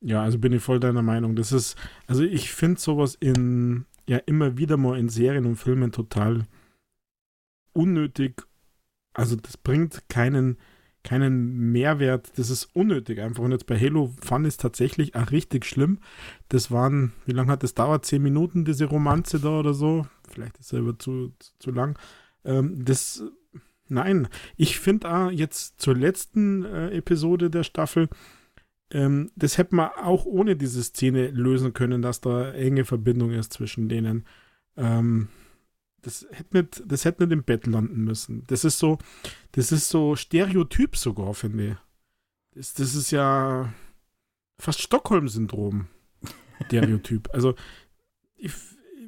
Ja, 0.00 0.22
also 0.22 0.38
bin 0.38 0.52
ich 0.52 0.62
voll 0.62 0.80
deiner 0.80 1.02
Meinung. 1.02 1.36
Das 1.36 1.52
ist, 1.52 1.76
also 2.06 2.22
ich 2.22 2.52
finde 2.52 2.80
sowas 2.80 3.16
in, 3.18 3.86
ja, 4.08 4.18
immer 4.18 4.58
wieder 4.58 4.76
mal 4.76 4.98
in 4.98 5.08
Serien 5.08 5.46
und 5.46 5.56
Filmen 5.56 5.92
total 5.92 6.46
unnötig. 7.72 8.42
Also 9.14 9.36
das 9.36 9.56
bringt 9.56 10.08
keinen, 10.08 10.58
keinen 11.06 11.72
Mehrwert. 11.72 12.32
Das 12.36 12.50
ist 12.50 12.64
unnötig 12.74 13.20
einfach. 13.20 13.42
Und 13.42 13.52
jetzt 13.52 13.66
bei 13.66 13.78
Halo 13.78 14.12
ich 14.20 14.54
es 14.54 14.56
tatsächlich 14.56 15.14
auch 15.14 15.30
richtig 15.30 15.64
schlimm. 15.64 15.98
Das 16.48 16.70
waren, 16.70 17.12
wie 17.24 17.32
lange 17.32 17.52
hat 17.52 17.62
das 17.62 17.74
dauert? 17.74 18.04
Zehn 18.04 18.22
Minuten, 18.22 18.64
diese 18.64 18.86
Romanze 18.86 19.40
da 19.40 19.60
oder 19.60 19.72
so? 19.72 20.06
Vielleicht 20.28 20.58
ist 20.58 20.72
es 20.72 20.78
aber 20.78 20.98
zu, 20.98 21.32
zu, 21.38 21.52
zu 21.58 21.70
lang. 21.70 21.98
Ähm, 22.44 22.84
das, 22.84 23.22
nein, 23.88 24.28
ich 24.56 24.78
finde 24.80 25.10
auch 25.10 25.30
jetzt 25.30 25.80
zur 25.80 25.96
letzten 25.96 26.64
äh, 26.64 26.90
Episode 26.90 27.50
der 27.50 27.62
Staffel, 27.62 28.08
ähm, 28.90 29.30
das 29.36 29.58
hätte 29.58 29.74
man 29.76 29.90
auch 30.02 30.26
ohne 30.26 30.56
diese 30.56 30.82
Szene 30.82 31.28
lösen 31.28 31.72
können, 31.72 32.02
dass 32.02 32.20
da 32.20 32.52
enge 32.52 32.84
Verbindung 32.84 33.30
ist 33.30 33.52
zwischen 33.52 33.88
denen. 33.88 34.24
Ähm, 34.76 35.28
das 36.06 36.24
hätte 36.30 36.56
nicht, 36.56 36.82
das 36.86 37.04
hätte 37.04 37.24
nicht 37.24 37.32
im 37.32 37.42
Bett 37.42 37.66
landen 37.66 38.04
müssen. 38.04 38.44
Das 38.46 38.64
ist 38.64 38.78
so, 38.78 38.98
das 39.52 39.72
ist 39.72 39.88
so 39.88 40.14
Stereotyp 40.14 40.96
sogar, 40.96 41.34
finde 41.34 41.70
ich. 41.70 41.76
Das, 42.54 42.74
das 42.74 42.94
ist 42.94 43.10
ja 43.10 43.74
fast 44.56 44.82
Stockholm-Syndrom. 44.82 45.88
Stereotyp. 46.66 47.28
also, 47.34 47.56
ich, 48.36 48.52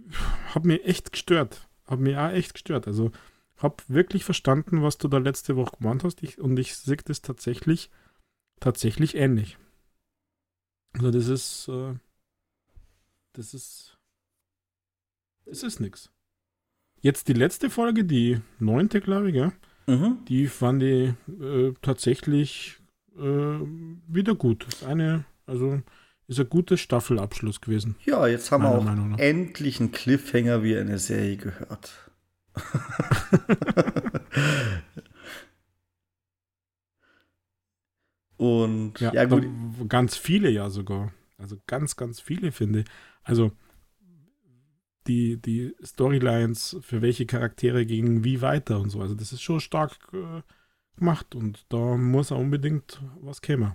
ich 0.08 0.18
habe 0.56 0.66
mir 0.66 0.82
echt 0.82 1.12
gestört. 1.12 1.68
Habe 1.86 2.02
mir 2.02 2.20
auch 2.20 2.32
echt 2.32 2.54
gestört. 2.54 2.88
Also, 2.88 3.12
habe 3.58 3.76
wirklich 3.86 4.24
verstanden, 4.24 4.82
was 4.82 4.98
du 4.98 5.06
da 5.06 5.18
letzte 5.18 5.54
Woche 5.54 5.76
gemeint 5.78 6.02
hast. 6.02 6.20
Ich, 6.24 6.40
und 6.40 6.58
ich 6.58 6.74
sehe 6.74 6.96
das 6.96 7.22
tatsächlich, 7.22 7.92
tatsächlich 8.58 9.14
ähnlich. 9.14 9.56
Also, 10.94 11.12
das 11.12 11.28
ist, 11.28 11.68
äh, 11.68 11.94
das 13.34 13.54
ist, 13.54 13.96
das 15.44 15.62
ist 15.62 15.78
nichts. 15.78 16.10
Jetzt 17.00 17.28
die 17.28 17.32
letzte 17.32 17.70
Folge, 17.70 18.04
die 18.04 18.40
neunte, 18.58 19.00
glaube 19.00 19.30
ich, 19.30 19.36
ja? 19.36 19.52
Mhm. 19.86 20.18
Die 20.28 20.48
fand 20.48 20.82
ich 20.82 21.14
äh, 21.40 21.72
tatsächlich 21.80 22.78
äh, 23.16 23.22
wieder 23.22 24.34
gut. 24.34 24.66
Ist 24.66 24.84
eine, 24.84 25.24
also 25.46 25.80
ist 26.26 26.40
ein 26.40 26.48
guter 26.48 26.76
Staffelabschluss 26.76 27.60
gewesen. 27.60 27.96
Ja, 28.04 28.26
jetzt 28.26 28.50
haben 28.52 28.64
wir 28.64 28.70
auch 28.70 28.84
endlich 29.18 29.80
einen 29.80 29.92
Cliffhanger, 29.92 30.62
wie 30.62 30.76
eine 30.76 30.98
Serie 30.98 31.36
gehört. 31.36 32.10
Und 38.36 39.00
ja, 39.00 39.12
ja 39.12 39.24
gut. 39.24 39.46
Ganz 39.88 40.16
viele 40.16 40.50
ja 40.50 40.70
sogar. 40.70 41.12
Also 41.38 41.56
ganz, 41.66 41.96
ganz 41.96 42.20
viele 42.20 42.52
finde 42.52 42.80
ich. 42.80 42.86
Also 43.22 43.52
die, 45.08 45.40
die 45.40 45.74
Storylines, 45.82 46.76
für 46.80 47.02
welche 47.02 47.26
Charaktere 47.26 47.86
gingen 47.86 48.24
wie 48.24 48.42
weiter 48.42 48.78
und 48.78 48.90
so. 48.90 49.00
Also 49.00 49.14
das 49.14 49.32
ist 49.32 49.42
schon 49.42 49.60
stark 49.60 49.96
äh, 50.12 50.42
gemacht 50.98 51.34
und 51.34 51.64
da 51.68 51.96
muss 51.96 52.30
er 52.30 52.36
unbedingt 52.36 53.00
was 53.20 53.42
kämen. 53.42 53.72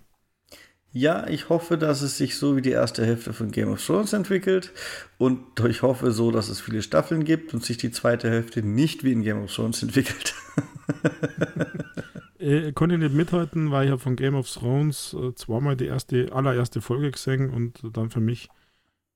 Ja, 0.96 1.28
ich 1.28 1.50
hoffe, 1.50 1.80
dass 1.80 2.04
es 2.04 2.20
sich 2.20 2.36
so 2.36 2.56
wie 2.56 2.62
die 2.62 2.70
erste 2.70 3.04
Hälfte 3.04 3.34
von 3.34 3.50
Game 3.50 3.70
of 3.70 3.84
Thrones 3.84 4.14
entwickelt 4.14 4.72
und 5.18 5.60
ich 5.68 5.82
hoffe 5.82 6.12
so, 6.12 6.30
dass 6.30 6.50
es 6.50 6.62
viele 6.62 6.84
Staffeln 6.84 7.26
gibt 7.26 7.54
und 7.56 7.66
sich 7.66 7.78
die 7.78 7.90
zweite 7.90 8.30
Hälfte 8.30 8.62
nicht 8.62 9.04
wie 9.04 9.12
in 9.12 9.24
Game 9.24 9.42
of 9.42 9.52
Thrones 9.52 9.82
entwickelt. 9.82 10.36
äh, 12.40 12.72
konnte 12.74 12.98
nicht 12.98 13.14
mithalten, 13.14 13.72
weil 13.72 13.86
ich 13.86 13.92
habe 13.92 14.02
von 14.02 14.16
Game 14.16 14.36
of 14.36 14.48
Thrones 14.52 15.16
äh, 15.20 15.34
zweimal 15.34 15.76
die 15.76 15.88
erste, 15.88 16.32
allererste 16.32 16.82
Folge 16.82 17.12
gesehen 17.12 17.50
und 17.50 17.80
dann 17.94 18.10
für 18.10 18.22
mich 18.22 18.50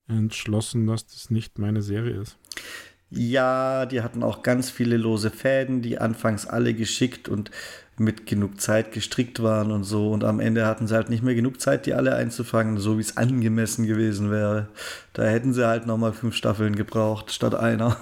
entschlossen, 0.07 0.87
dass 0.87 1.05
das 1.07 1.29
nicht 1.29 1.59
meine 1.59 1.81
Serie 1.81 2.21
ist. 2.21 2.37
Ja, 3.09 3.85
die 3.85 4.01
hatten 4.01 4.21
auch 4.21 4.43
ganz 4.43 4.69
viele 4.69 4.97
lose 4.97 5.29
Fäden, 5.29 5.81
die 5.81 5.97
anfangs 5.99 6.45
alle 6.45 6.73
geschickt 6.73 7.29
und 7.29 7.51
mit 7.99 8.25
genug 8.25 8.61
Zeit 8.61 8.91
gestrickt 8.91 9.41
waren 9.41 9.71
und 9.71 9.83
so. 9.83 10.11
Und 10.11 10.23
am 10.23 10.39
Ende 10.39 10.65
hatten 10.65 10.87
sie 10.87 10.95
halt 10.95 11.09
nicht 11.09 11.23
mehr 11.23 11.33
genug 11.33 11.59
Zeit, 11.61 11.85
die 11.85 11.93
alle 11.93 12.15
einzufangen, 12.15 12.77
so 12.77 12.97
wie 12.97 13.01
es 13.01 13.17
angemessen 13.17 13.87
gewesen 13.87 14.29
wäre. 14.29 14.67
Da 15.13 15.23
hätten 15.23 15.53
sie 15.53 15.65
halt 15.65 15.87
nochmal 15.87 16.13
fünf 16.13 16.35
Staffeln 16.35 16.75
gebraucht, 16.75 17.31
statt 17.31 17.55
einer. 17.55 17.97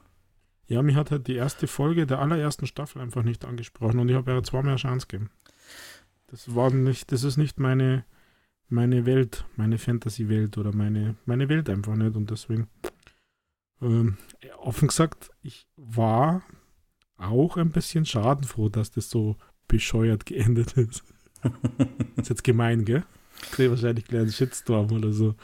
ja, 0.68 0.80
mir 0.82 0.94
hat 0.94 1.10
halt 1.10 1.26
die 1.26 1.34
erste 1.34 1.66
Folge 1.66 2.06
der 2.06 2.20
allerersten 2.20 2.66
Staffel 2.66 3.02
einfach 3.02 3.22
nicht 3.22 3.44
angesprochen 3.44 3.98
und 3.98 4.08
ich 4.08 4.14
habe 4.14 4.30
ja 4.30 4.42
zweimal 4.42 4.70
eine 4.70 4.76
Chance 4.76 5.06
gegeben. 5.08 5.30
Das 6.28 6.54
war 6.54 6.70
nicht, 6.70 7.10
das 7.10 7.24
ist 7.24 7.36
nicht 7.36 7.58
meine, 7.58 8.04
meine 8.70 9.04
Welt, 9.06 9.44
meine 9.56 9.78
Fantasy-Welt 9.78 10.56
oder 10.58 10.74
meine, 10.74 11.16
meine 11.26 11.48
Welt 11.48 11.68
einfach 11.68 11.96
nicht. 11.96 12.16
Und 12.16 12.30
deswegen, 12.30 12.68
ähm, 13.82 14.16
offen 14.58 14.88
gesagt, 14.88 15.30
ich 15.42 15.66
war 15.76 16.42
auch 17.16 17.56
ein 17.56 17.70
bisschen 17.70 18.06
schadenfroh, 18.06 18.68
dass 18.68 18.90
das 18.90 19.10
so 19.10 19.36
bescheuert 19.68 20.26
geendet 20.26 20.72
ist. 20.72 21.04
ist 22.16 22.30
jetzt 22.30 22.44
gemein, 22.44 22.84
gell? 22.84 23.04
Ich 23.42 23.50
kriege 23.52 23.70
wahrscheinlich 23.70 24.04
gleich 24.04 24.22
einen 24.22 24.32
Shitstorm 24.32 24.92
oder 24.92 25.12
so. 25.12 25.34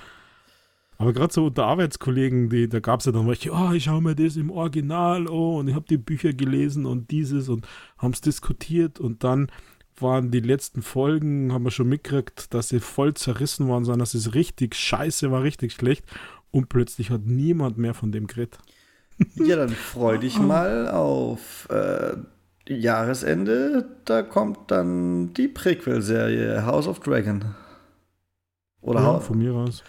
Aber 0.98 1.12
gerade 1.12 1.32
so 1.32 1.46
unter 1.46 1.66
Arbeitskollegen, 1.66 2.48
die, 2.48 2.68
da 2.68 2.80
gab 2.80 3.00
es 3.00 3.06
ja 3.06 3.12
dann 3.12 3.26
welche, 3.26 3.52
oh, 3.52 3.72
ich 3.72 3.84
schaue 3.84 4.00
mir 4.00 4.14
das 4.14 4.36
im 4.36 4.50
Original, 4.50 5.26
oh, 5.26 5.58
und 5.58 5.68
ich 5.68 5.74
habe 5.74 5.84
die 5.88 5.98
Bücher 5.98 6.32
gelesen 6.32 6.86
und 6.86 7.10
dieses 7.10 7.48
und 7.48 7.66
haben 7.98 8.12
es 8.12 8.22
diskutiert 8.22 8.98
und 8.98 9.22
dann 9.22 9.50
waren 10.02 10.30
die 10.30 10.40
letzten 10.40 10.82
Folgen, 10.82 11.52
haben 11.52 11.64
wir 11.64 11.70
schon 11.70 11.88
mitgekriegt, 11.88 12.52
dass 12.54 12.68
sie 12.68 12.80
voll 12.80 13.14
zerrissen 13.14 13.68
worden 13.68 13.84
sind, 13.84 13.98
dass 13.98 14.14
es 14.14 14.34
richtig 14.34 14.74
scheiße 14.74 15.30
war, 15.30 15.42
richtig 15.42 15.72
schlecht. 15.72 16.04
Und 16.50 16.68
plötzlich 16.68 17.10
hat 17.10 17.22
niemand 17.24 17.78
mehr 17.78 17.94
von 17.94 18.12
dem 18.12 18.26
geredet. 18.26 18.58
Ja, 19.34 19.56
dann 19.56 19.70
freu 19.70 20.18
dich 20.18 20.38
mal 20.40 20.88
auf 20.88 21.68
äh, 21.70 22.16
Jahresende. 22.68 23.88
Da 24.04 24.22
kommt 24.22 24.70
dann 24.70 25.32
die 25.34 25.48
Prequel-Serie 25.48 26.64
House 26.66 26.86
of 26.86 27.00
Dragon. 27.00 27.54
Oder 28.80 29.00
ja, 29.00 29.20
von 29.20 29.38
mir 29.38 29.52
aus. 29.54 29.82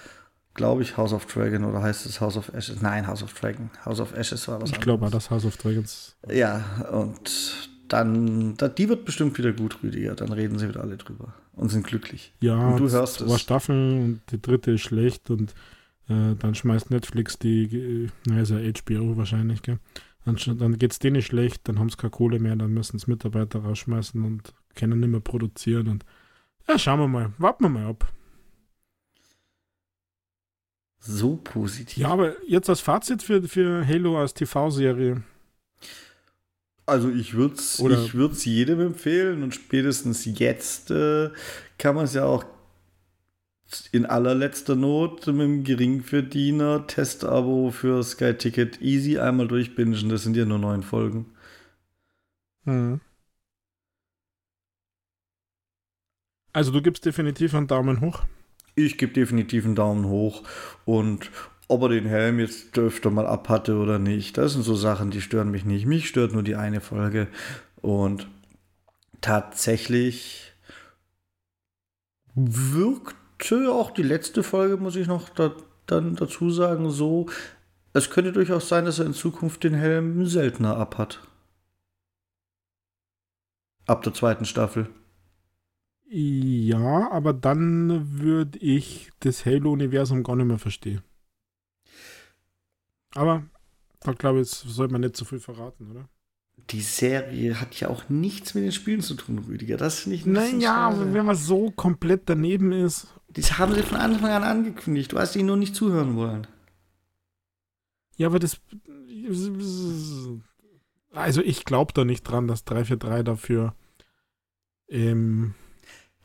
Glaube 0.53 0.81
ich, 0.81 0.97
House 0.97 1.13
of 1.13 1.25
Dragon 1.27 1.65
oder 1.65 1.83
heißt 1.83 2.07
es 2.07 2.19
House 2.19 2.35
of 2.35 2.51
Ashes? 2.53 2.81
Nein, 2.81 3.05
House 3.05 3.21
of 3.21 3.33
Dragon. 3.33 3.69
House 3.85 3.99
of 3.99 4.13
Ashes 4.13 4.47
war 4.47 4.59
was 4.59 4.71
Ich 4.71 4.79
glaube, 4.79 5.07
das 5.11 5.29
House 5.29 5.45
of 5.45 5.55
Dragons. 5.57 6.15
Ja, 6.27 6.63
und 6.91 7.69
dann, 7.87 8.55
die 8.77 8.89
wird 8.89 9.05
bestimmt 9.05 9.37
wieder 9.37 9.53
gut, 9.53 9.77
Rüdiger. 9.83 10.15
Dann 10.15 10.31
reden 10.31 10.57
sie 10.59 10.69
wieder 10.69 10.81
alle 10.81 10.97
drüber 10.97 11.33
und 11.53 11.69
sind 11.69 11.85
glücklich. 11.85 12.33
Ja, 12.41 12.55
und 12.55 12.79
du 12.79 12.89
hörst 12.89 13.19
zwei 13.19 13.35
es. 13.35 13.41
Staffeln 13.41 14.03
und 14.03 14.21
die 14.31 14.41
dritte 14.41 14.71
ist 14.71 14.81
schlecht 14.81 15.29
und 15.29 15.51
äh, 16.09 16.35
dann 16.39 16.55
schmeißt 16.55 16.91
Netflix 16.91 17.39
die, 17.39 17.63
äh, 17.63 18.09
na 18.25 18.41
ist 18.41 18.51
ja 18.51 18.57
HBO 18.59 19.17
wahrscheinlich, 19.17 19.61
gell? 19.61 19.79
Dann, 20.25 20.37
dann 20.57 20.77
geht 20.77 20.91
es 20.91 20.99
denen 20.99 21.21
schlecht, 21.21 21.67
dann 21.69 21.79
haben 21.79 21.89
sie 21.89 21.95
keine 21.95 22.11
Kohle 22.11 22.39
mehr, 22.39 22.55
dann 22.57 22.73
müssen 22.73 22.97
es 22.97 23.07
Mitarbeiter 23.07 23.59
rausschmeißen 23.59 24.21
und 24.25 24.53
können 24.75 24.99
nicht 24.99 25.09
mehr 25.09 25.21
produzieren 25.21 25.87
und 25.87 26.05
ja, 26.67 26.77
schauen 26.77 26.99
wir 26.99 27.07
mal, 27.07 27.31
warten 27.37 27.63
wir 27.63 27.69
mal 27.69 27.85
ab. 27.85 28.11
so 31.07 31.37
positiv. 31.37 31.97
Ja, 31.97 32.09
aber 32.09 32.35
jetzt 32.47 32.69
als 32.69 32.81
Fazit 32.81 33.23
für, 33.23 33.41
für 33.43 33.87
Halo 33.87 34.19
als 34.19 34.33
TV-Serie. 34.33 35.23
Also 36.87 37.09
ich 37.09 37.33
würde 37.33 37.55
es 37.55 37.79
ich 37.79 38.13
würd's 38.13 38.45
jedem 38.45 38.79
empfehlen 38.79 39.43
und 39.43 39.53
spätestens 39.53 40.23
jetzt 40.23 40.89
äh, 40.89 41.29
kann 41.77 41.95
man 41.95 42.05
es 42.05 42.13
ja 42.13 42.23
auch 42.23 42.45
in 43.91 44.05
allerletzter 44.05 44.77
Not 44.77 45.27
mit 45.27 45.41
einem 45.41 45.63
Geringverdiener 45.65 46.87
Testabo 46.87 47.71
für 47.71 48.01
Sky 48.03 48.33
Ticket 48.33 48.81
easy 48.81 49.19
einmal 49.19 49.49
durchbingen. 49.49 50.07
Das 50.07 50.23
sind 50.23 50.37
ja 50.37 50.45
nur 50.45 50.59
neun 50.59 50.81
Folgen. 50.81 51.25
Hm. 52.63 53.01
Also 56.53 56.71
du 56.71 56.81
gibst 56.81 57.05
definitiv 57.05 57.53
einen 57.53 57.67
Daumen 57.67 57.99
hoch. 57.99 58.23
Ich 58.75 58.97
gebe 58.97 59.11
definitiv 59.11 59.65
einen 59.65 59.75
Daumen 59.75 60.05
hoch 60.05 60.43
und 60.85 61.29
ob 61.67 61.81
er 61.83 61.89
den 61.89 62.05
Helm 62.05 62.39
jetzt 62.39 62.77
öfter 62.77 63.09
mal 63.09 63.27
ab 63.27 63.49
hatte 63.49 63.77
oder 63.77 63.99
nicht, 63.99 64.37
das 64.37 64.53
sind 64.53 64.63
so 64.63 64.75
Sachen, 64.75 65.11
die 65.11 65.21
stören 65.21 65.51
mich 65.51 65.65
nicht. 65.65 65.85
Mich 65.85 66.07
stört 66.07 66.33
nur 66.33 66.43
die 66.43 66.55
eine 66.55 66.81
Folge 66.81 67.27
und 67.81 68.27
tatsächlich 69.21 70.53
wirkte 72.35 73.71
auch 73.71 73.91
die 73.91 74.03
letzte 74.03 74.43
Folge, 74.43 74.77
muss 74.77 74.95
ich 74.95 75.07
noch 75.07 75.29
da, 75.29 75.53
dann 75.87 76.15
dazu 76.15 76.49
sagen, 76.51 76.89
so, 76.89 77.27
es 77.93 78.09
könnte 78.09 78.31
durchaus 78.31 78.69
sein, 78.69 78.85
dass 78.85 78.99
er 78.99 79.05
in 79.05 79.13
Zukunft 79.13 79.63
den 79.63 79.73
Helm 79.73 80.25
seltener 80.25 80.77
abhat. 80.77 81.19
Ab 83.87 84.03
der 84.03 84.13
zweiten 84.13 84.45
Staffel. 84.45 84.89
Ja, 86.09 87.11
aber 87.11 87.33
dann 87.33 88.19
würde 88.19 88.59
ich 88.59 89.11
das 89.19 89.45
Halo-Universum 89.45 90.23
gar 90.23 90.35
nicht 90.35 90.45
mehr 90.45 90.59
verstehen. 90.59 91.01
Aber 93.15 93.43
da 94.01 94.13
glaube 94.13 94.41
ich, 94.41 94.49
sollte 94.49 94.91
man 94.91 95.01
nicht 95.01 95.15
zu 95.15 95.25
viel 95.25 95.39
verraten, 95.39 95.89
oder? 95.91 96.09
Die 96.69 96.81
Serie 96.81 97.61
hat 97.61 97.79
ja 97.79 97.87
auch 97.87 98.09
nichts 98.09 98.53
mit 98.53 98.63
den 98.63 98.71
Spielen 98.71 99.01
zu 99.01 99.13
tun, 99.13 99.39
Rüdiger. 99.39 99.77
Das 99.77 99.99
finde 99.99 100.15
ich 100.17 100.25
nicht 100.25 100.53
Naja, 100.53 100.93
wenn 101.13 101.25
man 101.25 101.35
so 101.35 101.71
komplett 101.71 102.23
daneben 102.25 102.71
ist. 102.71 103.07
Das 103.29 103.57
haben 103.57 103.73
sie 103.73 103.83
von 103.83 103.97
Anfang 103.97 104.31
an 104.31 104.43
angekündigt. 104.43 105.13
Du 105.13 105.19
hast 105.19 105.35
ihnen 105.35 105.47
nur 105.47 105.57
nicht 105.57 105.75
zuhören 105.75 106.15
wollen. 106.15 106.47
Ja, 108.17 108.27
aber 108.27 108.39
das. 108.39 108.59
Also, 111.13 111.41
ich 111.41 111.63
glaube 111.63 111.93
da 111.93 112.03
nicht 112.03 112.23
dran, 112.23 112.47
dass 112.47 112.65
343 112.65 113.23
dafür. 113.23 113.75
Ähm, 114.89 115.53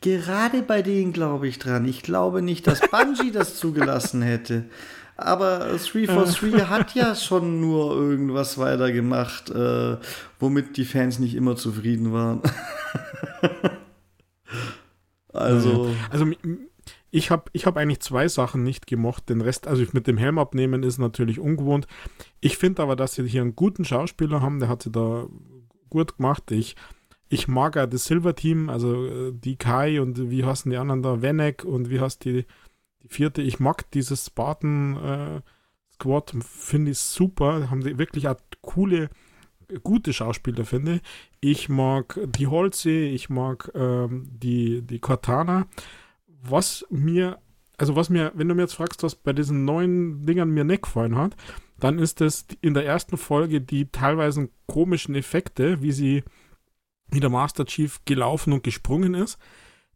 Gerade 0.01 0.63
bei 0.63 0.83
denen 0.83 1.13
glaube 1.13 1.47
ich 1.47 1.59
dran. 1.59 1.85
Ich 1.85 2.03
glaube 2.03 2.43
nicht, 2.43 2.67
dass 2.67 2.81
Bungie 2.81 3.31
das 3.31 3.57
zugelassen 3.59 4.23
hätte. 4.23 4.69
Aber 5.17 5.59
343 5.59 6.69
hat 6.69 6.95
ja 6.95 7.15
schon 7.15 7.61
nur 7.61 7.95
irgendwas 7.95 8.59
weitergemacht, 8.59 9.51
äh, 9.51 9.97
womit 10.41 10.77
die 10.77 10.85
Fans 10.85 11.19
nicht 11.19 11.35
immer 11.35 11.57
zufrieden 11.57 12.13
waren. 12.13 12.41
also. 15.33 15.95
Also, 16.11 16.27
ich 17.11 17.31
habe 17.31 17.45
ich 17.53 17.67
hab 17.67 17.77
eigentlich 17.77 18.01
zwei 18.01 18.27
Sachen 18.27 18.63
nicht 18.63 18.87
gemocht. 18.87 19.29
Den 19.29 19.43
Rest, 19.43 19.67
also 19.67 19.85
mit 19.93 20.07
dem 20.07 20.17
Helm 20.17 20.39
abnehmen 20.39 20.83
ist 20.83 20.99
natürlich 20.99 21.39
ungewohnt. 21.39 21.87
Ich 22.41 22.57
finde 22.57 22.83
aber, 22.83 22.97
dass 22.97 23.15
sie 23.15 23.29
hier 23.29 23.43
einen 23.43 23.55
guten 23.55 23.85
Schauspieler 23.85 24.41
haben, 24.41 24.61
der 24.61 24.71
hat 24.71 24.83
sie 24.83 24.91
da 24.91 25.27
gut 25.91 26.17
gemacht. 26.17 26.51
Ich 26.51 26.75
ich 27.33 27.49
mag 27.49 27.77
ja 27.77 27.87
das 27.87 28.05
Silver-Team, 28.05 28.69
also 28.69 29.07
äh, 29.07 29.33
die 29.33 29.57
Kai 29.57 30.03
und 30.03 30.31
wie 30.31 30.45
heißen 30.45 30.71
die 30.71 30.77
anderen 30.77 31.03
da, 31.03 31.23
Venek 31.23 31.65
und 31.65 31.89
wie 31.89 31.99
heißt 31.99 32.25
die, 32.25 32.45
die 33.03 33.09
vierte. 33.09 33.43
Ich 33.43 33.61
mag 33.61 33.91
dieses 33.93 34.27
Spartan 34.27 34.97
äh, 34.97 35.41
Squad, 35.93 36.35
finde 36.41 36.93
ich 36.93 36.99
super. 36.99 37.71
Haben 37.71 37.83
die 37.83 37.99
wirklich 37.99 38.29
auch 38.29 38.37
coole, 38.61 39.11
gute 39.83 40.13
Schauspieler, 40.13 40.65
finde 40.65 41.01
ich. 41.41 41.69
mag 41.69 42.19
die 42.25 42.47
Holze, 42.47 42.91
ich 42.91 43.31
mag 43.31 43.71
ähm, 43.75 44.29
die, 44.31 44.83
die 44.83 44.99
Cortana. 44.99 45.67
Was 46.27 46.85
mir, 46.91 47.39
also 47.79 47.95
was 47.97 48.11
mir, 48.11 48.33
wenn 48.35 48.49
du 48.49 48.55
mir 48.55 48.63
jetzt 48.63 48.75
fragst, 48.75 49.03
was 49.03 49.15
bei 49.15 49.33
diesen 49.33 49.65
neuen 49.65 50.27
Dingern 50.27 50.51
mir 50.51 50.65
nicht 50.65 50.83
gefallen 50.83 51.17
hat, 51.17 51.37
dann 51.79 51.99
ist 51.99 52.21
es 52.21 52.47
in 52.61 52.75
der 52.75 52.87
ersten 52.87 53.17
Folge 53.17 53.61
die 53.61 53.91
teilweise 53.91 54.49
komischen 54.67 55.15
Effekte, 55.15 55.83
wie 55.83 55.93
sie 55.93 56.23
wie 57.13 57.21
der 57.21 57.31
Master 57.31 57.65
Chief 57.67 58.01
gelaufen 58.05 58.53
und 58.53 58.63
gesprungen 58.63 59.15
ist. 59.15 59.39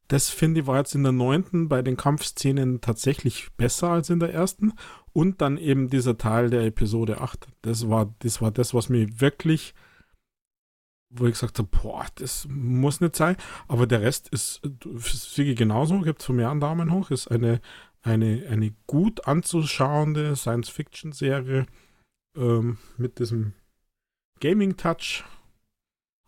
Das 0.08 0.28
finde 0.28 0.60
ich 0.60 0.66
war 0.66 0.78
jetzt 0.78 0.94
in 0.94 1.02
der 1.02 1.12
neunten 1.12 1.68
bei 1.68 1.82
den 1.82 1.96
Kampfszenen 1.96 2.80
tatsächlich 2.80 3.48
besser 3.56 3.90
als 3.90 4.10
in 4.10 4.20
der 4.20 4.32
ersten. 4.32 4.72
Und 5.12 5.40
dann 5.40 5.56
eben 5.56 5.88
dieser 5.88 6.18
Teil 6.18 6.50
der 6.50 6.62
Episode 6.62 7.20
8. 7.20 7.48
Das 7.62 7.88
war, 7.88 8.14
das 8.20 8.40
war 8.40 8.50
das, 8.50 8.74
was 8.74 8.88
mir 8.88 9.20
wirklich, 9.20 9.74
wo 11.10 11.26
ich 11.26 11.32
gesagt 11.32 11.58
habe, 11.58 11.68
boah, 11.70 12.06
das 12.16 12.46
muss 12.48 13.00
nicht 13.00 13.16
sein. 13.16 13.36
Aber 13.66 13.86
der 13.86 14.02
Rest 14.02 14.28
ist, 14.28 14.60
Sigi 14.98 15.54
genauso, 15.54 16.00
gibt 16.00 16.20
es 16.20 16.26
von 16.26 16.36
mir 16.36 16.50
einen 16.50 16.60
Daumen 16.60 16.92
hoch, 16.92 17.10
ist 17.10 17.28
eine, 17.28 17.60
eine, 18.02 18.46
eine 18.48 18.74
gut 18.86 19.26
anzuschauende 19.26 20.36
Science-Fiction-Serie 20.36 21.66
ähm, 22.36 22.78
mit 22.96 23.18
diesem 23.18 23.54
Gaming-Touch 24.40 25.24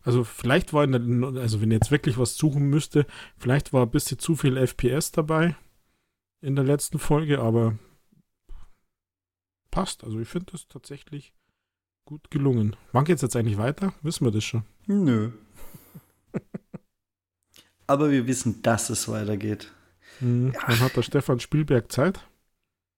also 0.09 0.23
vielleicht 0.23 0.73
war 0.73 0.83
in 0.83 0.91
der, 0.91 1.39
also 1.39 1.61
wenn 1.61 1.69
jetzt 1.69 1.91
wirklich 1.91 2.17
was 2.17 2.35
suchen 2.35 2.67
müsste, 2.67 3.05
vielleicht 3.37 3.73
war 3.73 3.83
ein 3.83 3.91
bisschen 3.91 4.17
zu 4.17 4.35
viel 4.35 4.57
FPS 4.57 5.11
dabei 5.11 5.55
in 6.41 6.55
der 6.55 6.65
letzten 6.65 6.97
Folge, 6.97 7.39
aber 7.39 7.77
passt. 9.69 10.03
Also 10.03 10.19
ich 10.19 10.27
finde 10.27 10.53
das 10.53 10.67
tatsächlich 10.67 11.31
gut 12.05 12.31
gelungen. 12.31 12.75
Wann 12.91 13.05
geht's 13.05 13.21
jetzt 13.21 13.35
eigentlich 13.35 13.59
weiter? 13.59 13.93
Wissen 14.01 14.25
wir 14.25 14.31
das 14.31 14.43
schon? 14.43 14.63
Nö. 14.87 15.29
aber 17.85 18.09
wir 18.09 18.25
wissen, 18.25 18.63
dass 18.63 18.89
es 18.89 19.07
weitergeht. 19.09 19.71
Mhm. 20.21 20.55
Wann 20.65 20.79
hat 20.79 20.95
der 20.95 21.03
Stefan 21.03 21.39
Spielberg 21.39 21.91
Zeit? 21.91 22.19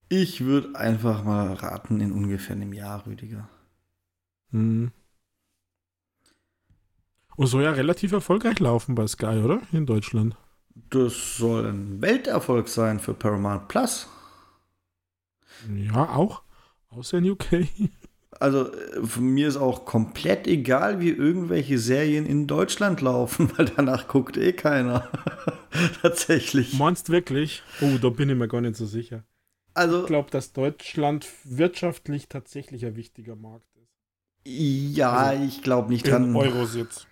Ich 0.07 0.45
würde 0.45 0.79
einfach 0.79 1.25
mal 1.25 1.51
raten, 1.55 1.99
in 1.99 2.13
ungefähr 2.13 2.55
einem 2.55 2.71
Jahr, 2.71 3.05
Rüdiger. 3.05 3.49
Mhm. 4.51 4.93
Und 7.41 7.47
soll 7.47 7.63
ja 7.63 7.71
relativ 7.71 8.11
erfolgreich 8.11 8.59
laufen 8.59 8.93
bei 8.93 9.07
Sky, 9.07 9.41
oder? 9.43 9.63
In 9.71 9.87
Deutschland. 9.87 10.35
Das 10.91 11.37
soll 11.37 11.65
ein 11.65 11.99
Welterfolg 11.99 12.67
sein 12.67 12.99
für 12.99 13.15
Paramount 13.15 13.67
Plus. 13.67 14.07
Ja, 15.75 16.09
auch. 16.09 16.43
Außer 16.91 17.17
in 17.17 17.31
UK. 17.31 17.45
Also 18.39 18.71
mir 19.19 19.47
ist 19.47 19.57
auch 19.57 19.85
komplett 19.85 20.47
egal, 20.47 20.99
wie 20.99 21.09
irgendwelche 21.09 21.77
Serien 21.77 22.25
in 22.25 22.47
Deutschland 22.47 22.99
laufen, 23.01 23.51
weil 23.57 23.65
danach 23.65 24.07
guckt 24.07 24.35
eh 24.35 24.53
keiner. 24.53 25.07
Tatsächlich. 26.01 26.73
Meinst 26.73 27.09
wirklich? 27.09 27.61
Oh, 27.81 27.99
da 28.01 28.09
bin 28.09 28.29
ich 28.29 28.35
mir 28.35 28.47
gar 28.47 28.61
nicht 28.61 28.77
so 28.77 28.87
sicher. 28.87 29.23
Also, 29.75 30.01
ich 30.01 30.07
glaube, 30.07 30.31
dass 30.31 30.53
Deutschland 30.53 31.27
wirtschaftlich 31.43 32.29
tatsächlich 32.29 32.83
ein 32.83 32.95
wichtiger 32.95 33.35
Markt 33.35 33.67
ist. 33.75 33.91
Ja, 34.47 35.11
also, 35.11 35.43
ich 35.43 35.61
glaube 35.61 35.91
nicht 35.91 36.07
dran. 36.07 36.35
Eurositz. 36.35 37.05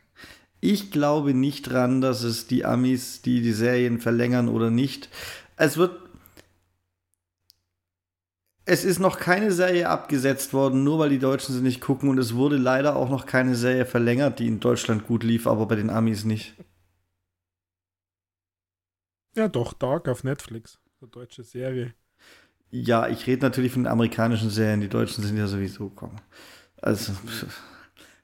Ich 0.62 0.92
glaube 0.92 1.34
nicht 1.34 1.64
dran, 1.64 2.02
dass 2.02 2.24
es 2.24 2.48
die 2.48 2.66
Amis, 2.66 3.22
die 3.22 3.42
die 3.42 3.54
Serien 3.54 4.00
verlängern 4.00 4.50
oder 4.50 4.70
nicht. 4.70 5.10
Es 5.56 5.78
wird. 5.78 5.98
Es 8.66 8.84
ist 8.84 9.00
noch 9.00 9.18
keine 9.18 9.52
Serie 9.52 9.90
abgesetzt 9.90 10.54
worden, 10.54 10.84
nur 10.84 11.00
weil 11.00 11.10
die 11.10 11.18
Deutschen 11.18 11.56
sie 11.56 11.62
nicht 11.62 11.82
gucken. 11.82 12.10
Und 12.10 12.20
es 12.20 12.36
wurde 12.36 12.58
leider 12.58 12.96
auch 12.96 13.10
noch 13.10 13.26
keine 13.26 13.56
Serie 13.56 13.86
verlängert, 13.86 14.40
die 14.40 14.48
in 14.48 14.60
Deutschland 14.60 15.08
gut 15.08 15.24
lief, 15.24 15.48
aber 15.48 15.66
bei 15.66 15.76
den 15.76 15.90
Amis 15.90 16.24
nicht. 16.24 16.54
Ja, 19.36 19.48
doch, 19.48 19.74
Dark 19.74 20.08
auf 20.08 20.24
Netflix. 20.24 20.80
Eine 21.02 21.10
deutsche 21.10 21.44
Serie. 21.44 21.94
Ja, 22.72 23.08
ich 23.08 23.26
rede 23.26 23.42
natürlich 23.42 23.72
von 23.72 23.84
den 23.84 23.92
amerikanischen 23.92 24.50
Serien. 24.50 24.82
Die 24.82 24.90
Deutschen 24.90 25.24
sind 25.24 25.38
ja 25.38 25.48
sowieso, 25.48 25.90
komm. 25.90 26.18
Also. 26.82 27.14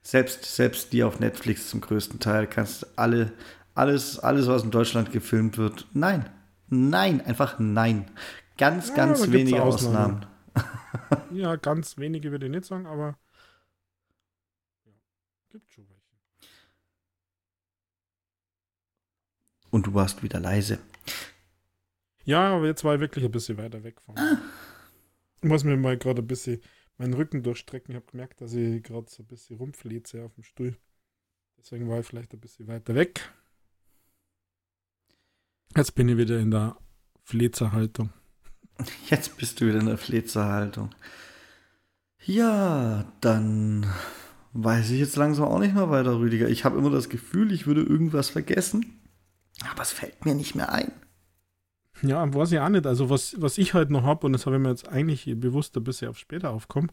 Selbst, 0.06 0.46
selbst 0.46 0.94
die 0.94 1.04
auf 1.04 1.20
Netflix 1.20 1.68
zum 1.72 1.82
größten 1.82 2.20
Teil 2.20 2.46
kannst 2.46 2.96
alle, 2.96 3.34
alles, 3.74 4.20
alles, 4.20 4.46
was 4.46 4.62
in 4.64 4.70
Deutschland 4.70 5.12
gefilmt 5.12 5.58
wird. 5.58 5.88
Nein. 5.94 6.30
Nein, 6.68 7.22
einfach 7.22 7.58
nein. 7.58 8.12
Ganz, 8.56 8.90
ja, 8.90 8.96
ganz 8.98 9.32
wenige 9.32 9.64
Ausnahmen. 9.64 10.28
Ausnahmen. 10.54 11.32
ja, 11.32 11.56
ganz 11.56 11.98
wenige 11.98 12.30
würde 12.30 12.46
ich 12.46 12.52
nicht 12.52 12.66
sagen, 12.66 12.86
aber 12.86 13.18
ja, 14.86 14.92
gibt 15.50 15.72
schon 15.72 15.90
welche. 15.90 16.16
Und 19.72 19.88
du 19.88 19.94
warst 19.96 20.22
wieder 20.22 20.40
leise. 20.40 20.78
Ja, 22.26 22.56
aber 22.56 22.68
jetzt 22.68 22.84
war 22.84 22.94
ich 22.94 23.02
wirklich 23.02 23.26
ein 23.26 23.32
bisschen 23.32 23.58
weiter 23.58 23.84
weg 23.84 24.00
von. 24.02 24.16
Ah. 24.20 24.38
Ich 25.42 25.50
muss 25.50 25.64
mir 25.64 25.76
mal 25.78 25.98
gerade 25.98 26.22
ein 26.22 26.28
bisschen 26.28 26.62
meinen 26.98 27.14
Rücken 27.14 27.44
durchstrecken. 27.44 27.92
Ich 27.92 27.96
habe 27.96 28.12
gemerkt, 28.12 28.42
dass 28.42 28.54
ich 28.54 28.84
gerade 28.84 29.10
so 29.10 29.24
ein 29.24 29.28
bisschen 29.28 29.58
rumflieze 29.58 30.24
auf 30.24 30.34
dem 30.36 30.44
Stuhl. 30.44 30.78
Deswegen 31.58 31.90
war 31.90 32.00
ich 32.00 32.06
vielleicht 32.06 32.34
ein 32.34 32.40
bisschen 32.40 32.68
weiter 32.68 32.96
weg. 32.96 33.34
Jetzt 35.76 35.96
bin 35.96 36.08
ich 36.08 36.18
wieder 36.18 36.40
in 36.40 36.52
der 36.52 36.78
Flezerhaltung. 37.24 38.12
Jetzt 39.10 39.38
bist 39.38 39.60
du 39.60 39.68
wieder 39.68 39.80
in 39.80 39.88
der 39.88 39.98
Flezerhaltung. 39.98 40.94
Ja, 42.24 43.12
dann 43.22 43.86
weiß 44.54 44.90
ich 44.90 45.00
jetzt 45.00 45.16
langsam 45.16 45.46
auch 45.46 45.60
nicht 45.60 45.76
mehr 45.76 45.92
weiter, 45.92 46.18
Rüdiger. 46.18 46.50
Ich 46.50 46.66
habe 46.66 46.78
immer 46.78 46.90
das 46.90 47.10
Gefühl, 47.10 47.52
ich 47.52 47.68
würde 47.68 47.84
irgendwas 47.84 48.30
vergessen, 48.30 49.00
aber 49.70 49.84
es 49.84 49.92
fällt 49.92 50.26
mir 50.26 50.34
nicht 50.34 50.56
mehr 50.56 50.72
ein. 50.72 50.92
Ja, 52.02 52.34
weiß 52.34 52.52
ich 52.52 52.60
auch 52.60 52.70
nicht. 52.70 52.86
Also, 52.86 53.10
was, 53.10 53.40
was 53.40 53.58
ich 53.58 53.74
halt 53.74 53.90
noch 53.90 54.04
habe, 54.04 54.26
und 54.26 54.34
das 54.34 54.46
habe 54.46 54.58
ich 54.58 54.62
mir 54.62 54.70
jetzt 54.70 54.88
eigentlich 54.88 55.26
bewusst 55.40 55.76
ein 55.78 55.84
bisschen 55.84 56.10
auf 56.10 56.18
später 56.18 56.52
aufkommen, 56.52 56.92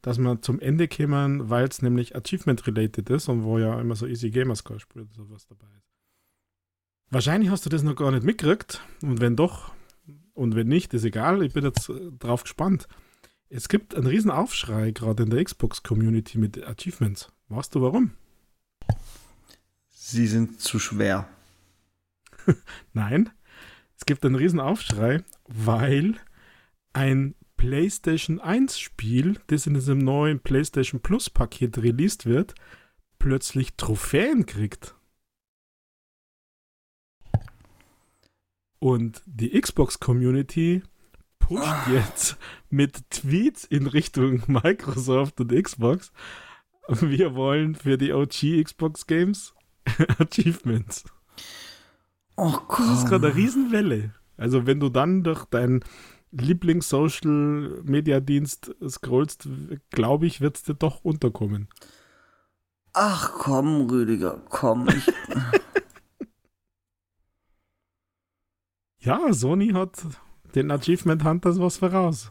dass 0.00 0.18
wir 0.18 0.40
zum 0.42 0.60
Ende 0.60 0.86
kämen, 0.86 1.50
weil 1.50 1.66
es 1.66 1.82
nämlich 1.82 2.14
Achievement-related 2.14 3.08
ist 3.10 3.28
und 3.28 3.42
wo 3.42 3.58
ja 3.58 3.80
immer 3.80 3.96
so 3.96 4.06
Easy 4.06 4.30
Gamerscore 4.30 4.80
spielt 4.80 5.06
und 5.06 5.14
sowas 5.14 5.46
dabei 5.46 5.66
ist. 5.78 5.90
Wahrscheinlich 7.10 7.50
hast 7.50 7.64
du 7.64 7.70
das 7.70 7.82
noch 7.82 7.96
gar 7.96 8.10
nicht 8.10 8.24
mitgekriegt 8.24 8.80
und 9.02 9.20
wenn 9.20 9.36
doch 9.36 9.72
und 10.34 10.56
wenn 10.56 10.68
nicht, 10.68 10.92
ist 10.94 11.04
egal, 11.04 11.42
ich 11.42 11.52
bin 11.52 11.64
jetzt 11.64 11.88
äh, 11.88 12.10
drauf 12.18 12.42
gespannt. 12.42 12.88
Es 13.48 13.68
gibt 13.68 13.94
einen 13.94 14.06
riesen 14.06 14.30
Aufschrei 14.30 14.90
gerade 14.90 15.22
in 15.22 15.30
der 15.30 15.42
Xbox-Community 15.44 16.38
mit 16.38 16.62
Achievements. 16.66 17.32
Weißt 17.48 17.74
du 17.74 17.82
warum? 17.82 18.10
Sie 19.88 20.26
sind 20.26 20.60
zu 20.60 20.78
schwer. 20.78 21.28
Nein, 22.92 23.30
es 24.04 24.06
gibt 24.06 24.26
einen 24.26 24.34
riesen 24.34 24.60
Aufschrei, 24.60 25.24
weil 25.48 26.16
ein 26.92 27.34
PlayStation 27.56 28.38
1 28.38 28.78
Spiel, 28.78 29.40
das 29.46 29.66
in 29.66 29.72
diesem 29.72 29.96
neuen 29.96 30.40
PlayStation 30.40 31.00
Plus 31.00 31.30
Paket 31.30 31.78
released 31.78 32.26
wird, 32.26 32.54
plötzlich 33.18 33.76
Trophäen 33.78 34.44
kriegt. 34.44 34.94
Und 38.78 39.22
die 39.24 39.58
Xbox 39.58 39.98
Community 40.00 40.82
pusht 41.38 41.62
ah. 41.62 41.90
jetzt 41.90 42.36
mit 42.68 43.08
Tweets 43.08 43.64
in 43.64 43.86
Richtung 43.86 44.42
Microsoft 44.48 45.40
und 45.40 45.50
Xbox. 45.50 46.12
Wir 46.88 47.34
wollen 47.34 47.74
für 47.74 47.96
die 47.96 48.12
OG 48.12 48.62
Xbox 48.64 49.06
Games 49.06 49.54
Achievements. 50.18 51.04
Oh 52.36 52.58
Gott. 52.68 52.80
Das 52.80 52.98
ist 52.98 53.08
gerade 53.08 53.28
eine 53.28 53.36
Riesenwelle. 53.36 54.12
Also 54.36 54.66
wenn 54.66 54.80
du 54.80 54.88
dann 54.88 55.22
durch 55.22 55.44
deinen 55.46 55.84
Lieblings-Social-Media-Dienst 56.32 58.74
scrollst, 58.88 59.48
glaube 59.90 60.26
ich, 60.26 60.40
wird 60.40 60.56
es 60.56 60.64
dir 60.64 60.74
doch 60.74 61.04
unterkommen. 61.04 61.68
Ach 62.92 63.32
komm, 63.38 63.88
Rüdiger, 63.88 64.42
komm. 64.48 64.88
Ich 64.88 65.12
ja, 69.00 69.32
Sony 69.32 69.70
hat 69.70 70.04
den 70.54 70.70
Achievement 70.70 71.24
Hunters 71.24 71.58
was 71.60 71.78
voraus. 71.78 72.30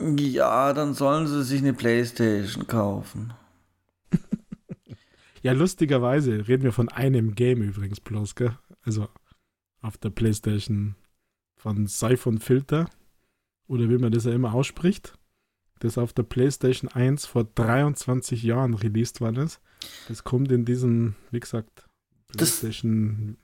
Ja, 0.00 0.72
dann 0.72 0.94
sollen 0.94 1.26
sie 1.26 1.44
sich 1.44 1.60
eine 1.60 1.72
Playstation 1.72 2.66
kaufen. 2.66 3.32
Ja, 5.44 5.52
lustigerweise 5.52 6.48
reden 6.48 6.62
wir 6.62 6.72
von 6.72 6.88
einem 6.88 7.34
Game 7.34 7.60
übrigens 7.60 8.00
bloß, 8.00 8.34
gell? 8.34 8.58
Also 8.82 9.08
auf 9.82 9.98
der 9.98 10.08
Playstation 10.08 10.94
von 11.56 11.86
Siphon 11.86 12.38
Filter 12.38 12.88
oder 13.68 13.90
wie 13.90 13.98
man 13.98 14.10
das 14.10 14.24
ja 14.24 14.32
immer 14.32 14.54
ausspricht, 14.54 15.12
das 15.80 15.98
auf 15.98 16.14
der 16.14 16.22
PlayStation 16.22 16.90
1 16.90 17.26
vor 17.26 17.44
23 17.44 18.42
Jahren 18.42 18.72
released 18.72 19.20
worden 19.20 19.44
ist. 19.44 19.60
Das 20.08 20.24
kommt 20.24 20.50
in 20.50 20.64
diesen, 20.64 21.14
wie 21.30 21.40
gesagt, 21.40 21.84
PlayStation 22.28 23.36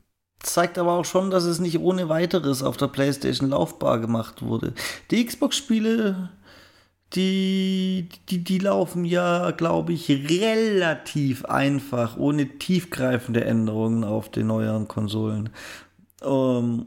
zeigt 0.42 0.78
aber 0.78 0.92
auch 0.92 1.04
schon, 1.04 1.30
dass 1.30 1.44
es 1.44 1.60
nicht 1.60 1.78
ohne 1.78 2.08
weiteres 2.08 2.62
auf 2.62 2.78
der 2.78 2.88
PlayStation 2.88 3.50
laufbar 3.50 3.98
gemacht 3.98 4.40
wurde. 4.40 4.72
Die 5.10 5.24
Xbox-Spiele, 5.24 6.30
die, 7.14 8.08
die, 8.28 8.44
die 8.44 8.58
laufen 8.58 9.04
ja, 9.04 9.50
glaube 9.50 9.92
ich, 9.92 10.08
relativ 10.08 11.44
einfach, 11.44 12.16
ohne 12.16 12.58
tiefgreifende 12.58 13.44
Änderungen 13.44 14.04
auf 14.04 14.30
den 14.30 14.46
neueren 14.46 14.86
Konsolen. 14.86 15.50
Ähm, 16.22 16.86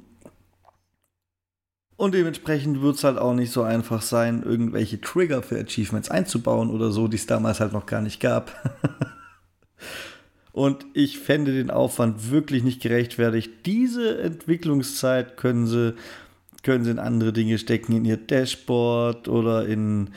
und 1.98 2.14
dementsprechend 2.14 2.82
wird 2.82 2.96
es 2.96 3.04
halt 3.04 3.18
auch 3.18 3.34
nicht 3.34 3.52
so 3.52 3.64
einfach 3.64 4.02
sein, 4.02 4.44
irgendwelche 4.44 5.00
Trigger 5.00 5.44
für 5.44 5.60
Achievements 5.60 6.10
einzubauen 6.10 6.70
oder 6.70 6.92
so, 6.92 7.08
die 7.08 7.18
es 7.18 7.28
damals 7.28 7.60
halt 7.60 7.74
noch 7.74 7.86
gar 7.86 8.02
nicht 8.02 8.20
gab. 8.20 8.52
Und 10.54 10.86
ich 10.94 11.18
fände 11.18 11.52
den 11.52 11.72
Aufwand 11.72 12.30
wirklich 12.30 12.64
nicht 12.64 12.82
gerechtfertigt. 12.82 13.66
Diese 13.66 14.20
Entwicklungszeit 14.20 15.36
können 15.36 15.66
sie, 15.66 15.96
können 16.64 16.84
sie 16.84 16.92
in 16.92 17.00
andere 17.00 17.34
Dinge 17.34 17.58
stecken, 17.58 17.94
in 17.94 18.06
ihr 18.06 18.18
Dashboard 18.18 19.28
oder 19.28 19.68
in 19.68 20.10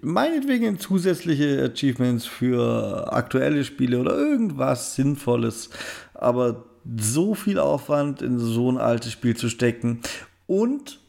meinetwegen 0.00 0.64
in 0.64 0.78
zusätzliche 0.78 1.70
Achievements 1.72 2.26
für 2.26 3.12
aktuelle 3.12 3.64
Spiele 3.64 4.00
oder 4.00 4.16
irgendwas 4.16 4.94
Sinnvolles. 4.94 5.70
Aber 6.14 6.64
so 6.96 7.34
viel 7.34 7.58
Aufwand 7.58 8.22
in 8.22 8.38
so 8.38 8.70
ein 8.70 8.78
altes 8.78 9.12
Spiel 9.12 9.36
zu 9.36 9.48
stecken 9.48 10.00
und 10.46 11.00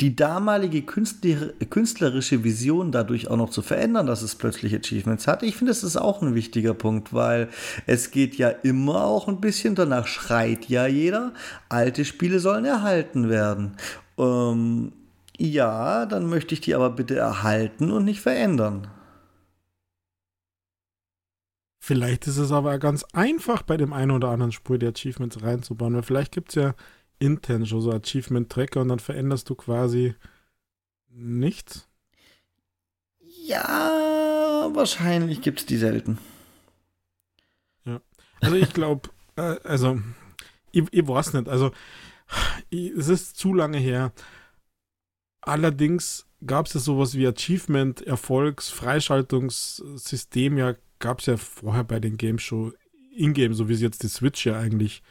die 0.00 0.16
damalige 0.16 0.82
künstlerische 0.82 2.42
Vision 2.42 2.90
dadurch 2.90 3.28
auch 3.28 3.36
noch 3.36 3.50
zu 3.50 3.60
verändern, 3.60 4.06
dass 4.06 4.22
es 4.22 4.34
plötzlich 4.34 4.74
Achievements 4.74 5.26
hat. 5.26 5.42
Ich 5.42 5.56
finde, 5.56 5.72
das 5.72 5.84
ist 5.84 5.96
auch 5.96 6.22
ein 6.22 6.34
wichtiger 6.34 6.72
Punkt, 6.72 7.12
weil 7.12 7.48
es 7.86 8.10
geht 8.10 8.36
ja 8.36 8.48
immer 8.48 9.04
auch 9.04 9.28
ein 9.28 9.42
bisschen, 9.42 9.74
danach 9.74 10.06
schreit 10.06 10.68
ja 10.70 10.86
jeder, 10.86 11.34
alte 11.68 12.06
Spiele 12.06 12.40
sollen 12.40 12.64
erhalten 12.64 13.28
werden. 13.28 13.76
Ähm, 14.16 14.92
ja, 15.36 16.06
dann 16.06 16.26
möchte 16.26 16.54
ich 16.54 16.62
die 16.62 16.74
aber 16.74 16.90
bitte 16.90 17.16
erhalten 17.16 17.90
und 17.90 18.04
nicht 18.04 18.20
verändern. 18.20 18.88
Vielleicht 21.82 22.26
ist 22.26 22.38
es 22.38 22.52
aber 22.52 22.78
ganz 22.78 23.04
einfach, 23.12 23.62
bei 23.62 23.76
dem 23.76 23.92
einen 23.92 24.12
oder 24.12 24.28
anderen 24.28 24.52
Spur 24.52 24.78
die 24.78 24.86
Achievements 24.86 25.42
reinzubauen, 25.42 25.94
weil 25.94 26.02
vielleicht 26.02 26.32
gibt 26.32 26.50
es 26.50 26.54
ja 26.54 26.74
intern 27.20 27.66
schon 27.66 27.82
so 27.82 27.92
Achievement-Tracker 27.92 28.80
und 28.80 28.88
dann 28.88 28.98
veränderst 28.98 29.48
du 29.48 29.54
quasi 29.54 30.14
nichts? 31.08 31.88
Ja, 33.46 34.70
wahrscheinlich 34.72 35.42
gibt 35.42 35.60
es 35.60 35.66
die 35.66 35.76
selten. 35.76 36.18
Ja. 37.84 38.00
Also 38.40 38.56
ich 38.56 38.72
glaube, 38.72 39.08
äh, 39.36 39.56
also 39.62 40.00
ich, 40.72 40.84
ich 40.90 41.06
weiß 41.06 41.34
nicht, 41.34 41.48
also 41.48 41.70
ich, 42.70 42.90
es 42.90 43.08
ist 43.08 43.36
zu 43.36 43.54
lange 43.54 43.78
her. 43.78 44.12
Allerdings 45.40 46.26
gab 46.46 46.66
es 46.66 46.74
ja 46.74 46.80
sowas 46.80 47.14
wie 47.14 47.26
Achievement, 47.26 48.02
Erfolgs, 48.02 48.68
Freischaltungssystem, 48.68 50.58
ja, 50.58 50.74
gab 50.98 51.20
es 51.20 51.26
ja 51.26 51.36
vorher 51.36 51.84
bei 51.84 52.00
den 52.00 52.16
Games 52.16 52.42
schon 52.42 52.74
in-game, 53.14 53.54
so 53.54 53.68
wie 53.68 53.74
es 53.74 53.80
jetzt 53.80 54.02
die 54.02 54.08
Switch 54.08 54.46
ja 54.46 54.58
eigentlich 54.58 55.02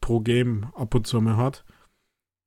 pro 0.00 0.20
Game 0.20 0.66
ab 0.74 0.94
und 0.94 1.06
zu 1.06 1.20
mal 1.20 1.36
hat. 1.36 1.64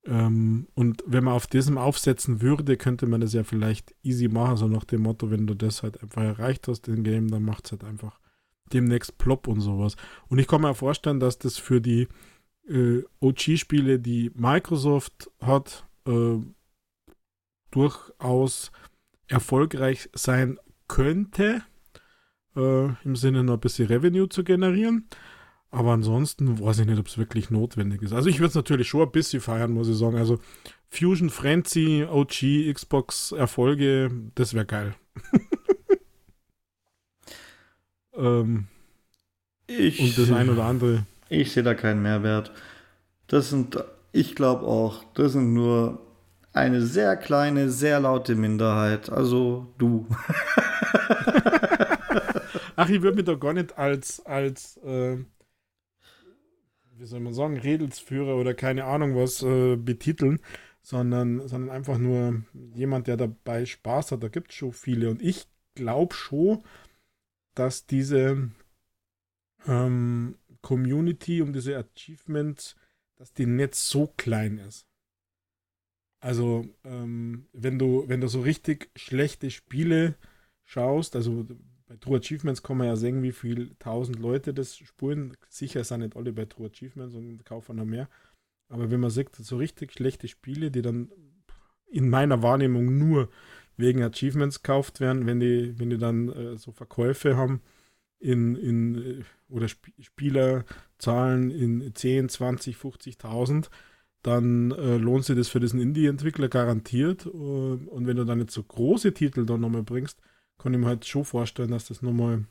Ähm, 0.06 0.68
und 0.76 1.04
wenn 1.08 1.24
man 1.24 1.34
auf 1.34 1.47
diesem 1.47 1.78
aufsetzen 1.78 2.41
würde, 2.41 2.78
könnte 2.78 3.06
man 3.08 3.22
das 3.22 3.34
ja 3.34 3.43
vielleicht 3.43 3.95
easy 4.04 4.28
machen, 4.28 4.58
so 4.58 4.68
nach 4.68 4.84
dem 4.84 5.01
Motto, 5.01 5.32
wenn 5.32 5.47
du 5.47 5.54
das 5.54 5.84
halt 5.84 6.01
einfach 6.01 6.24
erreicht 6.24 6.68
hast 6.68 6.88
im 6.88 7.04
Game, 7.04 7.30
dann 7.30 7.43
macht 7.43 7.66
es 7.66 7.72
halt 7.72 7.84
einfach 7.84 8.20
demnächst 8.74 9.18
plopp 9.18 9.47
und 9.47 9.62
sowas. 9.62 9.95
Und 10.28 10.39
ich 10.39 10.47
kann 10.47 10.62
mir 10.62 10.74
vorstellen, 10.74 11.20
dass 11.20 11.38
das 11.38 11.58
für 11.58 11.80
die 11.80 12.08
äh, 12.68 13.04
OG-Spiele, 13.20 13.99
die 13.99 14.32
Microsoft 14.36 15.30
hat, 15.39 15.86
äh, 16.08 16.39
durchaus 17.72 18.72
erfolgreich 19.28 20.10
sein 20.14 20.60
könnte, 20.88 21.64
äh, 22.56 22.86
im 23.04 23.16
Sinne 23.16 23.43
noch 23.43 23.56
ein 23.56 23.60
bisschen 23.60 23.88
Revenue 23.88 24.30
zu 24.30 24.43
generieren. 24.43 25.08
Aber 25.74 25.91
ansonsten 25.91 26.59
weiß 26.59 26.80
ich 26.80 26.86
nicht, 26.86 26.99
ob 26.99 27.07
es 27.07 27.17
wirklich 27.17 27.49
notwendig 27.49 28.03
ist. 28.03 28.13
Also 28.13 28.30
ich 28.30 28.38
würde 28.38 28.49
es 28.49 28.55
natürlich 28.55 28.88
schon 28.88 29.01
ein 29.01 29.11
bisschen 29.11 29.41
feiern, 29.41 29.71
muss 29.71 29.89
ich 29.89 29.97
sagen. 29.97 30.17
Also 30.17 30.38
Fusion 30.91 31.32
Frenzy, 31.32 32.05
OG, 32.07 32.71
Xbox 32.71 33.32
Erfolge, 33.32 34.11
das 34.36 34.53
wäre 34.53 34.67
geil. 34.67 34.93
ähm, 38.15 38.67
ich, 39.65 39.99
und 39.99 40.15
das 40.15 40.32
ein 40.32 40.51
oder 40.51 40.65
andere. 40.65 41.07
Ich 41.30 41.53
sehe 41.53 41.63
da 41.63 41.74
keinen 41.74 42.03
Mehrwert. 42.03 42.51
Das 43.26 43.49
sind, 43.49 43.84
ich 44.11 44.36
glaube 44.36 44.67
auch, 44.67 45.03
das 45.15 45.32
sind 45.32 45.55
nur 45.55 46.05
eine 46.53 46.84
sehr 46.84 47.17
kleine, 47.17 47.71
sehr 47.71 47.99
laute 47.99 48.36
Minderheit. 48.36 49.09
Also 49.09 49.74
du. 49.80 50.05
Ach, 52.76 52.89
ich 52.89 53.01
würde 53.01 53.17
mich 53.17 53.26
doch 53.26 53.39
gar 53.39 53.53
nicht 53.53 53.76
als, 53.76 54.24
als 54.26 54.78
äh, 54.78 55.17
wie 57.04 57.08
soll 57.08 57.20
man 57.20 57.34
sagen, 57.34 57.58
Redelsführer 57.58 58.38
oder 58.38 58.54
keine 58.54 58.86
Ahnung 58.86 59.14
was 59.18 59.43
äh, 59.43 59.76
betiteln, 59.76 60.39
sondern, 60.82 61.45
sondern 61.49 61.70
einfach 61.70 61.97
nur 61.97 62.45
jemand, 62.74 63.08
der 63.08 63.18
dabei 63.18 63.66
Spaß 63.66 64.14
hat. 64.14 64.24
Da 64.24 64.30
gibt 64.30 64.51
es 64.51 64.56
schon 64.56 64.72
viele. 64.72 65.10
Und 65.10 65.22
ich 65.22 65.47
glaube 65.76 66.16
schon, 66.16 66.64
dass 67.56 67.86
diese 67.86 68.51
ähm, 69.68 70.38
Community 70.62 71.41
um 71.41 71.51
diese 71.51 71.78
Achievements 71.78 72.78
dass 73.18 73.34
die 73.34 73.45
nicht 73.45 73.76
so 73.76 74.08
klein 74.18 74.58
ist. 74.58 74.88
Also, 76.20 76.66
ähm, 76.84 77.47
wenn 77.51 77.78
du, 77.78 78.08
wenn 78.08 78.22
du 78.22 78.28
so 78.28 78.41
richtig 78.41 78.89
schlechte 78.95 79.51
Spiele 79.51 80.16
schaust, 80.64 81.16
also 81.16 81.45
bei 81.94 81.98
True 82.00 82.18
Achievements 82.18 82.64
kann 82.64 82.78
man 82.78 82.88
ja 82.88 82.96
sehen, 82.96 83.22
wie 83.22 83.32
viele 83.32 83.78
tausend 83.78 84.20
Leute 84.20 84.54
das 84.54 84.76
spulen. 84.78 85.38
Sicher 85.48 85.84
sind 85.84 86.00
nicht 86.00 86.16
alle 86.16 86.34
bei 86.34 86.46
True 86.46 86.68
Achievements 86.68 87.14
und 87.14 87.46
kaufen 87.46 87.76
noch 87.76 87.86
mehr. 87.86 88.10
Aber 88.68 88.89
wenn 88.89 89.00
man 89.00 89.12
sieht, 89.12 89.36
so 89.36 89.58
richtig 89.58 89.94
schlechte 89.94 90.28
Spiele, 90.28 90.72
die 90.72 90.82
dann 90.82 91.12
in 91.86 92.10
meiner 92.10 92.41
Wahrnehmung 92.41 92.98
nur 92.98 93.30
wegen 93.78 94.02
Achievements 94.02 94.64
gekauft 94.64 95.00
werden, 95.00 95.28
wenn 95.28 95.39
die, 95.39 95.78
wenn 95.78 95.91
die 95.91 96.00
dann 96.00 96.30
äh, 96.30 96.58
so 96.58 96.72
Verkäufe 96.72 97.38
haben 97.38 97.62
in, 98.20 98.56
in 98.56 99.20
äh, 99.20 99.24
oder 99.50 99.66
Sp 99.70 99.94
Spielerzahlen 100.00 101.52
in 101.52 101.94
10, 101.94 102.30
20, 102.30 102.76
50.000, 102.76 103.70
dann 104.24 104.72
äh, 104.72 104.98
lohnt 104.98 105.26
sich 105.26 105.36
das 105.36 105.50
für 105.50 105.60
diesen 105.60 105.80
Indie-Entwickler 105.80 106.50
garantiert. 106.50 107.28
Äh, 107.28 107.30
und 107.30 108.08
wenn 108.08 108.18
du 108.18 108.26
dann 108.26 108.39
nicht 108.39 108.52
so 108.52 108.64
große 108.64 109.14
Titel 109.14 109.46
dann 109.46 109.62
nochmal 109.62 109.84
bringst, 109.84 110.20
kann 110.58 110.74
ich 110.74 110.80
mir 110.80 110.88
halt 110.88 111.06
schon 111.06 111.26
vorstellen, 111.26 111.72
dass 111.72 111.88
das 111.88 112.01
nochmal 112.01 112.45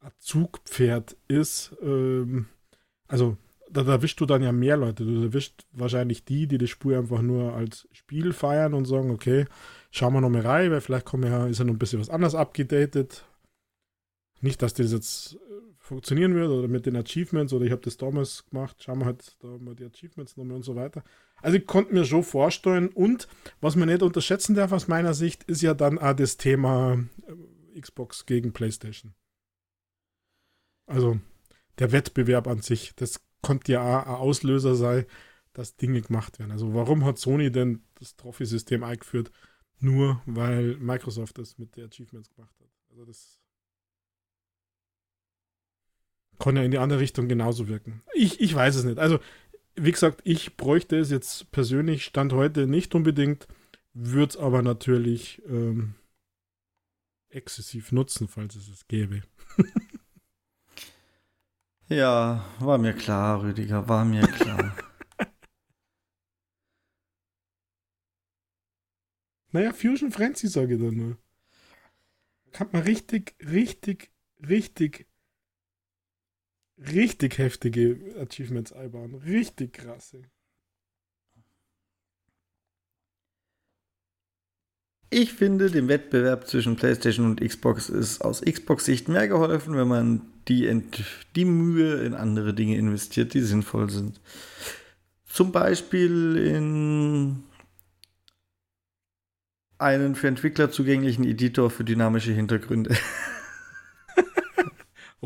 ein 0.00 0.12
Zugpferd 0.18 1.16
ist. 1.28 1.76
Ähm, 1.82 2.46
also 3.08 3.36
da 3.70 3.82
erwischst 3.82 4.20
du 4.20 4.26
dann 4.26 4.42
ja 4.42 4.52
mehr 4.52 4.76
Leute. 4.76 5.04
Du 5.04 5.22
erwischst 5.22 5.66
wahrscheinlich 5.72 6.24
die, 6.24 6.46
die 6.46 6.58
das 6.58 6.70
Spiel 6.70 6.94
einfach 6.96 7.22
nur 7.22 7.54
als 7.54 7.88
Spiel 7.92 8.32
feiern 8.32 8.74
und 8.74 8.84
sagen, 8.84 9.10
okay, 9.10 9.46
schauen 9.90 10.14
wir 10.14 10.20
nochmal 10.20 10.42
rein, 10.42 10.70
weil 10.70 10.80
vielleicht 10.80 11.06
kommen 11.06 11.30
ja, 11.30 11.46
ist 11.46 11.58
ja 11.58 11.64
noch 11.64 11.74
ein 11.74 11.78
bisschen 11.78 12.00
was 12.00 12.10
anderes 12.10 12.34
abgedatet. 12.34 13.24
Nicht, 14.40 14.62
dass 14.62 14.74
das 14.74 14.92
jetzt 14.92 15.38
funktionieren 15.78 16.34
wird 16.34 16.50
oder 16.50 16.68
mit 16.68 16.84
den 16.84 16.96
Achievements 16.96 17.52
oder 17.52 17.64
ich 17.64 17.70
habe 17.70 17.82
das 17.82 17.96
damals 17.96 18.44
gemacht, 18.46 18.82
schauen 18.82 18.98
wir 18.98 19.06
halt 19.06 19.36
da 19.40 19.48
mal 19.58 19.74
die 19.74 19.84
Achievements 19.84 20.36
nochmal 20.36 20.56
und 20.56 20.64
so 20.64 20.74
weiter. 20.74 21.04
Also 21.42 21.56
ich 21.58 21.66
konnte 21.66 21.94
mir 21.94 22.04
schon 22.04 22.24
vorstellen 22.24 22.88
und 22.88 23.28
was 23.60 23.76
man 23.76 23.88
nicht 23.88 24.02
unterschätzen 24.02 24.54
darf 24.54 24.72
aus 24.72 24.88
meiner 24.88 25.14
Sicht, 25.14 25.44
ist 25.44 25.62
ja 25.62 25.74
dann 25.74 25.98
auch 25.98 26.14
das 26.14 26.36
Thema 26.36 27.04
äh, 27.74 27.80
Xbox 27.80 28.26
gegen 28.26 28.52
PlayStation. 28.52 29.14
Also 30.86 31.20
der 31.78 31.92
Wettbewerb 31.92 32.46
an 32.48 32.62
sich, 32.62 32.94
das 32.96 33.20
konnte 33.42 33.72
ja 33.72 33.80
auch 33.80 34.06
ein 34.06 34.14
Auslöser 34.14 34.74
sein, 34.74 35.06
dass 35.52 35.76
Dinge 35.76 36.02
gemacht 36.02 36.38
werden. 36.38 36.50
Also 36.50 36.74
warum 36.74 37.04
hat 37.04 37.18
Sony 37.18 37.50
denn 37.50 37.82
das 37.94 38.16
Trophy-System 38.16 38.82
eingeführt? 38.82 39.30
Nur 39.78 40.20
weil 40.26 40.76
Microsoft 40.78 41.38
das 41.38 41.58
mit 41.58 41.76
den 41.76 41.86
Achievements 41.86 42.30
gemacht 42.30 42.54
hat. 42.60 42.70
Also 42.90 43.04
das 43.04 43.40
kann 46.38 46.56
ja 46.56 46.62
in 46.62 46.70
die 46.70 46.78
andere 46.78 47.00
Richtung 47.00 47.28
genauso 47.28 47.68
wirken. 47.68 48.02
Ich, 48.14 48.40
ich 48.40 48.54
weiß 48.54 48.76
es 48.76 48.84
nicht. 48.84 48.98
Also, 48.98 49.18
wie 49.74 49.92
gesagt, 49.92 50.20
ich 50.24 50.56
bräuchte 50.56 50.96
es 50.96 51.10
jetzt 51.10 51.50
persönlich 51.52 52.04
Stand 52.04 52.32
heute 52.32 52.66
nicht 52.66 52.94
unbedingt, 52.94 53.46
würde 53.92 54.30
es 54.30 54.36
aber 54.36 54.62
natürlich 54.62 55.42
ähm, 55.46 55.94
exzessiv 57.28 57.92
nutzen, 57.92 58.28
falls 58.28 58.56
es 58.56 58.68
es 58.68 58.88
gäbe. 58.88 59.22
ja, 61.88 62.44
war 62.58 62.78
mir 62.78 62.94
klar, 62.94 63.42
Rüdiger, 63.42 63.88
war 63.88 64.04
mir 64.04 64.26
klar. 64.26 64.76
naja, 69.52 69.72
Fusion 69.72 70.10
Frenzy 70.10 70.48
sage 70.48 70.74
ich 70.74 70.80
dann 70.80 70.96
nur. 70.96 71.18
Kann 72.52 72.68
man 72.72 72.82
richtig, 72.82 73.34
richtig, 73.40 74.10
richtig 74.40 75.06
richtig 76.78 77.38
heftige 77.38 77.98
Achievements 78.20 78.72
einbauen. 78.72 79.14
Richtig 79.14 79.74
krasse. 79.74 80.22
Ich 85.08 85.32
finde, 85.32 85.70
dem 85.70 85.88
Wettbewerb 85.88 86.48
zwischen 86.48 86.76
PlayStation 86.76 87.26
und 87.26 87.40
Xbox 87.40 87.88
ist 87.88 88.20
aus 88.22 88.40
Xbox-Sicht 88.40 89.08
mehr 89.08 89.28
geholfen, 89.28 89.76
wenn 89.76 89.88
man 89.88 90.22
die, 90.48 90.82
die 91.36 91.44
Mühe 91.44 92.02
in 92.04 92.14
andere 92.14 92.54
Dinge 92.54 92.76
investiert, 92.76 93.32
die 93.32 93.40
sinnvoll 93.40 93.88
sind. 93.88 94.20
Zum 95.24 95.52
Beispiel 95.52 96.36
in 96.36 97.44
einen 99.78 100.14
für 100.14 100.28
Entwickler 100.28 100.70
zugänglichen 100.70 101.24
Editor 101.24 101.70
für 101.70 101.84
dynamische 101.84 102.32
Hintergründe. 102.32 102.96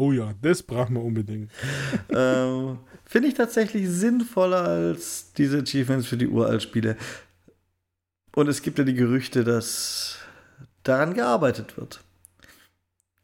Oh 0.01 0.13
ja, 0.13 0.33
das 0.41 0.63
brauchen 0.63 0.95
wir 0.95 1.03
unbedingt. 1.03 1.51
ähm, 2.09 2.79
Finde 3.05 3.29
ich 3.29 3.35
tatsächlich 3.35 3.87
sinnvoller 3.87 4.63
als 4.63 5.35
diese 5.35 5.59
Achievements 5.59 6.07
für 6.07 6.17
die 6.17 6.27
Uralt-Spiele. 6.27 6.97
Und 8.35 8.49
es 8.49 8.63
gibt 8.63 8.79
ja 8.79 8.85
die 8.85 8.95
Gerüchte, 8.95 9.45
dass 9.45 10.17
daran 10.85 11.13
gearbeitet 11.13 11.77
wird. 11.77 12.01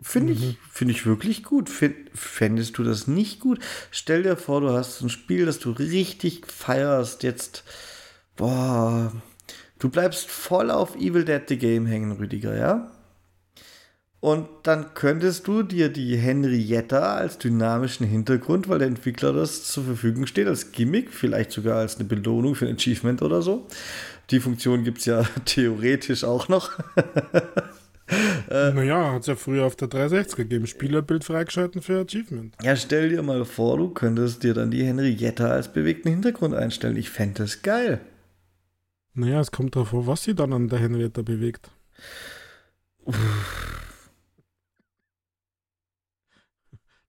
Finde 0.03 0.35
mhm. 0.35 0.39
ich, 0.39 0.59
find 0.71 0.91
ich 0.91 1.07
wirklich 1.07 1.45
gut. 1.45 1.71
Fändest 1.71 2.77
du 2.77 2.85
das 2.85 3.07
nicht 3.07 3.41
gut? 3.41 3.59
Stell 3.91 4.25
dir 4.25 4.37
vor, 4.37 4.61
du 4.61 4.69
hast 4.69 5.01
ein 5.01 5.09
Spiel, 5.09 5.47
das 5.47 5.59
du 5.59 5.71
richtig 5.71 6.47
feierst. 6.47 7.23
Jetzt, 7.23 7.65
boah, 8.37 9.15
du 9.79 9.89
bleibst 9.89 10.29
voll 10.29 10.71
auf 10.71 10.95
Evil 10.95 11.25
Dead 11.25 11.41
the 11.49 11.57
Game 11.57 11.87
hängen, 11.87 12.13
Rüdiger, 12.13 12.55
ja? 12.55 12.91
Und 14.21 14.49
dann 14.63 14.95
könntest 14.95 15.47
du 15.47 15.63
dir 15.63 15.89
die 15.89 16.17
Henrietta 16.17 17.17
als 17.17 17.39
dynamischen 17.39 18.07
Hintergrund, 18.07 18.69
weil 18.69 18.79
der 18.79 18.89
Entwickler 18.89 19.33
das 19.33 19.65
zur 19.65 19.85
Verfügung 19.85 20.27
steht, 20.27 20.49
als 20.49 20.73
Gimmick, 20.73 21.13
vielleicht 21.13 21.53
sogar 21.53 21.79
als 21.79 21.97
eine 21.97 22.07
Belohnung 22.07 22.55
für 22.55 22.67
ein 22.67 22.77
Achievement 22.77 23.23
oder 23.23 23.43
so. 23.43 23.67
Die 24.31 24.41
Funktion 24.41 24.85
gibt 24.85 24.99
es 24.99 25.05
ja 25.05 25.23
theoretisch 25.45 26.25
auch 26.25 26.49
noch. 26.49 26.73
äh, 28.51 28.73
naja, 28.73 29.13
hat 29.13 29.21
es 29.21 29.27
ja 29.27 29.37
früher 29.37 29.65
auf 29.65 29.77
der 29.77 29.89
360 29.89 30.37
gegeben. 30.37 30.67
Spielerbild 30.67 31.23
freigeschalten 31.23 31.83
für 31.83 32.01
Achievement. 32.01 32.55
Ja, 32.63 32.75
stell 32.75 33.11
dir 33.11 33.23
mal 33.23 33.45
vor, 33.45 33.77
du 33.77 33.91
könntest 33.91 34.43
dir 34.43 34.55
dann 34.55 34.71
die 34.71 34.85
Henrietta 34.85 35.49
als 35.49 35.73
bewegten 35.73 36.09
Hintergrund 36.11 36.55
einstellen. 36.55 36.97
Ich 36.97 37.11
fände 37.11 37.43
das 37.43 37.63
geil. 37.63 38.01
Naja, 39.15 39.41
es 39.41 39.53
kommt 39.53 39.77
darauf 39.77 39.95
an, 39.95 40.07
was 40.07 40.25
sie 40.25 40.35
dann 40.35 40.53
an 40.53 40.69
der 40.69 40.79
Henrietta 40.79 41.23
bewegt. 41.23 41.71
Uff. 43.05 43.86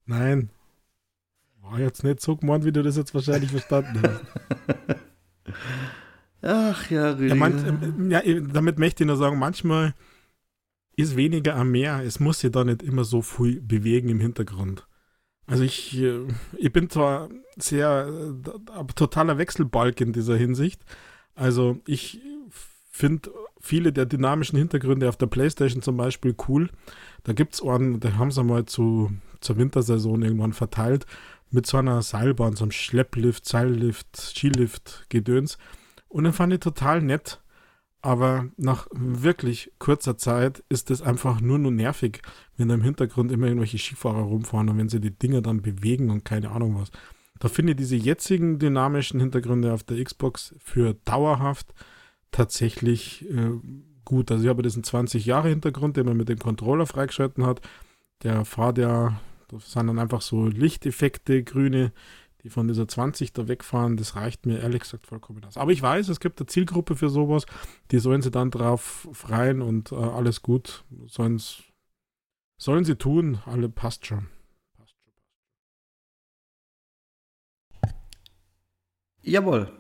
Nein. 0.07 0.49
War 1.61 1.79
jetzt 1.79 2.03
nicht 2.03 2.21
so 2.21 2.35
gemeint, 2.37 2.65
wie 2.65 2.71
du 2.71 2.81
das 2.81 2.97
jetzt 2.97 3.13
wahrscheinlich 3.13 3.51
verstanden 3.51 4.01
hast. 4.01 4.21
Ach 6.41 6.89
ja, 6.89 7.11
Rüdiger. 7.11 7.27
Ja, 7.27 7.35
man, 7.35 8.09
ja, 8.09 8.21
damit 8.53 8.79
möchte 8.79 9.03
ich 9.03 9.07
nur 9.07 9.17
sagen, 9.17 9.37
manchmal 9.37 9.93
ist 10.95 11.15
weniger 11.15 11.55
am 11.55 11.71
mehr. 11.71 12.01
Es 12.03 12.19
muss 12.19 12.39
sich 12.39 12.51
da 12.51 12.63
nicht 12.63 12.83
immer 12.83 13.03
so 13.03 13.21
viel 13.21 13.61
bewegen 13.61 14.09
im 14.09 14.19
Hintergrund. 14.19 14.87
Also 15.45 15.63
ich, 15.63 15.97
äh, 15.97 16.27
ich 16.57 16.71
bin 16.71 16.89
zwar 16.89 17.29
sehr 17.57 18.07
äh, 18.07 18.93
totaler 18.95 19.37
Wechselbalg 19.37 19.99
in 20.01 20.13
dieser 20.13 20.37
Hinsicht. 20.37 20.81
Also 21.35 21.79
ich 21.85 22.21
finde 22.89 23.31
viele 23.59 23.93
der 23.93 24.05
dynamischen 24.05 24.57
Hintergründe 24.57 25.07
auf 25.07 25.17
der 25.17 25.27
Playstation 25.27 25.81
zum 25.81 25.97
Beispiel 25.97 26.35
cool. 26.47 26.69
Da 27.23 27.33
gibt 27.33 27.53
es 27.53 27.63
einen, 27.63 27.99
da 27.99 28.13
haben 28.13 28.31
sie 28.31 28.43
mal 28.43 28.65
zu 28.65 29.11
zur 29.41 29.57
Wintersaison 29.57 30.21
irgendwann 30.21 30.53
verteilt 30.53 31.05
mit 31.49 31.65
so 31.65 31.77
einer 31.77 32.01
Seilbahn, 32.01 32.55
so 32.55 32.65
einem 32.65 32.71
Schlepplift, 32.71 33.45
Seillift, 33.45 34.17
Skilift, 34.17 35.05
Gedöns. 35.09 35.57
Und 36.09 36.25
den 36.25 36.33
fand 36.33 36.53
ich 36.53 36.59
total 36.59 37.01
nett. 37.01 37.41
Aber 38.01 38.47
nach 38.57 38.87
wirklich 38.91 39.71
kurzer 39.79 40.17
Zeit 40.17 40.63
ist 40.69 40.91
es 40.91 41.01
einfach 41.01 41.41
nur 41.41 41.57
nur 41.57 41.71
nervig, 41.71 42.21
wenn 42.55 42.69
da 42.69 42.75
im 42.75 42.83
Hintergrund 42.83 43.31
immer 43.31 43.47
irgendwelche 43.47 43.79
Skifahrer 43.79 44.21
rumfahren 44.21 44.69
und 44.69 44.77
wenn 44.77 44.89
sie 44.89 45.01
die 45.01 45.17
Dinger 45.17 45.41
dann 45.41 45.61
bewegen 45.61 46.09
und 46.09 46.23
keine 46.23 46.51
Ahnung 46.51 46.79
was. 46.79 46.91
Da 47.39 47.49
finde 47.49 47.71
ich 47.71 47.77
diese 47.77 47.95
jetzigen 47.95 48.59
dynamischen 48.59 49.19
Hintergründe 49.19 49.73
auf 49.73 49.83
der 49.83 50.03
Xbox 50.03 50.55
für 50.59 50.93
dauerhaft 51.05 51.73
tatsächlich 52.31 53.27
äh, 53.29 53.51
gut. 54.05 54.31
Also 54.31 54.43
ich 54.43 54.49
habe 54.49 54.63
diesen 54.63 54.83
20 54.83 55.25
Jahre 55.25 55.49
Hintergrund, 55.49 55.97
den 55.97 56.05
man 56.05 56.17
mit 56.17 56.29
dem 56.29 56.39
Controller 56.39 56.85
freigeschalten 56.85 57.45
hat. 57.45 57.61
Der 58.23 58.45
fährt 58.45 58.77
ja 58.77 59.19
das 59.49 59.71
sind 59.71 59.87
dann 59.87 59.99
einfach 59.99 60.21
so 60.21 60.47
Lichteffekte, 60.47 61.43
grüne, 61.43 61.93
die 62.43 62.49
von 62.49 62.67
dieser 62.67 62.87
20 62.87 63.33
da 63.33 63.47
wegfahren. 63.47 63.97
Das 63.97 64.15
reicht 64.15 64.45
mir 64.45 64.59
ehrlich 64.59 64.81
gesagt 64.81 65.07
vollkommen 65.07 65.43
aus. 65.45 65.57
Aber 65.57 65.71
ich 65.71 65.81
weiß, 65.81 66.09
es 66.09 66.19
gibt 66.19 66.39
eine 66.39 66.47
Zielgruppe 66.47 66.95
für 66.95 67.09
sowas. 67.09 67.45
Die 67.91 67.99
sollen 67.99 68.21
sie 68.21 68.31
dann 68.31 68.51
drauf 68.51 69.07
freien 69.13 69.61
und 69.61 69.91
äh, 69.91 69.95
alles 69.95 70.41
gut. 70.41 70.83
Sollen's, 71.07 71.63
sollen 72.57 72.83
sie 72.83 72.95
tun. 72.95 73.39
Alle 73.45 73.69
passt 73.69 74.05
schon. 74.05 74.27
Jawohl. 79.21 79.71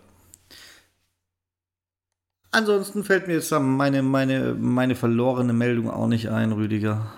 Ansonsten 2.51 3.03
fällt 3.03 3.27
mir 3.27 3.33
jetzt 3.33 3.51
meine, 3.51 4.01
meine, 4.01 4.53
meine 4.55 4.95
verlorene 4.95 5.53
Meldung 5.53 5.89
auch 5.89 6.07
nicht 6.07 6.29
ein, 6.29 6.53
Rüdiger. 6.53 7.13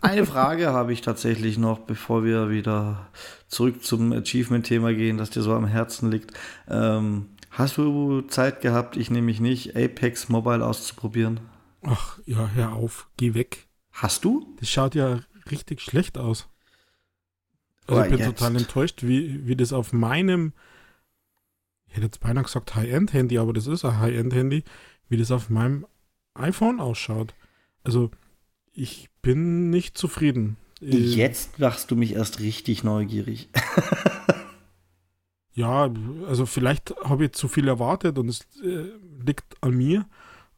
Eine 0.00 0.26
Frage 0.26 0.72
habe 0.72 0.92
ich 0.92 1.00
tatsächlich 1.00 1.58
noch, 1.58 1.80
bevor 1.80 2.24
wir 2.24 2.50
wieder 2.50 3.08
zurück 3.48 3.84
zum 3.84 4.12
Achievement-Thema 4.12 4.94
gehen, 4.94 5.18
das 5.18 5.30
dir 5.30 5.42
so 5.42 5.54
am 5.54 5.66
Herzen 5.66 6.10
liegt. 6.10 6.32
Ähm, 6.68 7.30
hast 7.50 7.76
du 7.76 8.22
Zeit 8.22 8.60
gehabt, 8.60 8.96
ich 8.96 9.10
nehme 9.10 9.26
mich 9.26 9.40
nicht, 9.40 9.76
Apex 9.76 10.28
Mobile 10.28 10.64
auszuprobieren? 10.64 11.40
Ach, 11.82 12.18
ja, 12.26 12.50
hör 12.54 12.72
auf, 12.72 13.08
geh 13.16 13.34
weg. 13.34 13.66
Hast 13.92 14.24
du? 14.24 14.54
Das 14.60 14.70
schaut 14.70 14.94
ja 14.94 15.20
richtig 15.50 15.80
schlecht 15.80 16.16
aus. 16.16 16.48
Also 17.86 18.00
oh, 18.00 18.04
ich 18.04 18.10
bin 18.10 18.18
jetzt. 18.18 18.38
total 18.38 18.56
enttäuscht, 18.56 19.02
wie, 19.02 19.46
wie 19.46 19.56
das 19.56 19.72
auf 19.72 19.92
meinem, 19.92 20.52
ich 21.88 21.94
hätte 21.94 22.06
jetzt 22.06 22.20
beinahe 22.20 22.44
gesagt 22.44 22.74
High-End-Handy, 22.74 23.38
aber 23.38 23.52
das 23.52 23.66
ist 23.66 23.84
ein 23.84 23.98
High-End-Handy, 23.98 24.64
wie 25.08 25.16
das 25.16 25.30
auf 25.30 25.50
meinem 25.50 25.86
iPhone 26.34 26.80
ausschaut. 26.80 27.34
Also 27.84 28.10
ich 28.72 29.10
bin 29.22 29.70
nicht 29.70 29.96
zufrieden. 29.96 30.56
Jetzt 30.80 31.60
machst 31.60 31.90
du 31.90 31.96
mich 31.96 32.14
erst 32.14 32.40
richtig 32.40 32.82
neugierig. 32.82 33.48
ja, 35.54 35.92
also 36.26 36.44
vielleicht 36.44 36.94
habe 37.04 37.26
ich 37.26 37.32
zu 37.32 37.46
viel 37.46 37.68
erwartet 37.68 38.18
und 38.18 38.28
es 38.28 38.40
äh, 38.64 38.90
liegt 39.24 39.62
an 39.62 39.74
mir, 39.74 40.06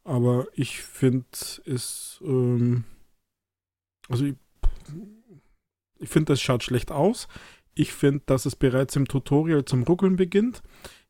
aber 0.03 0.47
ich 0.55 0.81
finde 0.81 1.27
es, 1.67 2.21
ähm, 2.25 2.85
also 4.09 4.25
ich, 4.25 4.35
ich 5.99 6.09
finde, 6.09 6.33
das 6.33 6.41
schaut 6.41 6.62
schlecht 6.62 6.91
aus. 6.91 7.29
Ich 7.75 7.93
finde, 7.93 8.23
dass 8.27 8.47
es 8.47 8.57
bereits 8.57 8.97
im 8.97 9.07
Tutorial 9.07 9.65
zum 9.67 9.83
Ruckeln 9.83 10.17
beginnt. 10.17 10.62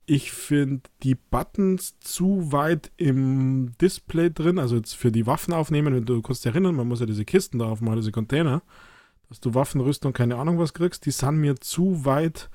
Ich 0.07 0.33
finde 0.33 0.83
die 1.03 1.15
Buttons 1.15 1.99
zu 2.01 2.53
weit 2.53 2.93
im 2.99 3.73
Display 3.79 4.31
drin, 4.31 4.59
also 4.59 4.77
jetzt 4.77 4.95
für 4.95 5.11
die 5.11 5.27
Waffen 5.27 5.55
aufnehmen, 5.55 5.95
wenn 5.95 6.05
du 6.05 6.21
kannst 6.21 6.45
dich 6.45 6.53
erinnern, 6.53 6.75
man 6.75 6.89
muss 6.89 7.01
ja 7.01 7.07
diese 7.07 7.25
Kisten 7.25 7.59
da 7.59 7.67
aufmachen, 7.67 7.97
diese 7.97 8.13
Container, 8.13 8.63
dass 9.31 9.41
du 9.41 9.55
Waffenrüstung 9.55 10.13
keine 10.13 10.37
Ahnung 10.37 10.59
was 10.59 10.75
kriegst, 10.75 11.07
die 11.07 11.11
sind 11.11 11.37
mir 11.37 11.57
zu 11.57 12.05
weit 12.05 12.51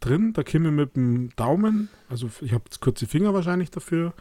drin. 0.00 0.32
Da 0.32 0.42
komme 0.42 0.68
ich 0.68 0.74
mit 0.74 0.96
dem 0.96 1.30
Daumen, 1.36 1.90
also 2.08 2.28
ich 2.40 2.52
habe 2.52 2.64
kurze 2.80 3.06
Finger 3.06 3.32
wahrscheinlich 3.34 3.70
dafür, 3.70 4.12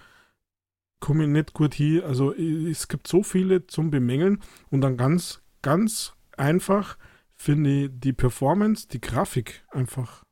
komme 0.99 1.23
ich 1.23 1.29
nicht 1.29 1.53
gut 1.53 1.73
hier. 1.73 2.05
Also 2.05 2.33
es 2.33 2.87
gibt 2.87 3.07
so 3.07 3.23
viele 3.23 3.65
zum 3.65 3.89
Bemängeln 3.89 4.43
und 4.69 4.81
dann 4.81 4.95
ganz, 4.95 5.41
ganz 5.63 6.13
einfach 6.37 6.99
finde 7.35 7.85
ich 7.85 7.91
die 7.91 8.13
Performance, 8.13 8.87
die 8.87 9.01
Grafik 9.01 9.65
einfach 9.71 10.23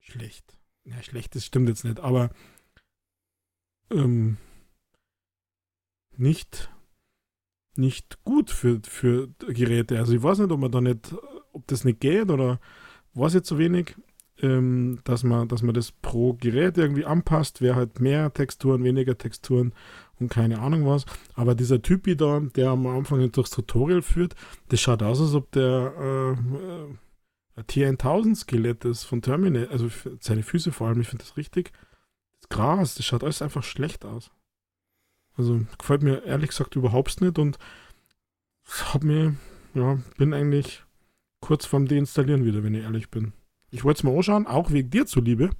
schlecht 0.00 0.57
ja, 0.90 1.02
schlecht 1.02 1.34
das 1.34 1.44
stimmt 1.44 1.68
jetzt 1.68 1.84
nicht, 1.84 2.00
aber 2.00 2.30
ähm, 3.90 4.36
nicht, 6.16 6.70
nicht 7.76 8.22
gut 8.24 8.50
für, 8.50 8.80
für 8.82 9.28
Geräte. 9.38 9.98
Also 9.98 10.14
ich 10.14 10.22
weiß 10.22 10.38
nicht, 10.38 10.50
ob 10.50 10.60
man 10.60 10.72
da 10.72 10.80
nicht, 10.80 11.14
ob 11.52 11.66
das 11.66 11.84
nicht 11.84 12.00
geht 12.00 12.30
oder 12.30 12.60
weiß 13.14 13.36
ich 13.36 13.42
zu 13.42 13.58
wenig, 13.58 13.96
ähm, 14.40 15.00
dass 15.04 15.24
man, 15.24 15.48
dass 15.48 15.62
man 15.62 15.74
das 15.74 15.92
pro 15.92 16.34
Gerät 16.34 16.78
irgendwie 16.78 17.04
anpasst, 17.04 17.60
wer 17.60 17.76
halt 17.76 18.00
mehr 18.00 18.32
Texturen, 18.32 18.84
weniger 18.84 19.16
Texturen 19.16 19.72
und 20.20 20.28
keine 20.28 20.60
Ahnung 20.60 20.86
was. 20.86 21.06
Aber 21.34 21.54
dieser 21.54 21.82
Typi 21.82 22.16
da, 22.16 22.40
der 22.40 22.70
am 22.70 22.86
Anfang 22.86 23.30
durchs 23.32 23.50
Tutorial 23.50 24.02
führt, 24.02 24.34
das 24.68 24.80
schaut 24.80 25.02
aus, 25.02 25.20
als 25.20 25.34
ob 25.34 25.50
der 25.52 25.92
äh, 25.98 26.32
äh 26.32 26.94
T1000-Skelett 27.62 28.84
ist 28.84 29.04
von 29.04 29.22
Terminator, 29.22 29.72
also 29.72 29.88
seine 30.20 30.42
Füße 30.42 30.72
vor 30.72 30.88
allem, 30.88 31.00
ich 31.00 31.08
finde 31.08 31.24
das 31.24 31.36
richtig. 31.36 31.72
Das 32.40 32.48
Gras, 32.48 32.94
das 32.94 33.04
schaut 33.04 33.24
alles 33.24 33.42
einfach 33.42 33.62
schlecht 33.62 34.04
aus. 34.04 34.30
Also 35.36 35.60
gefällt 35.78 36.02
mir 36.02 36.24
ehrlich 36.24 36.50
gesagt 36.50 36.76
überhaupt 36.76 37.20
nicht 37.20 37.38
und 37.38 37.58
hab 38.92 39.04
mir, 39.04 39.34
ja, 39.74 39.98
bin 40.16 40.34
eigentlich 40.34 40.84
kurz 41.40 41.64
vorm 41.66 41.86
Deinstallieren 41.86 42.44
wieder, 42.44 42.62
wenn 42.62 42.74
ich 42.74 42.82
ehrlich 42.82 43.10
bin. 43.10 43.32
Ich 43.70 43.84
wollte 43.84 43.98
es 43.98 44.04
mal 44.04 44.16
anschauen, 44.16 44.46
auch 44.46 44.70
wegen 44.72 44.90
dir 44.90 45.06
zuliebe, 45.06 45.50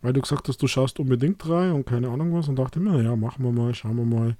weil 0.00 0.12
du 0.12 0.20
gesagt 0.20 0.48
hast, 0.48 0.62
du 0.62 0.68
schaust 0.68 1.00
unbedingt 1.00 1.48
rein 1.48 1.72
und 1.72 1.86
keine 1.86 2.08
Ahnung 2.08 2.32
was 2.34 2.48
und 2.48 2.56
dachte 2.56 2.78
mir, 2.78 3.02
ja, 3.02 3.16
machen 3.16 3.44
wir 3.44 3.52
mal, 3.52 3.74
schauen 3.74 3.96
wir 3.96 4.04
mal. 4.04 4.36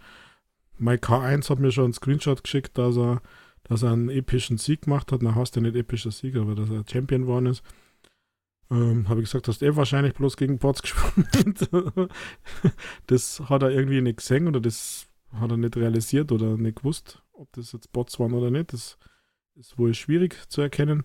Mein 0.78 0.98
K1 0.98 1.48
hat 1.50 1.58
mir 1.58 1.72
schon 1.72 1.84
einen 1.84 1.92
Screenshot 1.94 2.44
geschickt, 2.44 2.76
dass 2.78 2.96
er 2.96 3.22
dass 3.68 3.82
er 3.82 3.92
einen 3.92 4.08
epischen 4.08 4.58
Sieg 4.58 4.82
gemacht 4.82 5.12
hat. 5.12 5.22
Na, 5.22 5.34
hast 5.34 5.56
du 5.56 5.60
nicht 5.60 5.76
epischer 5.76 6.10
Sieg, 6.10 6.36
aber 6.36 6.54
dass 6.54 6.70
er 6.70 6.84
Champion 6.90 7.22
geworden 7.22 7.46
ist. 7.46 7.62
Ähm, 8.70 9.08
habe 9.08 9.20
ich 9.20 9.26
gesagt, 9.26 9.46
hast 9.46 9.62
du 9.62 9.66
eh 9.66 9.76
wahrscheinlich 9.76 10.14
bloß 10.14 10.36
gegen 10.36 10.58
Bots 10.58 10.82
gespielt. 10.82 11.68
das 13.06 13.40
hat 13.48 13.62
er 13.62 13.70
irgendwie 13.70 14.00
nicht 14.00 14.18
gesehen 14.18 14.48
oder 14.48 14.60
das 14.60 15.06
hat 15.32 15.50
er 15.50 15.56
nicht 15.56 15.76
realisiert 15.76 16.32
oder 16.32 16.56
nicht 16.56 16.78
gewusst, 16.78 17.22
ob 17.32 17.52
das 17.52 17.72
jetzt 17.72 17.92
Bots 17.92 18.18
waren 18.18 18.32
oder 18.32 18.50
nicht. 18.50 18.72
Das 18.72 18.98
ist 19.54 19.78
wohl 19.78 19.94
schwierig 19.94 20.36
zu 20.48 20.62
erkennen. 20.62 21.04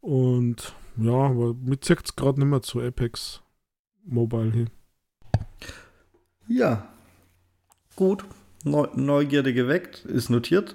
Und 0.00 0.74
ja, 0.96 1.12
aber 1.12 1.54
mit 1.54 1.84
zieht 1.84 2.04
es 2.04 2.16
gerade 2.16 2.40
nicht 2.40 2.48
mehr 2.48 2.62
zu 2.62 2.80
Apex 2.80 3.42
Mobile 4.04 4.50
hin. 4.50 4.70
Ja, 6.48 6.88
gut. 7.96 8.24
Neugierde 8.64 9.54
geweckt, 9.54 10.04
ist 10.04 10.28
notiert. 10.28 10.74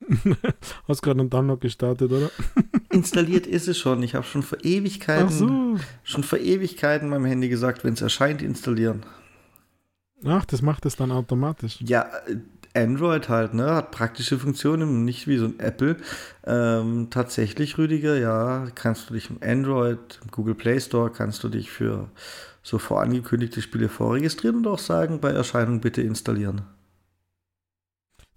Hast 0.88 1.02
gerade 1.02 1.20
einen 1.20 1.30
Download 1.30 1.60
gestartet, 1.60 2.10
oder? 2.10 2.30
Installiert 2.90 3.46
ist 3.46 3.68
es 3.68 3.78
schon. 3.78 4.02
Ich 4.02 4.14
habe 4.14 4.24
schon 4.24 4.42
vor 4.42 4.58
Ewigkeiten, 4.64 5.28
so. 5.28 5.76
schon 6.04 6.24
vor 6.24 6.38
Ewigkeiten 6.38 7.08
meinem 7.08 7.26
Handy 7.26 7.48
gesagt, 7.48 7.84
wenn 7.84 7.94
es 7.94 8.00
erscheint, 8.00 8.42
installieren. 8.42 9.04
Ach, 10.24 10.44
das 10.44 10.62
macht 10.62 10.86
es 10.86 10.96
dann 10.96 11.12
automatisch. 11.12 11.78
Ja, 11.80 12.10
Android 12.74 13.28
halt, 13.28 13.54
ne, 13.54 13.74
hat 13.74 13.90
praktische 13.90 14.38
Funktionen, 14.38 15.04
nicht 15.04 15.26
wie 15.26 15.38
so 15.38 15.46
ein 15.46 15.58
Apple. 15.58 15.96
Ähm, 16.46 17.08
tatsächlich, 17.10 17.78
Rüdiger, 17.78 18.18
ja, 18.18 18.66
kannst 18.74 19.10
du 19.10 19.14
dich 19.14 19.30
im 19.30 19.38
Android, 19.42 20.20
im 20.22 20.30
Google 20.30 20.54
Play 20.54 20.80
Store, 20.80 21.10
kannst 21.10 21.42
du 21.44 21.48
dich 21.48 21.70
für 21.70 22.10
so 22.62 22.78
vorangekündigte 22.78 23.62
Spiele 23.62 23.88
vorregistrieren 23.88 24.56
und 24.56 24.66
auch 24.66 24.78
sagen, 24.78 25.20
bei 25.20 25.30
Erscheinung 25.30 25.80
bitte 25.80 26.02
installieren. 26.02 26.62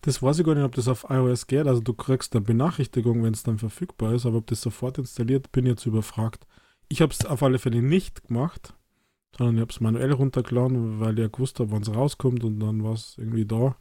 Das 0.01 0.21
weiß 0.21 0.39
ich 0.39 0.45
gar 0.45 0.55
nicht, 0.55 0.63
ob 0.63 0.73
das 0.73 0.87
auf 0.87 1.05
iOS 1.09 1.45
geht. 1.47 1.67
Also 1.67 1.79
du 1.81 1.93
kriegst 1.93 2.35
eine 2.35 2.41
Benachrichtigung, 2.41 3.23
wenn 3.23 3.33
es 3.33 3.43
dann 3.43 3.59
verfügbar 3.59 4.13
ist, 4.13 4.25
aber 4.25 4.37
ob 4.37 4.47
das 4.47 4.61
sofort 4.61 4.97
installiert, 4.97 5.51
bin 5.51 5.65
ich 5.65 5.71
jetzt 5.71 5.85
überfragt. 5.85 6.47
Ich 6.89 7.01
habe 7.01 7.13
es 7.13 7.25
auf 7.25 7.43
alle 7.43 7.59
Fälle 7.59 7.81
nicht 7.81 8.27
gemacht, 8.27 8.73
sondern 9.37 9.55
ich 9.55 9.61
habe 9.61 9.71
es 9.71 9.79
manuell 9.79 10.11
runtergeladen, 10.11 10.99
weil 10.99 11.13
ich 11.13 11.19
ja 11.19 11.27
gewusst 11.27 11.59
habe, 11.59 11.71
wann 11.71 11.83
es 11.83 11.93
rauskommt 11.93 12.43
und 12.43 12.59
dann 12.59 12.83
war 12.83 12.93
es 12.93 13.15
irgendwie 13.17 13.45
da. 13.45 13.75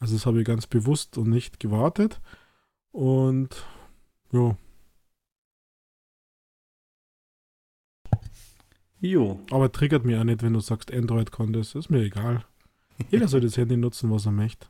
Also 0.00 0.14
das 0.14 0.26
habe 0.26 0.40
ich 0.40 0.46
ganz 0.46 0.66
bewusst 0.66 1.16
und 1.18 1.30
nicht 1.30 1.60
gewartet. 1.60 2.20
Und 2.90 3.64
ja. 4.32 4.56
Jo. 9.00 9.40
Aber 9.50 9.70
triggert 9.72 10.04
mich 10.04 10.16
auch 10.16 10.24
nicht, 10.24 10.42
wenn 10.42 10.52
du 10.52 10.60
sagst, 10.60 10.92
Android 10.92 11.30
kann 11.30 11.52
das. 11.52 11.74
Ist 11.74 11.90
mir 11.90 12.02
egal. 12.02 12.44
Jeder 13.10 13.28
soll 13.28 13.40
das 13.40 13.56
Handy 13.56 13.76
nutzen, 13.76 14.10
was 14.10 14.26
er 14.26 14.32
möchte. 14.32 14.66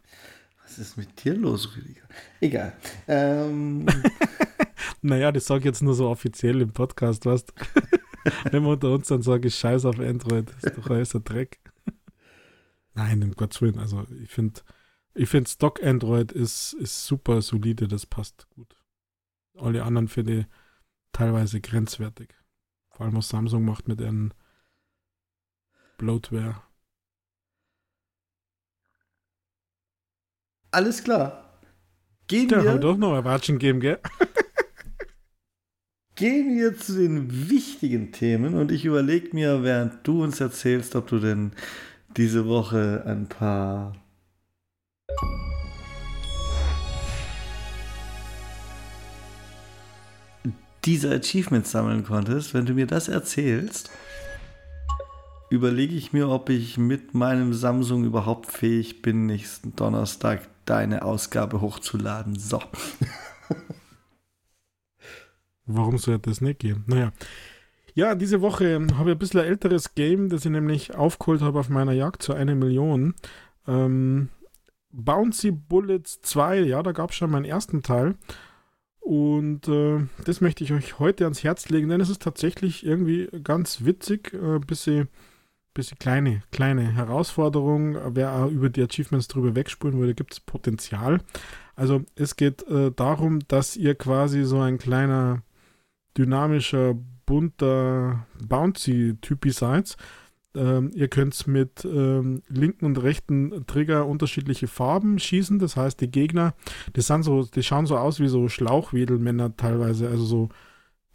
Was 0.70 0.78
ist 0.78 0.96
mit 0.96 1.24
dir 1.24 1.34
los, 1.34 1.76
Rüdiger? 1.76 2.04
Egal. 2.40 2.72
Ähm. 3.08 3.86
naja, 5.02 5.32
das 5.32 5.46
sage 5.46 5.58
ich 5.58 5.64
jetzt 5.64 5.82
nur 5.82 5.94
so 5.94 6.08
offiziell 6.08 6.60
im 6.60 6.72
Podcast, 6.72 7.26
weißt 7.26 7.52
Wenn 8.52 8.62
wir 8.62 8.70
unter 8.70 8.92
uns 8.92 9.08
dann 9.08 9.20
sagen, 9.20 9.48
ich 9.48 9.56
scheiß 9.56 9.84
auf 9.84 9.98
Android, 9.98 10.48
das 10.48 10.62
ist 10.62 10.78
doch 10.78 10.88
alles 10.88 11.16
ein 11.16 11.24
Dreck. 11.24 11.58
Nein, 12.94 13.20
um 13.24 13.32
Gottes 13.32 13.60
Willen. 13.60 13.80
Also 13.80 14.06
ich 14.22 14.30
finde, 14.30 14.60
ich 15.14 15.28
finde 15.28 15.50
Stock 15.50 15.82
Android 15.82 16.30
ist, 16.30 16.74
ist 16.74 17.04
super 17.04 17.42
solide, 17.42 17.88
das 17.88 18.06
passt 18.06 18.46
gut. 18.50 18.76
Alle 19.56 19.82
anderen 19.82 20.06
finde 20.06 20.38
ich 20.38 20.46
teilweise 21.10 21.60
grenzwertig. 21.60 22.32
Vor 22.90 23.06
allem 23.06 23.16
was 23.16 23.28
Samsung 23.28 23.64
macht 23.64 23.88
mit 23.88 24.00
ihren 24.00 24.32
Bloatware. 25.98 26.62
Alles 30.70 31.02
klar. 31.02 31.44
Gehen 32.28 32.48
Der 32.48 32.62
wir. 32.62 32.78
doch 32.78 32.96
noch 32.96 33.14
Erwatschen 33.14 33.58
geben, 33.58 33.80
gell? 33.80 33.98
Gehen 36.14 36.56
wir 36.56 36.76
zu 36.76 36.96
den 36.96 37.50
wichtigen 37.50 38.12
Themen 38.12 38.54
und 38.54 38.70
ich 38.70 38.84
überlege 38.84 39.30
mir, 39.32 39.64
während 39.64 40.06
du 40.06 40.22
uns 40.22 40.40
erzählst, 40.40 40.94
ob 40.94 41.08
du 41.08 41.18
denn 41.18 41.52
diese 42.16 42.46
Woche 42.46 43.02
ein 43.06 43.26
paar 43.26 43.94
diese 50.84 51.10
Achievements 51.10 51.70
sammeln 51.70 52.04
konntest. 52.04 52.54
Wenn 52.54 52.66
du 52.66 52.74
mir 52.74 52.86
das 52.86 53.08
erzählst, 53.08 53.90
überlege 55.50 55.94
ich 55.94 56.12
mir, 56.12 56.28
ob 56.28 56.48
ich 56.48 56.78
mit 56.78 57.14
meinem 57.14 57.52
Samsung 57.54 58.04
überhaupt 58.04 58.50
fähig 58.52 59.02
bin, 59.02 59.26
nächsten 59.26 59.76
Donnerstag 59.76 60.48
deine 60.70 61.04
Ausgabe 61.04 61.60
hochzuladen. 61.60 62.38
So. 62.38 62.62
Warum 65.66 65.98
sollte 65.98 66.30
das 66.30 66.40
nicht 66.40 66.60
gehen? 66.60 66.84
Naja. 66.86 67.12
Ja, 67.94 68.14
diese 68.14 68.40
Woche 68.40 68.86
habe 68.96 69.10
ich 69.10 69.16
ein 69.16 69.18
bisschen 69.18 69.40
ein 69.40 69.46
älteres 69.46 69.96
Game, 69.96 70.28
das 70.28 70.44
ich 70.44 70.50
nämlich 70.50 70.94
aufgeholt 70.94 71.42
habe 71.42 71.58
auf 71.58 71.68
meiner 71.68 71.92
Jagd 71.92 72.22
zu 72.22 72.34
einer 72.34 72.54
Million. 72.54 73.14
Ähm, 73.66 74.28
Bouncy 74.92 75.50
Bullets 75.50 76.20
2, 76.22 76.60
ja, 76.60 76.82
da 76.84 76.92
gab 76.92 77.10
es 77.10 77.16
schon 77.16 77.32
meinen 77.32 77.44
ersten 77.44 77.82
Teil. 77.82 78.14
Und 79.00 79.66
äh, 79.66 80.06
das 80.24 80.40
möchte 80.40 80.62
ich 80.62 80.72
euch 80.72 81.00
heute 81.00 81.24
ans 81.24 81.42
Herz 81.42 81.68
legen, 81.68 81.88
denn 81.88 82.00
es 82.00 82.10
ist 82.10 82.22
tatsächlich 82.22 82.86
irgendwie 82.86 83.28
ganz 83.42 83.84
witzig, 83.84 84.32
äh, 84.34 84.60
bisschen, 84.60 85.08
bisschen 85.74 85.98
kleine, 85.98 86.42
kleine 86.50 86.92
Herausforderung. 86.92 87.96
Wer 88.14 88.32
auch 88.32 88.50
über 88.50 88.70
die 88.70 88.82
Achievements 88.82 89.28
drüber 89.28 89.54
wegspulen 89.54 89.98
würde, 89.98 90.14
gibt 90.14 90.32
es 90.32 90.40
Potenzial. 90.40 91.20
Also 91.76 92.02
es 92.14 92.36
geht 92.36 92.66
äh, 92.68 92.90
darum, 92.90 93.40
dass 93.48 93.76
ihr 93.76 93.94
quasi 93.94 94.44
so 94.44 94.60
ein 94.60 94.78
kleiner, 94.78 95.42
dynamischer, 96.16 96.94
bunter 97.24 98.26
Bouncy-Typi 98.42 99.50
seid 99.50 99.96
ähm, 100.54 100.90
ihr 100.94 101.08
könnt 101.08 101.46
mit 101.46 101.84
ähm, 101.84 102.42
linken 102.48 102.84
und 102.84 103.00
rechten 103.02 103.64
Trigger 103.66 104.06
unterschiedliche 104.06 104.66
Farben 104.66 105.18
schießen. 105.18 105.58
Das 105.58 105.76
heißt, 105.76 106.00
die 106.00 106.10
Gegner, 106.10 106.54
die, 106.96 107.02
sind 107.02 107.22
so, 107.22 107.44
die 107.44 107.62
schauen 107.62 107.86
so 107.86 107.96
aus 107.96 108.20
wie 108.20 108.28
so 108.28 108.48
Schlauchwedelmänner 108.48 109.56
teilweise, 109.56 110.08
also 110.08 110.24
so 110.24 110.48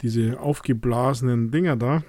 diese 0.00 0.40
aufgeblasenen 0.40 1.50
Dinger 1.50 1.76
da. 1.76 2.02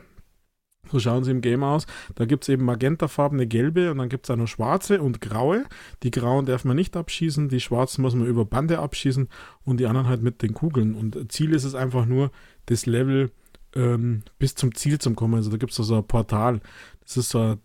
So 0.91 0.99
schauen 0.99 1.23
sie 1.23 1.31
im 1.31 1.41
Game 1.41 1.63
aus. 1.63 1.85
Da 2.15 2.25
gibt 2.25 2.43
es 2.43 2.49
eben 2.49 2.65
magentafarbene, 2.65 3.47
gelbe 3.47 3.91
und 3.91 3.97
dann 3.97 4.09
gibt 4.09 4.25
es 4.25 4.31
auch 4.31 4.35
noch 4.35 4.47
schwarze 4.47 5.01
und 5.01 5.21
graue. 5.21 5.65
Die 6.03 6.11
grauen 6.11 6.45
darf 6.45 6.65
man 6.65 6.75
nicht 6.75 6.95
abschießen, 6.95 7.49
die 7.49 7.59
schwarzen 7.59 8.01
muss 8.01 8.15
man 8.15 8.27
über 8.27 8.45
Bande 8.45 8.79
abschießen 8.79 9.27
und 9.63 9.79
die 9.79 9.87
anderen 9.87 10.07
halt 10.07 10.21
mit 10.21 10.41
den 10.41 10.53
Kugeln. 10.53 10.95
Und 10.95 11.31
Ziel 11.31 11.53
ist 11.53 11.63
es 11.63 11.75
einfach 11.75 12.05
nur, 12.05 12.31
das 12.67 12.85
Level 12.85 13.31
ähm, 13.75 14.23
bis 14.39 14.55
zum 14.55 14.75
Ziel 14.75 14.99
zu 14.99 15.13
kommen. 15.13 15.35
Also 15.35 15.49
da 15.49 15.57
gibt 15.57 15.71
es 15.71 15.77
so 15.77 15.95
ein 15.95 16.07
Portal. 16.07 16.61
Es 17.05 17.17
ist 17.17 17.29
so 17.29 17.39
ein 17.39 17.61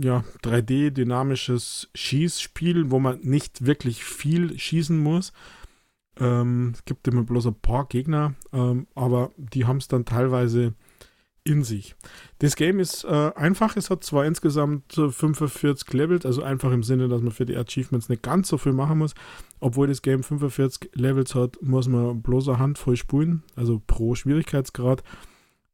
ja, 0.00 0.24
3D-dynamisches 0.42 1.88
Schießspiel, 1.94 2.90
wo 2.90 2.98
man 2.98 3.20
nicht 3.20 3.64
wirklich 3.64 4.04
viel 4.04 4.58
schießen 4.58 4.98
muss. 4.98 5.32
Ähm, 6.18 6.72
es 6.74 6.84
gibt 6.84 7.06
immer 7.08 7.22
bloß 7.22 7.46
ein 7.46 7.60
paar 7.60 7.86
Gegner, 7.86 8.34
ähm, 8.52 8.86
aber 8.94 9.30
die 9.36 9.66
haben 9.66 9.78
es 9.78 9.88
dann 9.88 10.04
teilweise 10.04 10.74
in 11.48 11.64
sich. 11.64 11.96
Das 12.38 12.54
Game 12.54 12.78
ist 12.78 13.04
äh, 13.04 13.32
einfach, 13.34 13.76
es 13.76 13.90
hat 13.90 14.04
zwar 14.04 14.26
insgesamt 14.26 14.92
45 14.92 15.92
Levels, 15.92 16.26
also 16.26 16.42
einfach 16.42 16.70
im 16.70 16.82
Sinne, 16.82 17.08
dass 17.08 17.22
man 17.22 17.32
für 17.32 17.46
die 17.46 17.56
Achievements 17.56 18.08
nicht 18.08 18.22
ganz 18.22 18.48
so 18.48 18.58
viel 18.58 18.72
machen 18.72 18.98
muss. 18.98 19.14
Obwohl 19.60 19.88
das 19.88 20.02
Game 20.02 20.22
45 20.22 20.90
Levels 20.94 21.34
hat, 21.34 21.60
muss 21.62 21.88
man 21.88 22.22
bloß 22.22 22.48
eine 22.48 22.58
Handvoll 22.58 22.96
spulen, 22.96 23.42
also 23.56 23.82
pro 23.84 24.14
Schwierigkeitsgrad. 24.14 25.02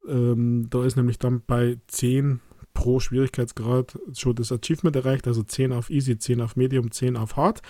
Ähm, 0.09 0.69
da 0.71 0.85
ist 0.85 0.97
nämlich 0.97 1.19
dann 1.19 1.43
bei 1.47 1.79
10 1.89 2.41
pro 2.75 3.01
Schwierigkeitsgrad 3.01 3.99
schon 4.15 4.35
das 4.35 4.53
Achievement 4.53 4.97
erreicht, 4.97 5.27
also 5.27 5.43
10 5.43 5.73
auf 5.73 5.89
Easy, 5.89 6.19
10 6.19 6.41
auf 6.41 6.57
Medium, 6.57 6.91
10 6.91 7.17
auf 7.17 7.37
Hard. 7.37 7.63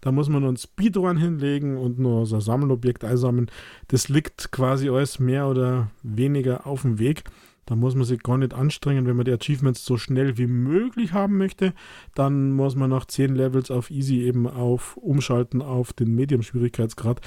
Da 0.00 0.12
muss 0.12 0.28
man 0.28 0.44
einen 0.44 0.56
Speedrun 0.56 1.18
hinlegen 1.18 1.76
und 1.76 1.98
nur 1.98 2.24
so 2.26 2.36
ein 2.36 2.40
Sammelobjekt 2.40 3.04
einsammeln. 3.04 3.50
Das 3.88 4.08
liegt 4.08 4.52
quasi 4.52 4.88
alles 4.88 5.18
mehr 5.18 5.48
oder 5.48 5.90
weniger 6.02 6.66
auf 6.66 6.82
dem 6.82 6.98
Weg. 6.98 7.24
Da 7.66 7.76
muss 7.76 7.94
man 7.94 8.04
sich 8.04 8.22
gar 8.22 8.38
nicht 8.38 8.54
anstrengen, 8.54 9.06
wenn 9.06 9.16
man 9.16 9.24
die 9.24 9.32
Achievements 9.32 9.84
so 9.84 9.96
schnell 9.96 10.36
wie 10.36 10.46
möglich 10.46 11.12
haben 11.12 11.38
möchte. 11.38 11.74
Dann 12.14 12.52
muss 12.52 12.74
man 12.74 12.90
nach 12.90 13.06
10 13.06 13.34
Levels 13.34 13.70
auf 13.70 13.90
Easy 13.90 14.22
eben 14.22 14.48
auf 14.48 14.96
umschalten 14.96 15.62
auf 15.62 15.92
den 15.92 16.14
Medium-Schwierigkeitsgrad 16.14 17.20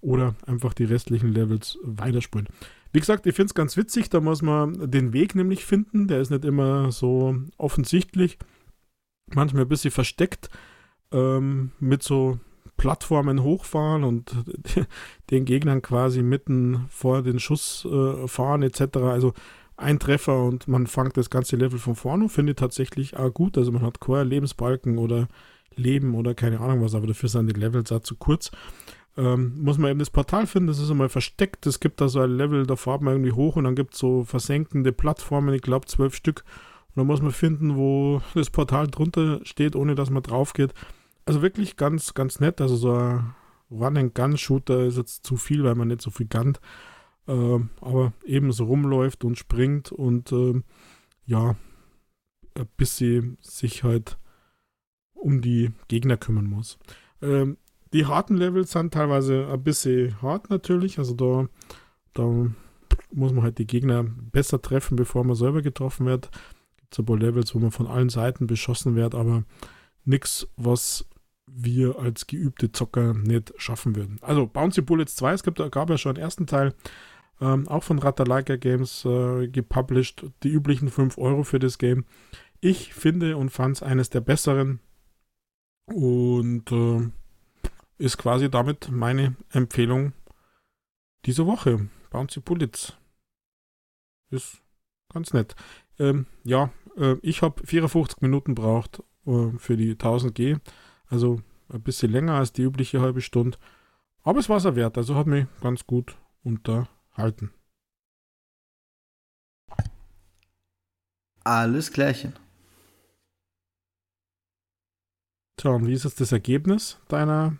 oder 0.00 0.34
einfach 0.46 0.74
die 0.74 0.84
restlichen 0.84 1.32
Levels 1.32 1.78
weiterspulen. 1.82 2.48
Wie 2.92 3.00
gesagt, 3.00 3.26
ich 3.26 3.34
finde 3.34 3.46
es 3.46 3.54
ganz 3.54 3.76
witzig, 3.76 4.10
da 4.10 4.20
muss 4.20 4.42
man 4.42 4.90
den 4.90 5.12
Weg 5.12 5.34
nämlich 5.34 5.64
finden. 5.64 6.08
Der 6.08 6.20
ist 6.20 6.30
nicht 6.30 6.44
immer 6.44 6.90
so 6.92 7.36
offensichtlich. 7.56 8.38
Manchmal 9.34 9.62
ein 9.62 9.68
bisschen 9.68 9.90
versteckt. 9.90 10.50
Ähm, 11.10 11.72
mit 11.78 12.02
so 12.02 12.38
Plattformen 12.76 13.42
hochfahren 13.42 14.02
und 14.02 14.34
den 15.30 15.44
Gegnern 15.44 15.82
quasi 15.82 16.22
mitten 16.22 16.86
vor 16.88 17.22
den 17.22 17.38
Schuss 17.38 17.86
äh, 17.90 18.26
fahren 18.26 18.62
etc. 18.62 18.96
Also 18.96 19.34
ein 19.76 19.98
Treffer 19.98 20.42
und 20.44 20.68
man 20.68 20.86
fängt 20.86 21.16
das 21.16 21.30
ganze 21.30 21.56
Level 21.56 21.78
von 21.78 21.96
vorne 21.96 22.24
und 22.24 22.30
finde 22.30 22.54
tatsächlich 22.54 23.16
auch 23.16 23.32
gut. 23.32 23.58
Also 23.58 23.72
man 23.72 23.82
hat 23.82 24.00
keine 24.00 24.24
Lebensbalken 24.24 24.98
oder 24.98 25.28
Leben 25.74 26.14
oder 26.14 26.34
keine 26.34 26.60
Ahnung 26.60 26.82
was, 26.82 26.94
aber 26.94 27.06
dafür 27.06 27.28
sind 27.28 27.46
die 27.46 27.58
Levels 27.58 27.90
auch 27.92 28.00
zu 28.00 28.16
kurz 28.16 28.50
ähm, 29.16 29.62
muss 29.62 29.78
man 29.78 29.90
eben 29.90 29.98
das 29.98 30.10
Portal 30.10 30.46
finden, 30.46 30.68
das 30.68 30.78
ist 30.78 30.90
einmal 30.90 31.08
versteckt. 31.08 31.66
Es 31.66 31.80
gibt 31.80 32.00
da 32.00 32.08
so 32.08 32.20
ein 32.20 32.30
Level, 32.30 32.66
da 32.66 32.76
fahrt 32.76 33.02
man 33.02 33.14
irgendwie 33.14 33.32
hoch 33.32 33.56
und 33.56 33.64
dann 33.64 33.74
gibt 33.74 33.94
es 33.94 34.00
so 34.00 34.24
versenkende 34.24 34.92
Plattformen, 34.92 35.54
ich 35.54 35.62
glaube 35.62 35.86
zwölf 35.86 36.14
Stück. 36.14 36.44
Und 36.88 37.00
dann 37.00 37.06
muss 37.06 37.22
man 37.22 37.32
finden, 37.32 37.76
wo 37.76 38.22
das 38.34 38.50
Portal 38.50 38.86
drunter 38.86 39.40
steht, 39.44 39.76
ohne 39.76 39.94
dass 39.94 40.10
man 40.10 40.22
drauf 40.22 40.52
geht. 40.54 40.72
Also 41.26 41.42
wirklich 41.42 41.76
ganz, 41.76 42.14
ganz 42.14 42.40
nett. 42.40 42.60
Also 42.60 42.76
so 42.76 42.94
ein 42.94 43.34
Run-and-Gun-Shooter 43.70 44.84
ist 44.84 44.96
jetzt 44.96 45.24
zu 45.24 45.36
viel, 45.36 45.62
weil 45.64 45.74
man 45.74 45.88
nicht 45.88 46.02
so 46.02 46.10
viel 46.10 46.26
gunnt. 46.26 46.60
Ähm, 47.28 47.70
aber 47.80 48.12
eben 48.24 48.50
so 48.52 48.64
rumläuft 48.64 49.24
und 49.24 49.38
springt 49.38 49.92
und 49.92 50.32
ähm, 50.32 50.64
ja, 51.24 51.56
bis 52.76 52.96
sie 52.96 53.36
sich 53.40 53.84
halt 53.84 54.18
um 55.14 55.40
die 55.40 55.70
Gegner 55.88 56.16
kümmern 56.16 56.46
muss. 56.46 56.78
Ähm, 57.20 57.56
die 57.92 58.06
harten 58.06 58.36
Levels 58.36 58.72
sind 58.72 58.92
teilweise 58.92 59.46
ein 59.48 59.62
bisschen 59.62 60.20
hart 60.20 60.50
natürlich. 60.50 60.98
Also 60.98 61.14
da, 61.14 61.48
da 62.14 62.50
muss 63.12 63.32
man 63.32 63.44
halt 63.44 63.58
die 63.58 63.66
Gegner 63.66 64.02
besser 64.02 64.60
treffen, 64.60 64.96
bevor 64.96 65.24
man 65.24 65.36
selber 65.36 65.62
getroffen 65.62 66.06
wird. 66.06 66.30
Gibt 66.76 66.98
ein 66.98 67.04
paar 67.04 67.18
Levels, 67.18 67.54
wo 67.54 67.58
man 67.58 67.70
von 67.70 67.86
allen 67.86 68.08
Seiten 68.08 68.46
beschossen 68.46 68.96
wird, 68.96 69.14
aber 69.14 69.44
nichts, 70.04 70.48
was 70.56 71.06
wir 71.46 71.98
als 71.98 72.26
geübte 72.26 72.72
Zocker 72.72 73.14
nicht 73.14 73.52
schaffen 73.58 73.94
würden. 73.94 74.18
Also 74.22 74.46
Bouncy 74.46 74.80
Bullets 74.80 75.16
2, 75.16 75.32
es 75.34 75.42
gibt, 75.42 75.58
gab 75.70 75.90
ja 75.90 75.98
schon 75.98 76.16
einen 76.16 76.24
ersten 76.24 76.46
Teil, 76.46 76.74
ähm, 77.40 77.68
auch 77.68 77.82
von 77.82 77.98
Ratalaika 77.98 78.56
Games 78.56 79.04
äh, 79.04 79.48
gepublished, 79.48 80.24
die 80.42 80.50
üblichen 80.50 80.88
5 80.90 81.18
Euro 81.18 81.42
für 81.42 81.58
das 81.58 81.78
Game. 81.78 82.04
Ich 82.60 82.94
finde 82.94 83.36
und 83.36 83.50
fand 83.50 83.76
es 83.76 83.82
eines 83.82 84.10
der 84.10 84.20
besseren 84.20 84.80
und 85.86 86.70
äh, 86.70 87.10
ist 87.98 88.18
quasi 88.18 88.50
damit 88.50 88.90
meine 88.90 89.36
Empfehlung 89.50 90.12
diese 91.24 91.46
Woche. 91.46 91.88
Bouncy 92.10 92.40
Bullets. 92.40 92.96
Ist 94.30 94.62
ganz 95.12 95.32
nett. 95.32 95.54
Ähm, 95.98 96.26
ja, 96.44 96.70
äh, 96.96 97.16
ich 97.22 97.42
habe 97.42 97.66
54 97.66 98.20
Minuten 98.22 98.54
braucht 98.54 99.02
äh, 99.26 99.50
für 99.58 99.76
die 99.76 99.92
1000 99.92 100.34
G. 100.34 100.56
Also 101.06 101.40
ein 101.68 101.82
bisschen 101.82 102.10
länger 102.10 102.34
als 102.34 102.52
die 102.52 102.62
übliche 102.62 103.00
halbe 103.00 103.20
Stunde. 103.20 103.58
Aber 104.22 104.38
es 104.38 104.48
war 104.48 104.58
es 104.58 104.64
wert. 104.64 104.96
Also 104.96 105.14
hat 105.14 105.26
mich 105.26 105.46
ganz 105.60 105.86
gut 105.86 106.16
unterhalten. 107.12 107.52
Alles 111.44 111.92
klärchen. 111.92 112.34
Tja, 115.56 115.72
und 115.72 115.86
wie 115.86 115.92
ist 115.92 116.04
jetzt 116.04 116.20
das 116.20 116.32
Ergebnis 116.32 116.98
deiner 117.08 117.56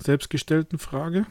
selbstgestellten 0.00 0.78
Frage? 0.78 1.26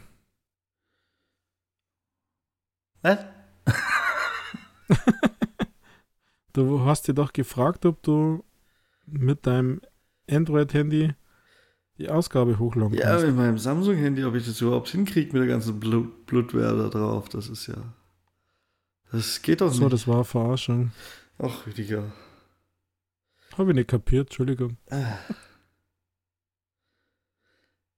Was? 3.02 3.26
du 6.54 6.82
hast 6.82 7.08
dir 7.08 7.14
doch 7.14 7.32
gefragt, 7.32 7.86
ob 7.86 8.04
du 8.04 8.44
mit 9.06 9.48
deinem 9.48 9.82
Android-Handy 10.30 11.16
die 12.00 12.10
Ausgabe 12.10 12.58
hochladen 12.58 12.98
ja, 12.98 13.08
kannst. 13.08 13.24
Ja, 13.24 13.28
mit 13.28 13.38
meinem 13.38 13.58
Samsung-Handy, 13.58 14.24
ob 14.24 14.34
ich 14.36 14.46
das 14.46 14.62
überhaupt 14.62 14.88
hinkriege 14.90 15.34
mit 15.34 15.42
der 15.42 15.48
ganzen 15.48 15.80
Blut 15.80 16.26
Blutware 16.26 16.76
da 16.78 16.88
drauf. 16.90 17.30
Das 17.30 17.50
ist 17.50 17.68
ja. 17.68 17.76
Das 19.12 19.42
geht 19.42 19.62
doch 19.62 19.68
so, 19.68 19.74
nicht. 19.74 19.82
So, 19.82 19.90
das 19.90 20.08
war 20.08 20.24
Verarschung. 20.24 20.92
Ach, 21.38 21.68
Rüdiger. 21.68 22.12
Habe 23.58 23.72
ich 23.72 23.76
nicht 23.76 23.90
kapiert, 23.90 24.28
Entschuldigung. 24.28 24.78
Ah. 24.90 25.18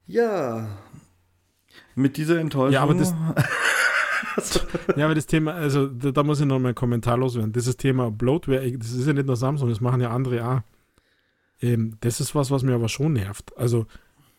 Ja. 0.08 0.68
Mit 1.96 2.18
dieser 2.18 2.40
Enttäuschung. 2.40 2.74
Ja, 2.74 2.82
aber 2.82 2.96
das. 2.96 3.14
ja, 4.96 5.06
aber 5.06 5.16
das 5.16 5.28
Thema, 5.28 5.54
also 5.54 5.88
da, 5.88 6.12
da 6.12 6.24
muss 6.24 6.40
ich 6.40 6.48
noch 6.48 6.60
mal 6.60 6.70
einen 6.70 6.76
Kommentar 6.76 7.18
loswerden. 7.18 7.52
Dieses 7.54 7.78
Thema 7.78 8.10
Bloatware, 8.10 8.72
das 8.78 8.94
ist 8.94 9.06
ja 9.06 9.14
nicht 9.14 9.28
nur 9.28 9.36
Samsung, 9.36 9.70
das 9.70 9.82
machen 9.82 10.02
ja 10.02 10.10
andere 10.10 10.46
auch. 10.48 10.62
Ähm, 11.62 11.98
das 12.02 12.20
ist 12.20 12.36
was, 12.36 12.52
was 12.52 12.64
mir 12.64 12.74
aber 12.74 12.90
schon 12.90 13.14
nervt. 13.14 13.56
Also, 13.58 13.86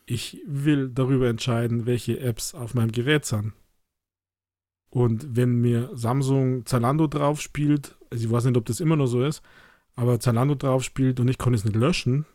ich 0.06 0.42
will 0.46 0.88
darüber 0.88 1.28
entscheiden, 1.28 1.86
welche 1.86 2.20
Apps 2.20 2.54
auf 2.54 2.74
meinem 2.74 2.92
Gerät 2.92 3.24
sind. 3.24 3.52
Und 4.90 5.36
wenn 5.36 5.60
mir 5.60 5.90
Samsung 5.94 6.66
Zalando 6.66 7.06
drauf 7.06 7.40
spielt, 7.40 7.96
also 8.10 8.26
ich 8.26 8.30
weiß 8.30 8.44
nicht, 8.44 8.56
ob 8.58 8.66
das 8.66 8.80
immer 8.80 8.96
noch 8.96 9.06
so 9.06 9.24
ist, 9.24 9.42
aber 9.94 10.20
Zalando 10.20 10.54
drauf 10.54 10.84
spielt 10.84 11.18
und 11.18 11.28
ich 11.28 11.38
kann 11.38 11.54
es 11.54 11.64
nicht 11.64 11.76
löschen, 11.76 12.26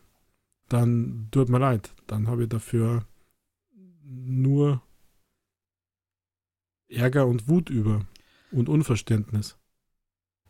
dann 0.68 1.28
tut 1.30 1.48
mir 1.48 1.58
leid. 1.58 1.94
Dann 2.06 2.26
habe 2.26 2.44
ich 2.44 2.48
dafür 2.48 3.04
nur 4.02 4.82
Ärger 6.88 7.26
und 7.26 7.48
Wut 7.48 7.70
über 7.70 8.06
und 8.50 8.68
Unverständnis. 8.68 9.56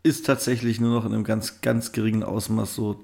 Ist 0.02 0.27
tatsächlich 0.27 0.81
nur 0.81 0.94
noch 0.94 1.05
in 1.05 1.12
einem 1.12 1.24
ganz, 1.24 1.60
ganz 1.60 1.93
geringen 1.93 2.23
Ausmaß 2.23 2.74
so. 2.74 3.02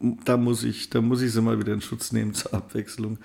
Da 0.00 0.36
muss 0.36 0.64
ich, 0.64 0.90
da 0.90 1.00
muss 1.00 1.22
ich 1.22 1.32
sie 1.32 1.42
mal 1.42 1.58
wieder 1.58 1.72
in 1.72 1.80
Schutz 1.80 2.12
nehmen 2.12 2.34
zur 2.34 2.54
Abwechslung. 2.54 3.18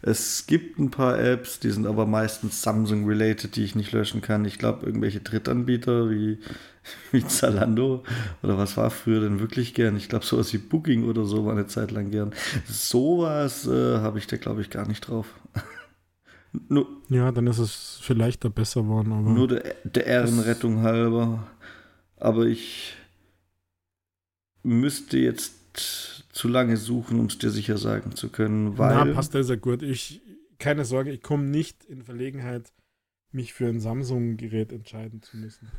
Es 0.00 0.46
gibt 0.46 0.78
ein 0.78 0.90
paar 0.90 1.18
Apps, 1.18 1.60
die 1.60 1.70
sind 1.70 1.86
aber 1.86 2.06
meistens 2.06 2.62
Samsung-related, 2.62 3.54
die 3.54 3.64
ich 3.64 3.76
nicht 3.76 3.92
löschen 3.92 4.20
kann. 4.20 4.44
Ich 4.44 4.58
glaube, 4.58 4.86
irgendwelche 4.86 5.20
Drittanbieter 5.20 6.10
wie, 6.10 6.38
wie 7.12 7.24
Zalando 7.24 8.02
oder 8.42 8.58
was 8.58 8.76
war 8.76 8.90
früher 8.90 9.20
denn 9.20 9.40
wirklich 9.40 9.74
gern? 9.74 9.96
Ich 9.96 10.08
glaube, 10.08 10.24
sowas 10.24 10.52
wie 10.52 10.58
Booking 10.58 11.04
oder 11.04 11.24
so 11.24 11.44
war 11.44 11.52
eine 11.52 11.66
Zeit 11.66 11.92
lang 11.92 12.10
gern. 12.10 12.32
Sowas 12.66 13.66
äh, 13.66 13.98
habe 13.98 14.18
ich 14.18 14.26
da, 14.26 14.36
glaube 14.36 14.62
ich, 14.62 14.70
gar 14.70 14.88
nicht 14.88 15.08
drauf. 15.08 15.26
nur, 16.68 16.86
ja, 17.08 17.30
dann 17.30 17.46
ist 17.46 17.58
es 17.58 18.00
vielleicht 18.02 18.44
da 18.44 18.48
besser 18.48 18.82
geworden. 18.82 19.12
Aber 19.12 19.30
nur 19.30 19.48
der, 19.48 19.74
der 19.84 20.06
Ehrenrettung 20.06 20.82
halber. 20.82 21.46
Aber 22.16 22.46
ich 22.46 22.94
müsste 24.64 25.18
jetzt 25.18 25.61
zu 25.74 26.48
lange 26.48 26.76
suchen, 26.76 27.20
um 27.20 27.26
es 27.26 27.38
dir 27.38 27.50
sicher 27.50 27.78
sagen 27.78 28.14
zu 28.14 28.28
können, 28.28 28.78
weil. 28.78 28.94
Na, 28.94 29.14
passt 29.14 29.34
ja 29.34 29.56
gut. 29.56 29.82
Ich, 29.82 30.22
keine 30.58 30.84
Sorge, 30.84 31.10
ich 31.10 31.22
komme 31.22 31.44
nicht 31.44 31.84
in 31.84 32.02
Verlegenheit, 32.02 32.72
mich 33.32 33.52
für 33.52 33.66
ein 33.66 33.80
Samsung-Gerät 33.80 34.72
entscheiden 34.72 35.22
zu 35.22 35.36
müssen. 35.36 35.70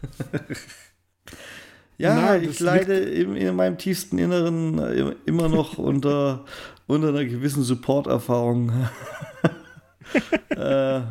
ja, 1.98 2.16
Na, 2.16 2.38
ich 2.38 2.60
leide 2.60 2.96
in, 2.96 3.36
in, 3.36 3.56
meinem 3.56 3.78
tiefsten 3.78 4.18
Inneren 4.18 5.16
immer 5.26 5.50
noch 5.50 5.78
unter, 5.78 6.46
unter 6.88 7.10
einer 7.10 7.26
gewissen 7.26 7.64
Support-Erfahrung. 7.64 8.72
äh, 10.50 11.02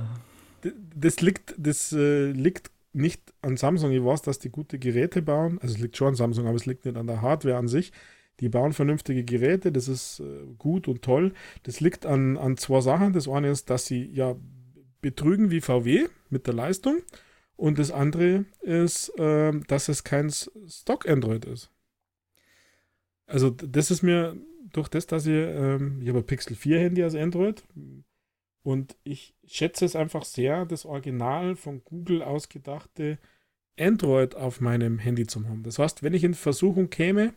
das 0.94 1.20
liegt, 1.20 1.54
das 1.58 1.92
äh, 1.92 2.30
liegt 2.30 2.70
nicht 2.92 3.32
an 3.42 3.56
Samsung. 3.56 3.90
Ich 3.92 4.04
weiß, 4.04 4.22
dass 4.22 4.38
die 4.38 4.50
gute 4.50 4.78
Geräte 4.78 5.22
bauen. 5.22 5.58
Also 5.62 5.74
es 5.74 5.80
liegt 5.80 5.96
schon 5.96 6.08
an 6.08 6.14
Samsung, 6.14 6.46
aber 6.46 6.56
es 6.56 6.66
liegt 6.66 6.84
nicht 6.84 6.96
an 6.96 7.06
der 7.06 7.22
Hardware 7.22 7.56
an 7.56 7.68
sich. 7.68 7.92
Die 8.40 8.48
bauen 8.48 8.72
vernünftige 8.72 9.24
Geräte, 9.24 9.70
das 9.72 9.88
ist 9.88 10.20
äh, 10.20 10.46
gut 10.58 10.88
und 10.88 11.02
toll. 11.02 11.32
Das 11.62 11.80
liegt 11.80 12.06
an, 12.06 12.36
an 12.36 12.56
zwei 12.56 12.80
Sachen. 12.80 13.12
Das 13.12 13.28
eine 13.28 13.50
ist, 13.50 13.70
dass 13.70 13.86
sie 13.86 14.04
ja 14.12 14.36
betrügen 15.00 15.50
wie 15.50 15.60
VW 15.60 16.08
mit 16.30 16.46
der 16.46 16.54
Leistung. 16.54 17.02
Und 17.56 17.78
das 17.78 17.90
andere 17.90 18.46
ist, 18.60 19.10
äh, 19.18 19.52
dass 19.68 19.88
es 19.88 20.02
kein 20.02 20.30
Stock-Android 20.30 21.44
ist. 21.44 21.70
Also, 23.26 23.50
das 23.50 23.90
ist 23.90 24.02
mir 24.02 24.36
durch 24.72 24.88
das, 24.88 25.06
dass 25.06 25.26
ich, 25.26 25.32
ähm, 25.32 26.00
ich 26.02 26.08
habe 26.08 26.18
ein 26.18 26.26
Pixel 26.26 26.56
4 26.56 26.80
Handy 26.80 27.02
als 27.02 27.14
Android 27.14 27.62
und 28.62 28.96
ich 29.04 29.34
schätze 29.44 29.84
es 29.84 29.96
einfach 29.96 30.24
sehr, 30.24 30.66
das 30.66 30.84
Original 30.84 31.56
von 31.56 31.82
Google 31.84 32.22
ausgedachte 32.22 33.18
Android 33.78 34.34
auf 34.34 34.60
meinem 34.60 34.98
Handy 34.98 35.26
zu 35.26 35.46
haben. 35.48 35.62
Das 35.62 35.78
heißt, 35.78 36.02
wenn 36.02 36.14
ich 36.14 36.24
in 36.24 36.34
Versuchung 36.34 36.90
käme, 36.90 37.32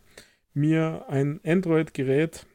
mir 0.56 1.06
ein 1.08 1.40
Android-Gerät 1.44 2.46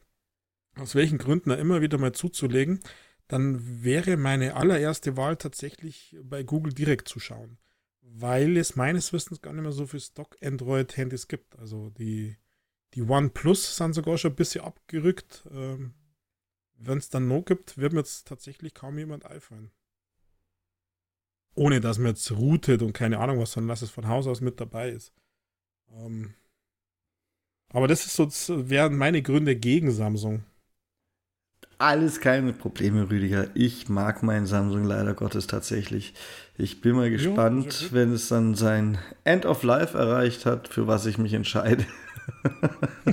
aus 0.76 0.94
welchen 0.94 1.18
Gründen 1.18 1.50
immer 1.50 1.80
wieder 1.80 1.98
mal 1.98 2.12
zuzulegen, 2.12 2.80
dann 3.28 3.82
wäre 3.82 4.16
meine 4.16 4.54
allererste 4.56 5.16
Wahl 5.16 5.36
tatsächlich 5.36 6.16
bei 6.22 6.42
Google 6.42 6.72
direkt 6.72 7.08
zu 7.08 7.20
schauen, 7.20 7.58
weil 8.00 8.56
es 8.56 8.76
meines 8.76 9.12
Wissens 9.12 9.40
gar 9.40 9.52
nicht 9.52 9.62
mehr 9.62 9.72
so 9.72 9.86
viele 9.86 10.00
Stock-Android-Handys 10.00 11.28
gibt. 11.28 11.58
Also 11.58 11.90
die, 11.90 12.36
die 12.94 13.02
OnePlus 13.02 13.76
sind 13.76 13.94
sogar 13.94 14.18
schon 14.18 14.32
ein 14.32 14.36
bisschen 14.36 14.64
abgerückt. 14.64 15.46
Ähm, 15.50 15.94
Wenn 16.74 16.98
es 16.98 17.10
dann 17.10 17.28
noch 17.28 17.44
gibt, 17.44 17.78
wird 17.78 17.92
mir 17.92 18.00
jetzt 18.00 18.26
tatsächlich 18.26 18.74
kaum 18.74 18.98
jemand 18.98 19.24
einfallen. 19.24 19.70
Ohne 21.54 21.80
dass 21.80 21.98
mir 21.98 22.08
jetzt 22.10 22.30
routet 22.32 22.82
und 22.82 22.94
keine 22.94 23.18
Ahnung 23.18 23.38
was, 23.38 23.52
sondern 23.52 23.68
dass 23.68 23.82
es 23.82 23.90
von 23.90 24.08
Haus 24.08 24.26
aus 24.26 24.40
mit 24.40 24.58
dabei 24.58 24.90
ist. 24.90 25.12
Ähm, 25.90 26.34
aber 27.72 27.88
das 27.88 28.06
ist 28.06 28.16
so, 28.16 28.28
wären 28.68 28.96
meine 28.96 29.22
Gründe 29.22 29.56
gegen 29.56 29.90
Samsung. 29.90 30.44
Alles 31.78 32.20
keine 32.20 32.52
Probleme, 32.52 33.10
Rüdiger. 33.10 33.48
Ich 33.54 33.88
mag 33.88 34.22
meinen 34.22 34.46
Samsung 34.46 34.84
leider 34.84 35.14
Gottes 35.14 35.48
tatsächlich. 35.48 36.14
Ich 36.56 36.80
bin 36.80 36.94
mal 36.94 37.10
gespannt, 37.10 37.80
ja, 37.80 37.88
wenn 37.90 38.12
es 38.12 38.28
dann 38.28 38.54
sein 38.54 38.98
End 39.24 39.46
of 39.46 39.64
Life 39.64 39.98
erreicht 39.98 40.46
hat, 40.46 40.68
für 40.68 40.86
was 40.86 41.06
ich 41.06 41.18
mich 41.18 41.32
entscheide. 41.32 41.84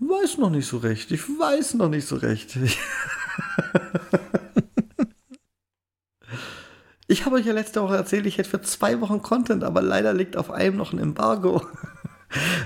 Weiß 0.06 0.39
noch 0.39 0.51
nicht 0.51 0.66
so 0.66 0.78
recht. 0.78 1.10
Ich 1.12 1.22
weiß 1.22 1.74
noch 1.74 1.89
nicht 1.89 2.06
so 2.06 2.16
recht. 2.16 2.59
ich 7.06 7.24
habe 7.24 7.36
euch 7.36 7.47
ja 7.47 7.52
letzte 7.52 7.81
Woche 7.82 7.97
erzählt, 7.97 8.26
ich 8.26 8.36
hätte 8.39 8.51
für 8.51 8.60
zwei 8.60 9.01
Wochen 9.01 9.22
Content, 9.22 9.64
aber 9.64 9.81
leider 9.81 10.12
liegt 10.12 10.36
auf 10.36 10.51
einem 10.51 10.76
noch 10.76 10.93
ein 10.93 10.98
Embargo. 10.98 11.66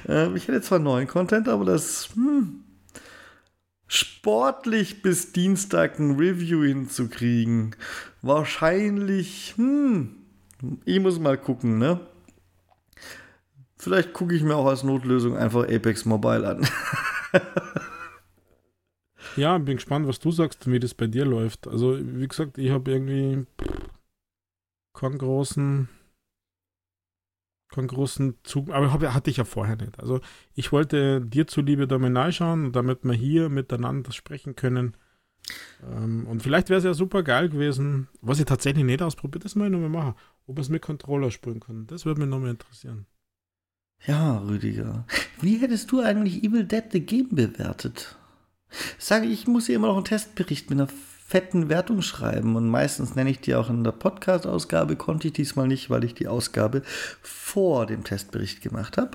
Ähm, 0.08 0.34
ich 0.34 0.48
hätte 0.48 0.62
zwar 0.62 0.78
neuen 0.78 1.06
Content, 1.06 1.46
aber 1.46 1.66
das 1.66 2.08
hm, 2.14 2.64
sportlich 3.86 5.02
bis 5.02 5.32
Dienstag 5.32 5.98
ein 5.98 6.16
Review 6.16 6.62
hinzukriegen. 6.62 7.76
Wahrscheinlich, 8.22 9.52
hm, 9.58 10.16
ich 10.86 11.00
muss 11.00 11.18
mal 11.18 11.36
gucken, 11.36 11.76
ne? 11.76 12.00
Vielleicht 13.76 14.14
gucke 14.14 14.34
ich 14.34 14.42
mir 14.42 14.56
auch 14.56 14.66
als 14.66 14.84
Notlösung 14.84 15.36
einfach 15.36 15.64
Apex 15.68 16.06
Mobile 16.06 16.48
an. 16.48 16.66
ja, 19.36 19.58
bin 19.58 19.76
gespannt, 19.76 20.06
was 20.06 20.18
du 20.18 20.30
sagst, 20.30 20.70
wie 20.70 20.78
das 20.78 20.94
bei 20.94 21.06
dir 21.06 21.24
läuft. 21.24 21.68
Also, 21.68 21.98
wie 22.00 22.28
gesagt, 22.28 22.58
ich 22.58 22.70
habe 22.70 22.90
irgendwie 22.90 23.46
keinen 24.94 25.18
großen, 25.18 25.88
keinen 27.70 27.88
großen 27.88 28.38
Zug, 28.42 28.70
aber 28.70 28.92
hab, 28.92 29.02
hatte 29.02 29.30
ich 29.30 29.36
ja 29.36 29.44
vorher 29.44 29.76
nicht. 29.76 29.98
Also, 29.98 30.20
ich 30.54 30.72
wollte 30.72 31.20
dir 31.20 31.46
zuliebe 31.46 31.86
da 31.86 31.98
mal 31.98 32.16
reinschauen, 32.16 32.72
damit 32.72 33.04
wir 33.04 33.14
hier 33.14 33.48
miteinander 33.48 34.12
sprechen 34.12 34.56
können. 34.56 34.96
Ähm, 35.82 36.26
und 36.26 36.42
vielleicht 36.42 36.68
wäre 36.68 36.78
es 36.78 36.84
ja 36.84 36.94
super 36.94 37.22
geil 37.22 37.48
gewesen, 37.48 38.08
was 38.20 38.38
ich 38.38 38.46
tatsächlich 38.46 38.84
nicht 38.84 39.02
ausprobiert, 39.02 39.44
das 39.44 39.54
mal 39.54 39.70
nochmal 39.70 39.88
machen, 39.88 40.14
ob 40.46 40.58
es 40.58 40.68
mit 40.68 40.82
Controller 40.82 41.30
spielen 41.30 41.60
kann. 41.60 41.86
Das 41.86 42.04
würde 42.04 42.20
mich 42.20 42.28
nochmal 42.28 42.50
interessieren. 42.50 43.06
Ja, 44.06 44.38
Rüdiger. 44.38 45.04
Wie 45.40 45.58
hättest 45.58 45.90
du 45.92 46.00
eigentlich 46.00 46.42
Evil 46.42 46.64
Dead 46.64 46.84
the 46.92 47.00
Game 47.00 47.28
bewertet? 47.30 48.16
Sage 48.98 49.26
ich, 49.26 49.46
muss 49.46 49.66
hier 49.66 49.76
immer 49.76 49.88
noch 49.88 49.96
einen 49.96 50.04
Testbericht 50.04 50.70
mit 50.70 50.80
einer 50.80 50.88
fetten 51.26 51.68
Wertung 51.68 52.00
schreiben 52.00 52.56
und 52.56 52.68
meistens 52.68 53.14
nenne 53.14 53.28
ich 53.28 53.40
die 53.40 53.54
auch 53.54 53.68
in 53.68 53.84
der 53.84 53.92
Podcast-Ausgabe, 53.92 54.96
konnte 54.96 55.28
ich 55.28 55.34
diesmal 55.34 55.68
nicht, 55.68 55.90
weil 55.90 56.04
ich 56.04 56.14
die 56.14 56.26
Ausgabe 56.26 56.82
vor 57.20 57.84
dem 57.84 58.02
Testbericht 58.02 58.62
gemacht 58.62 58.96
habe. 58.96 59.10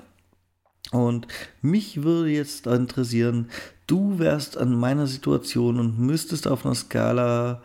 Und 0.92 1.26
mich 1.60 2.04
würde 2.04 2.30
jetzt 2.30 2.68
interessieren, 2.68 3.50
du 3.88 4.20
wärst 4.20 4.56
an 4.56 4.78
meiner 4.78 5.08
Situation 5.08 5.80
und 5.80 5.98
müsstest 5.98 6.46
auf 6.46 6.64
einer 6.64 6.76
Skala 6.76 7.62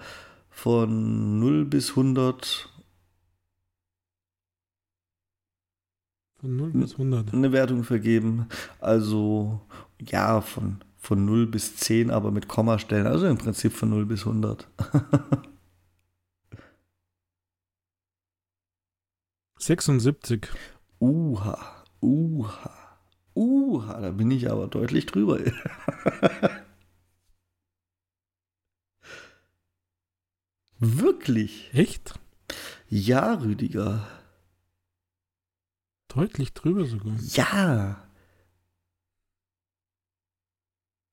von 0.50 1.40
0 1.40 1.66
bis 1.66 1.92
100 1.92 2.70
Von 6.42 6.56
0 6.56 6.72
bis 6.72 6.94
100. 6.94 7.34
Eine 7.34 7.52
Wertung 7.52 7.84
vergeben. 7.84 8.48
Also, 8.80 9.60
ja, 10.00 10.40
von, 10.40 10.78
von 10.98 11.26
0 11.26 11.48
bis 11.48 11.76
10, 11.76 12.12
aber 12.12 12.32
mit 12.32 12.48
Kommastellen. 12.48 13.08
Also 13.08 13.28
im 13.28 13.38
Prinzip 13.38 13.74
von 13.74 13.90
0 13.90 14.06
bis 14.06 14.22
100. 14.26 14.66
Sechsundsiebzig. 19.60 20.48
Uha, 21.02 21.84
uha, 22.02 22.72
uha, 23.36 24.00
da 24.02 24.12
bin 24.12 24.32
ich 24.32 24.50
aber 24.50 24.68
deutlich 24.68 25.06
drüber. 25.06 25.40
Wirklich? 30.80 31.70
Echt? 31.74 32.18
Ja, 32.90 33.34
Rüdiger. 33.34 34.08
Deutlich 36.10 36.54
drüber 36.54 36.86
sogar. 36.86 37.16
Ja. 37.34 38.10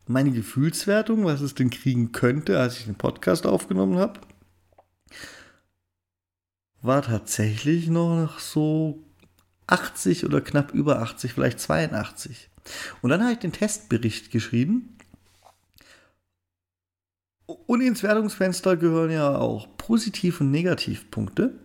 meine 0.08 0.30
Gefühlswertung, 0.30 1.24
was 1.24 1.40
es 1.40 1.54
denn 1.54 1.70
kriegen 1.70 2.12
könnte, 2.12 2.58
als 2.58 2.78
ich 2.78 2.84
den 2.84 2.94
Podcast 2.94 3.46
aufgenommen 3.46 3.98
habe, 3.98 4.20
war 6.82 7.02
tatsächlich 7.02 7.88
noch 7.88 8.38
so 8.38 9.02
80 9.66 10.24
oder 10.24 10.40
knapp 10.40 10.72
über 10.72 11.00
80, 11.00 11.32
vielleicht 11.32 11.58
82. 11.58 12.50
Und 13.02 13.10
dann 13.10 13.22
habe 13.22 13.32
ich 13.32 13.38
den 13.38 13.52
Testbericht 13.52 14.30
geschrieben. 14.30 14.96
Und 17.46 17.80
ins 17.80 18.02
Wertungsfenster 18.02 18.76
gehören 18.76 19.10
ja 19.10 19.36
auch 19.36 19.68
Positiv- 19.76 20.40
und 20.40 20.50
Negativpunkte. 20.50 21.58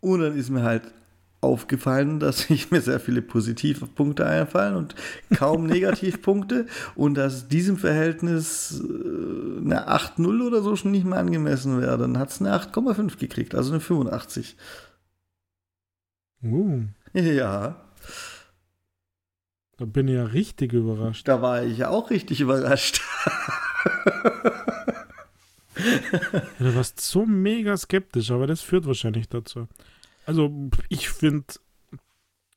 Und 0.00 0.20
dann 0.20 0.36
ist 0.36 0.50
mir 0.50 0.62
halt 0.62 0.92
aufgefallen, 1.40 2.20
dass 2.20 2.38
sich 2.48 2.70
mir 2.70 2.80
sehr 2.80 3.00
viele 3.00 3.22
positive 3.22 3.86
Punkte 3.86 4.26
einfallen 4.26 4.76
und 4.76 4.94
kaum 5.34 5.66
Negativpunkte 5.68 6.66
und 6.94 7.14
dass 7.14 7.48
diesem 7.48 7.76
Verhältnis 7.76 8.80
äh, 8.80 9.60
eine 9.60 9.88
8,0 9.88 10.46
oder 10.46 10.62
so 10.62 10.76
schon 10.76 10.90
nicht 10.90 11.04
mehr 11.04 11.18
angemessen 11.18 11.80
wäre. 11.80 11.98
Dann 11.98 12.18
hat 12.18 12.30
es 12.30 12.40
eine 12.40 12.54
8,5 12.54 13.18
gekriegt, 13.18 13.54
also 13.54 13.72
eine 13.72 13.80
85. 13.80 14.56
Uh. 16.42 16.82
Ja. 17.14 17.76
Da 19.76 19.84
bin 19.84 20.08
ich 20.08 20.14
ja 20.14 20.24
richtig 20.24 20.72
überrascht. 20.72 21.28
Da 21.28 21.40
war 21.40 21.62
ich 21.62 21.78
ja 21.78 21.88
auch 21.90 22.10
richtig 22.10 22.40
überrascht. 22.40 23.00
ja, 25.76 26.42
du 26.58 26.74
warst 26.74 27.00
so 27.00 27.24
mega 27.24 27.76
skeptisch, 27.76 28.32
aber 28.32 28.48
das 28.48 28.60
führt 28.60 28.86
wahrscheinlich 28.86 29.28
dazu. 29.28 29.68
Also, 30.28 30.68
ich 30.90 31.08
finde, 31.08 31.46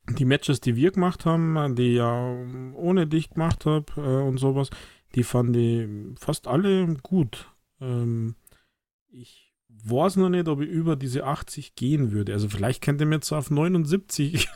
die 0.10 0.26
Matches, 0.26 0.60
die 0.60 0.76
wir 0.76 0.92
gemacht 0.92 1.26
haben, 1.26 1.74
die 1.78 1.94
ja 1.94 2.36
ohne 2.74 3.08
dich 3.08 3.30
gemacht 3.30 3.66
habe 3.66 3.86
äh, 3.96 4.28
und 4.28 4.40
sowas, 4.40 4.72
die 5.16 5.24
fand 5.24 5.56
ich 5.56 5.88
fast 6.20 6.48
alle 6.48 6.98
gut. 7.02 7.50
Ähm, 7.80 8.36
ich 9.10 9.54
weiß 9.70 10.18
noch 10.18 10.28
nicht, 10.28 10.50
ob 10.50 10.60
ich 10.60 10.68
über 10.68 10.98
diese 10.98 11.24
80 11.24 11.76
gehen 11.76 12.12
würde. 12.12 12.34
Also 12.34 12.50
vielleicht 12.50 12.84
könnte 12.84 13.06
mir 13.06 13.16
jetzt 13.16 13.32
auf 13.32 13.50
79 13.50 14.50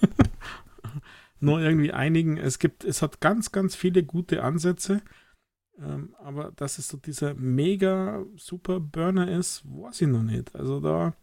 nur 1.39 1.61
irgendwie 1.61 1.93
einigen. 1.93 2.35
Es 2.35 2.59
gibt, 2.59 2.83
es 2.83 3.01
hat 3.01 3.21
ganz, 3.21 3.53
ganz 3.53 3.77
viele 3.77 4.03
gute 4.03 4.43
Ansätze. 4.43 5.01
Ähm, 5.79 6.13
aber 6.19 6.51
dass 6.57 6.79
es 6.79 6.89
so 6.89 6.97
dieser 6.97 7.33
mega 7.33 8.25
super 8.35 8.81
Burner 8.81 9.31
ist, 9.31 9.63
weiß 9.65 10.01
ich 10.01 10.09
noch 10.09 10.23
nicht. 10.23 10.53
Also 10.53 10.81
da. 10.81 11.15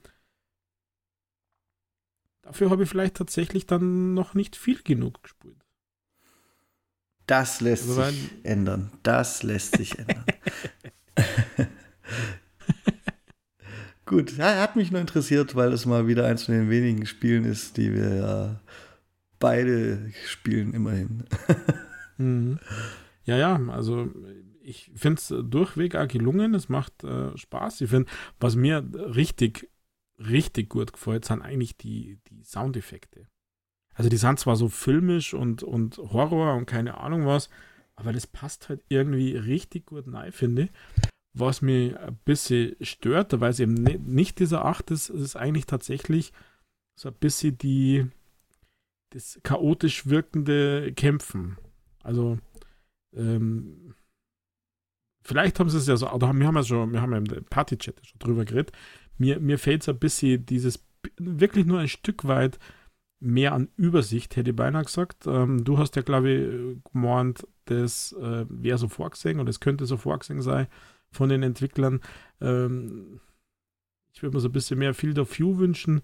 Dafür 2.42 2.70
habe 2.70 2.82
ich 2.82 2.88
vielleicht 2.88 3.14
tatsächlich 3.14 3.66
dann 3.66 4.14
noch 4.14 4.34
nicht 4.34 4.56
viel 4.56 4.82
genug 4.82 5.22
gespielt. 5.22 5.64
Das 7.26 7.60
lässt 7.60 7.88
also 7.88 8.04
sich 8.04 8.30
ändern. 8.42 8.90
Das 9.02 9.42
lässt 9.42 9.76
sich 9.76 9.98
ändern. 9.98 10.24
Gut, 14.04 14.36
ja, 14.36 14.60
hat 14.60 14.76
mich 14.76 14.90
nur 14.90 15.00
interessiert, 15.00 15.54
weil 15.54 15.72
es 15.72 15.86
mal 15.86 16.06
wieder 16.06 16.26
eins 16.26 16.44
von 16.44 16.54
den 16.54 16.68
wenigen 16.68 17.06
Spielen 17.06 17.44
ist, 17.44 17.76
die 17.76 17.94
wir 17.94 18.14
ja 18.16 18.60
beide 19.38 20.12
spielen, 20.26 20.74
immerhin. 20.74 21.24
mhm. 22.18 22.58
Ja, 23.24 23.36
ja, 23.36 23.60
also 23.68 24.10
ich 24.60 24.90
finde 24.94 25.20
es 25.20 25.32
durchweg 25.50 25.96
auch 25.96 26.08
gelungen. 26.08 26.54
Es 26.54 26.68
macht 26.68 27.04
äh, 27.04 27.36
Spaß. 27.36 27.80
Ich 27.82 27.90
finde, 27.90 28.10
was 28.40 28.56
mir 28.56 28.84
richtig, 28.94 29.68
richtig 30.28 30.70
gut 30.70 30.92
gefällt, 30.92 31.24
sind 31.24 31.42
eigentlich 31.42 31.76
die, 31.76 32.18
die 32.28 32.42
Soundeffekte. 32.42 33.28
Also 33.94 34.08
die 34.08 34.16
sind 34.16 34.38
zwar 34.38 34.56
so 34.56 34.68
filmisch 34.68 35.34
und, 35.34 35.62
und 35.62 35.98
Horror 35.98 36.54
und 36.54 36.66
keine 36.66 36.98
Ahnung 36.98 37.26
was, 37.26 37.50
aber 37.94 38.12
das 38.12 38.26
passt 38.26 38.68
halt 38.68 38.82
irgendwie 38.88 39.36
richtig 39.36 39.86
gut 39.86 40.04
rein, 40.12 40.32
finde 40.32 40.62
ich. 40.62 40.70
Was 41.34 41.62
mich 41.62 41.96
ein 41.96 42.18
bisschen 42.24 42.76
stört, 42.80 43.40
weil 43.40 43.50
es 43.50 43.60
eben 43.60 43.74
nicht 43.74 44.38
dieser 44.38 44.64
Acht 44.64 44.90
ist, 44.90 45.08
ist 45.08 45.36
eigentlich 45.36 45.66
tatsächlich 45.66 46.32
so 46.98 47.08
ein 47.08 47.14
bisschen 47.14 47.56
die, 47.58 48.06
das 49.10 49.40
chaotisch 49.42 50.06
wirkende 50.06 50.92
Kämpfen. 50.92 51.56
Also 52.02 52.38
ähm, 53.14 53.94
vielleicht 55.22 55.58
haben 55.58 55.70
sie 55.70 55.78
es 55.78 55.86
ja 55.86 55.96
so, 55.96 56.10
oder 56.10 56.32
wir 56.32 56.46
haben 56.46 56.56
ja 56.56 56.64
schon, 56.64 56.92
wir 56.92 57.00
haben 57.00 57.12
ja 57.12 57.18
im 57.18 57.44
Party-Chat 57.44 58.06
schon 58.06 58.18
drüber 58.18 58.44
geredet. 58.44 58.72
Mir, 59.18 59.40
mir 59.40 59.58
fehlt 59.58 59.82
es 59.82 59.88
ein 59.88 59.98
bisschen 59.98 60.46
dieses, 60.46 60.84
wirklich 61.18 61.66
nur 61.66 61.80
ein 61.80 61.88
Stück 61.88 62.26
weit 62.26 62.58
mehr 63.20 63.52
an 63.52 63.68
Übersicht, 63.76 64.36
hätte 64.36 64.50
ich 64.50 64.56
beinahe 64.56 64.84
gesagt. 64.84 65.26
Ähm, 65.26 65.64
du 65.64 65.78
hast 65.78 65.96
ja, 65.96 66.02
glaube 66.02 66.30
ich, 66.30 66.92
gemeint, 66.92 67.46
das 67.66 68.12
äh, 68.12 68.44
wäre 68.48 68.78
so 68.78 68.88
vorgesehen 68.88 69.38
und 69.38 69.48
es 69.48 69.60
könnte 69.60 69.86
so 69.86 69.96
vorgesehen 69.96 70.42
sein 70.42 70.66
von 71.12 71.28
den 71.28 71.42
Entwicklern. 71.42 72.00
Ähm, 72.40 73.20
ich 74.12 74.22
würde 74.22 74.36
mir 74.36 74.40
so 74.40 74.48
ein 74.48 74.52
bisschen 74.52 74.78
mehr 74.78 74.94
Field 74.94 75.18
of 75.18 75.38
View 75.38 75.58
wünschen. 75.58 76.02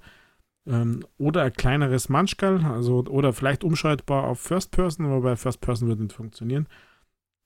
Ähm, 0.67 1.05
oder 1.17 1.43
ein 1.43 1.53
kleineres 1.53 2.09
Manchgal, 2.09 2.65
also 2.65 3.05
oder 3.05 3.33
vielleicht 3.33 3.65
umschaltbar 3.65 4.25
auf 4.25 4.39
First 4.41 4.71
Person, 4.71 5.07
aber 5.07 5.21
bei 5.23 5.37
First 5.37 5.61
Person 5.61 5.89
wird 5.89 6.01
nicht 6.01 6.13
funktionieren. 6.13 6.69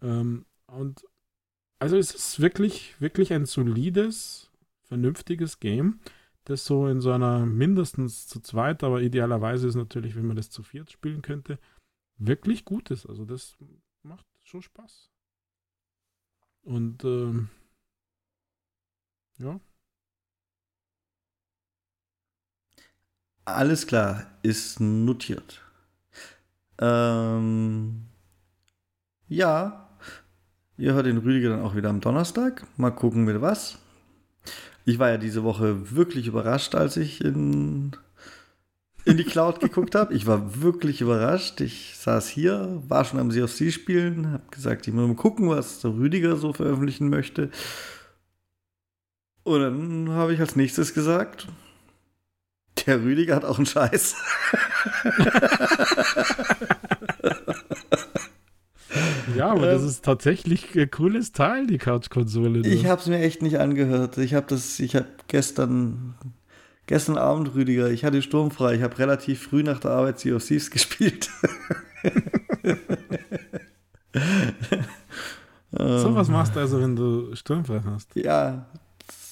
Ähm, 0.02 0.44
und 0.66 1.04
also 1.78 1.96
es 1.96 2.14
ist 2.14 2.40
wirklich, 2.40 3.00
wirklich 3.00 3.32
ein 3.32 3.46
solides, 3.46 4.50
vernünftiges 4.92 5.58
Game, 5.58 6.00
das 6.44 6.66
so 6.66 6.86
in 6.86 7.00
so 7.00 7.12
einer 7.12 7.46
mindestens 7.46 8.28
zu 8.28 8.40
zweit, 8.40 8.84
aber 8.84 9.00
idealerweise 9.00 9.66
ist 9.66 9.74
natürlich, 9.74 10.16
wenn 10.16 10.26
man 10.26 10.36
das 10.36 10.50
zu 10.50 10.62
viert 10.62 10.90
spielen 10.90 11.22
könnte, 11.22 11.58
wirklich 12.18 12.66
gut 12.66 12.90
ist. 12.90 13.06
Also 13.06 13.24
das 13.24 13.56
macht 14.02 14.26
schon 14.42 14.60
Spaß. 14.60 15.10
Und 16.60 17.04
ähm, 17.04 17.48
ja. 19.38 19.58
Alles 23.46 23.86
klar, 23.86 24.26
ist 24.42 24.78
notiert. 24.78 25.62
Ähm, 26.78 28.08
ja, 29.26 29.88
ihr 30.76 30.92
hört 30.92 31.06
den 31.06 31.16
Rüdiger 31.16 31.48
dann 31.48 31.62
auch 31.62 31.74
wieder 31.74 31.88
am 31.88 32.02
Donnerstag. 32.02 32.66
Mal 32.76 32.90
gucken 32.90 33.24
mit 33.24 33.40
was. 33.40 33.81
Ich 34.84 34.98
war 34.98 35.10
ja 35.10 35.16
diese 35.16 35.44
Woche 35.44 35.94
wirklich 35.94 36.26
überrascht, 36.26 36.74
als 36.74 36.96
ich 36.96 37.24
in, 37.24 37.92
in 39.04 39.16
die 39.16 39.24
Cloud 39.24 39.60
geguckt 39.60 39.94
habe. 39.94 40.14
Ich 40.14 40.26
war 40.26 40.60
wirklich 40.62 41.00
überrascht. 41.00 41.60
Ich 41.60 41.96
saß 41.98 42.28
hier, 42.28 42.82
war 42.88 43.04
schon 43.04 43.20
am 43.20 43.30
Sea 43.30 43.46
spielen, 43.46 44.32
habe 44.32 44.42
gesagt, 44.50 44.88
ich 44.88 44.94
muss 44.94 45.06
mal 45.06 45.14
gucken, 45.14 45.48
was 45.48 45.80
der 45.80 45.92
Rüdiger 45.92 46.36
so 46.36 46.52
veröffentlichen 46.52 47.08
möchte. 47.08 47.50
Und 49.44 49.60
dann 49.60 50.10
habe 50.10 50.34
ich 50.34 50.40
als 50.40 50.56
nächstes 50.56 50.94
gesagt, 50.94 51.48
der 52.86 53.02
Rüdiger 53.02 53.36
hat 53.36 53.44
auch 53.44 53.58
einen 53.58 53.66
Scheiß. 53.66 54.16
Ja, 59.36 59.50
aber 59.50 59.64
ähm, 59.64 59.72
das 59.72 59.82
ist 59.82 60.04
tatsächlich 60.04 60.76
ein 60.78 60.90
cooles 60.90 61.32
Teil, 61.32 61.66
die 61.66 61.78
Couch-Konsole. 61.78 62.60
Ich 62.66 62.86
habe 62.86 63.00
es 63.00 63.06
mir 63.06 63.18
echt 63.20 63.42
nicht 63.42 63.58
angehört. 63.58 64.18
Ich 64.18 64.34
habe 64.34 64.46
das, 64.48 64.78
ich 64.80 64.94
habe 64.96 65.06
gestern, 65.28 66.14
gestern 66.86 67.16
Abend, 67.18 67.54
Rüdiger, 67.54 67.90
ich 67.90 68.04
hatte 68.04 68.22
sturmfrei. 68.22 68.74
Ich 68.74 68.82
habe 68.82 68.98
relativ 68.98 69.42
früh 69.42 69.62
nach 69.62 69.80
der 69.80 69.92
Arbeit 69.92 70.20
Sea 70.20 70.36
of 70.36 70.44
Thieves 70.44 70.70
gespielt. 70.72 71.30
so 75.72 76.14
was 76.14 76.28
machst 76.28 76.54
du 76.56 76.60
also, 76.60 76.80
wenn 76.80 76.96
du 76.96 77.34
sturmfrei 77.34 77.80
hast? 77.84 78.14
Ja, 78.14 78.66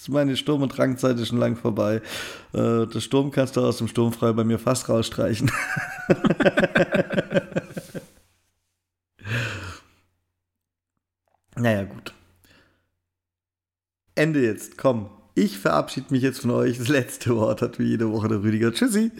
meine 0.09 0.37
Sturm- 0.37 0.63
und 0.63 0.77
Drangzeit 0.77 1.19
ist 1.19 1.29
schon 1.29 1.39
lang 1.39 1.57
vorbei. 1.57 2.03
Äh, 2.53 2.87
das 2.87 3.05
Sturm 3.05 3.31
kannst 3.31 3.57
du 3.57 3.61
aus 3.61 3.79
dem 3.79 3.89
Sturmfrei 3.89 4.33
bei 4.33 4.45
mir 4.45 4.59
fast 4.59 4.89
rausstreichen. 4.89 5.51
Naja, 11.61 11.85
gut. 11.85 12.15
Ende 14.15 14.43
jetzt, 14.43 14.79
komm. 14.79 15.11
Ich 15.35 15.59
verabschiede 15.59 16.07
mich 16.11 16.23
jetzt 16.23 16.41
von 16.41 16.51
euch. 16.53 16.79
Das 16.79 16.89
letzte 16.89 17.37
Wort 17.37 17.61
hat 17.61 17.79
wie 17.79 17.85
jede 17.85 18.11
Woche 18.11 18.29
der 18.29 18.43
Rüdiger. 18.43 18.73
Tschüssi. 18.73 19.13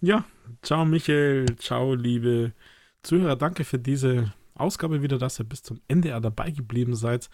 Ja, 0.00 0.24
ciao 0.62 0.84
Michael, 0.84 1.56
ciao 1.58 1.94
liebe 1.94 2.52
Zuhörer. 3.02 3.36
Danke 3.36 3.64
für 3.64 3.78
diese 3.78 4.32
Ausgabe 4.54 5.02
wieder, 5.02 5.18
dass 5.18 5.38
ihr 5.38 5.44
bis 5.44 5.62
zum 5.62 5.80
Ende 5.88 6.08
dabei 6.20 6.50
geblieben 6.50 6.96
seid. 6.96 7.28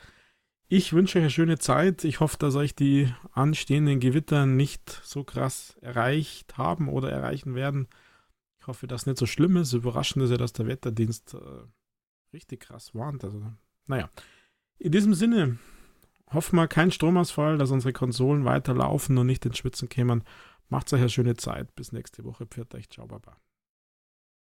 Ich 0.66 0.93
wünsche 0.93 1.19
euch 1.19 1.23
eine 1.23 1.31
schöne 1.31 1.59
Zeit. 1.59 2.05
Ich 2.05 2.20
hoffe, 2.20 2.36
dass 2.39 2.56
euch 2.56 2.74
die 2.74 3.09
anstehenden 3.32 4.01
Gewitter 4.01 4.47
nicht 4.47 5.01
so 5.05 5.23
krass 5.23 5.77
erreicht 5.81 6.59
haben 6.59 6.89
oder 6.89 7.10
erreichen 7.10 7.55
werden. 7.55 7.86
Ich 8.60 8.66
hoffe, 8.66 8.86
dass 8.89 9.02
es 9.02 9.06
nicht 9.06 9.19
so 9.19 9.27
schlimm 9.27 9.56
ist. 9.56 9.73
Überraschend 9.73 10.24
ist 10.24 10.31
ja, 10.31 10.36
dass 10.36 10.52
der 10.52 10.66
Wetterdienst 10.66 11.35
äh, 11.35 11.39
richtig 12.33 12.61
krass 12.61 12.95
warnt. 12.95 13.25
Also, 13.25 13.43
naja. 13.87 14.11
In 14.79 14.93
diesem 14.93 15.15
Sinne, 15.15 15.59
hoffen 16.33 16.57
wir 16.57 16.69
keinen 16.69 16.93
Stromausfall, 16.93 17.59
dass 17.59 17.71
unsere 17.71 17.93
Konsolen 17.93 18.45
weiterlaufen 18.45 19.19
und 19.19 19.27
nicht 19.27 19.45
ins 19.45 19.59
Schwitzen 19.59 19.89
kämen. 19.89 20.25
Macht 20.69 20.93
euch 20.93 21.01
eine 21.01 21.09
schöne 21.09 21.37
Zeit. 21.37 21.75
Bis 21.75 21.93
nächste 21.93 22.25
Woche. 22.25 22.47
Pfiat 22.47 22.75
euch. 22.75 22.89
Ciao, 22.91 23.07
Baba. 23.07 23.39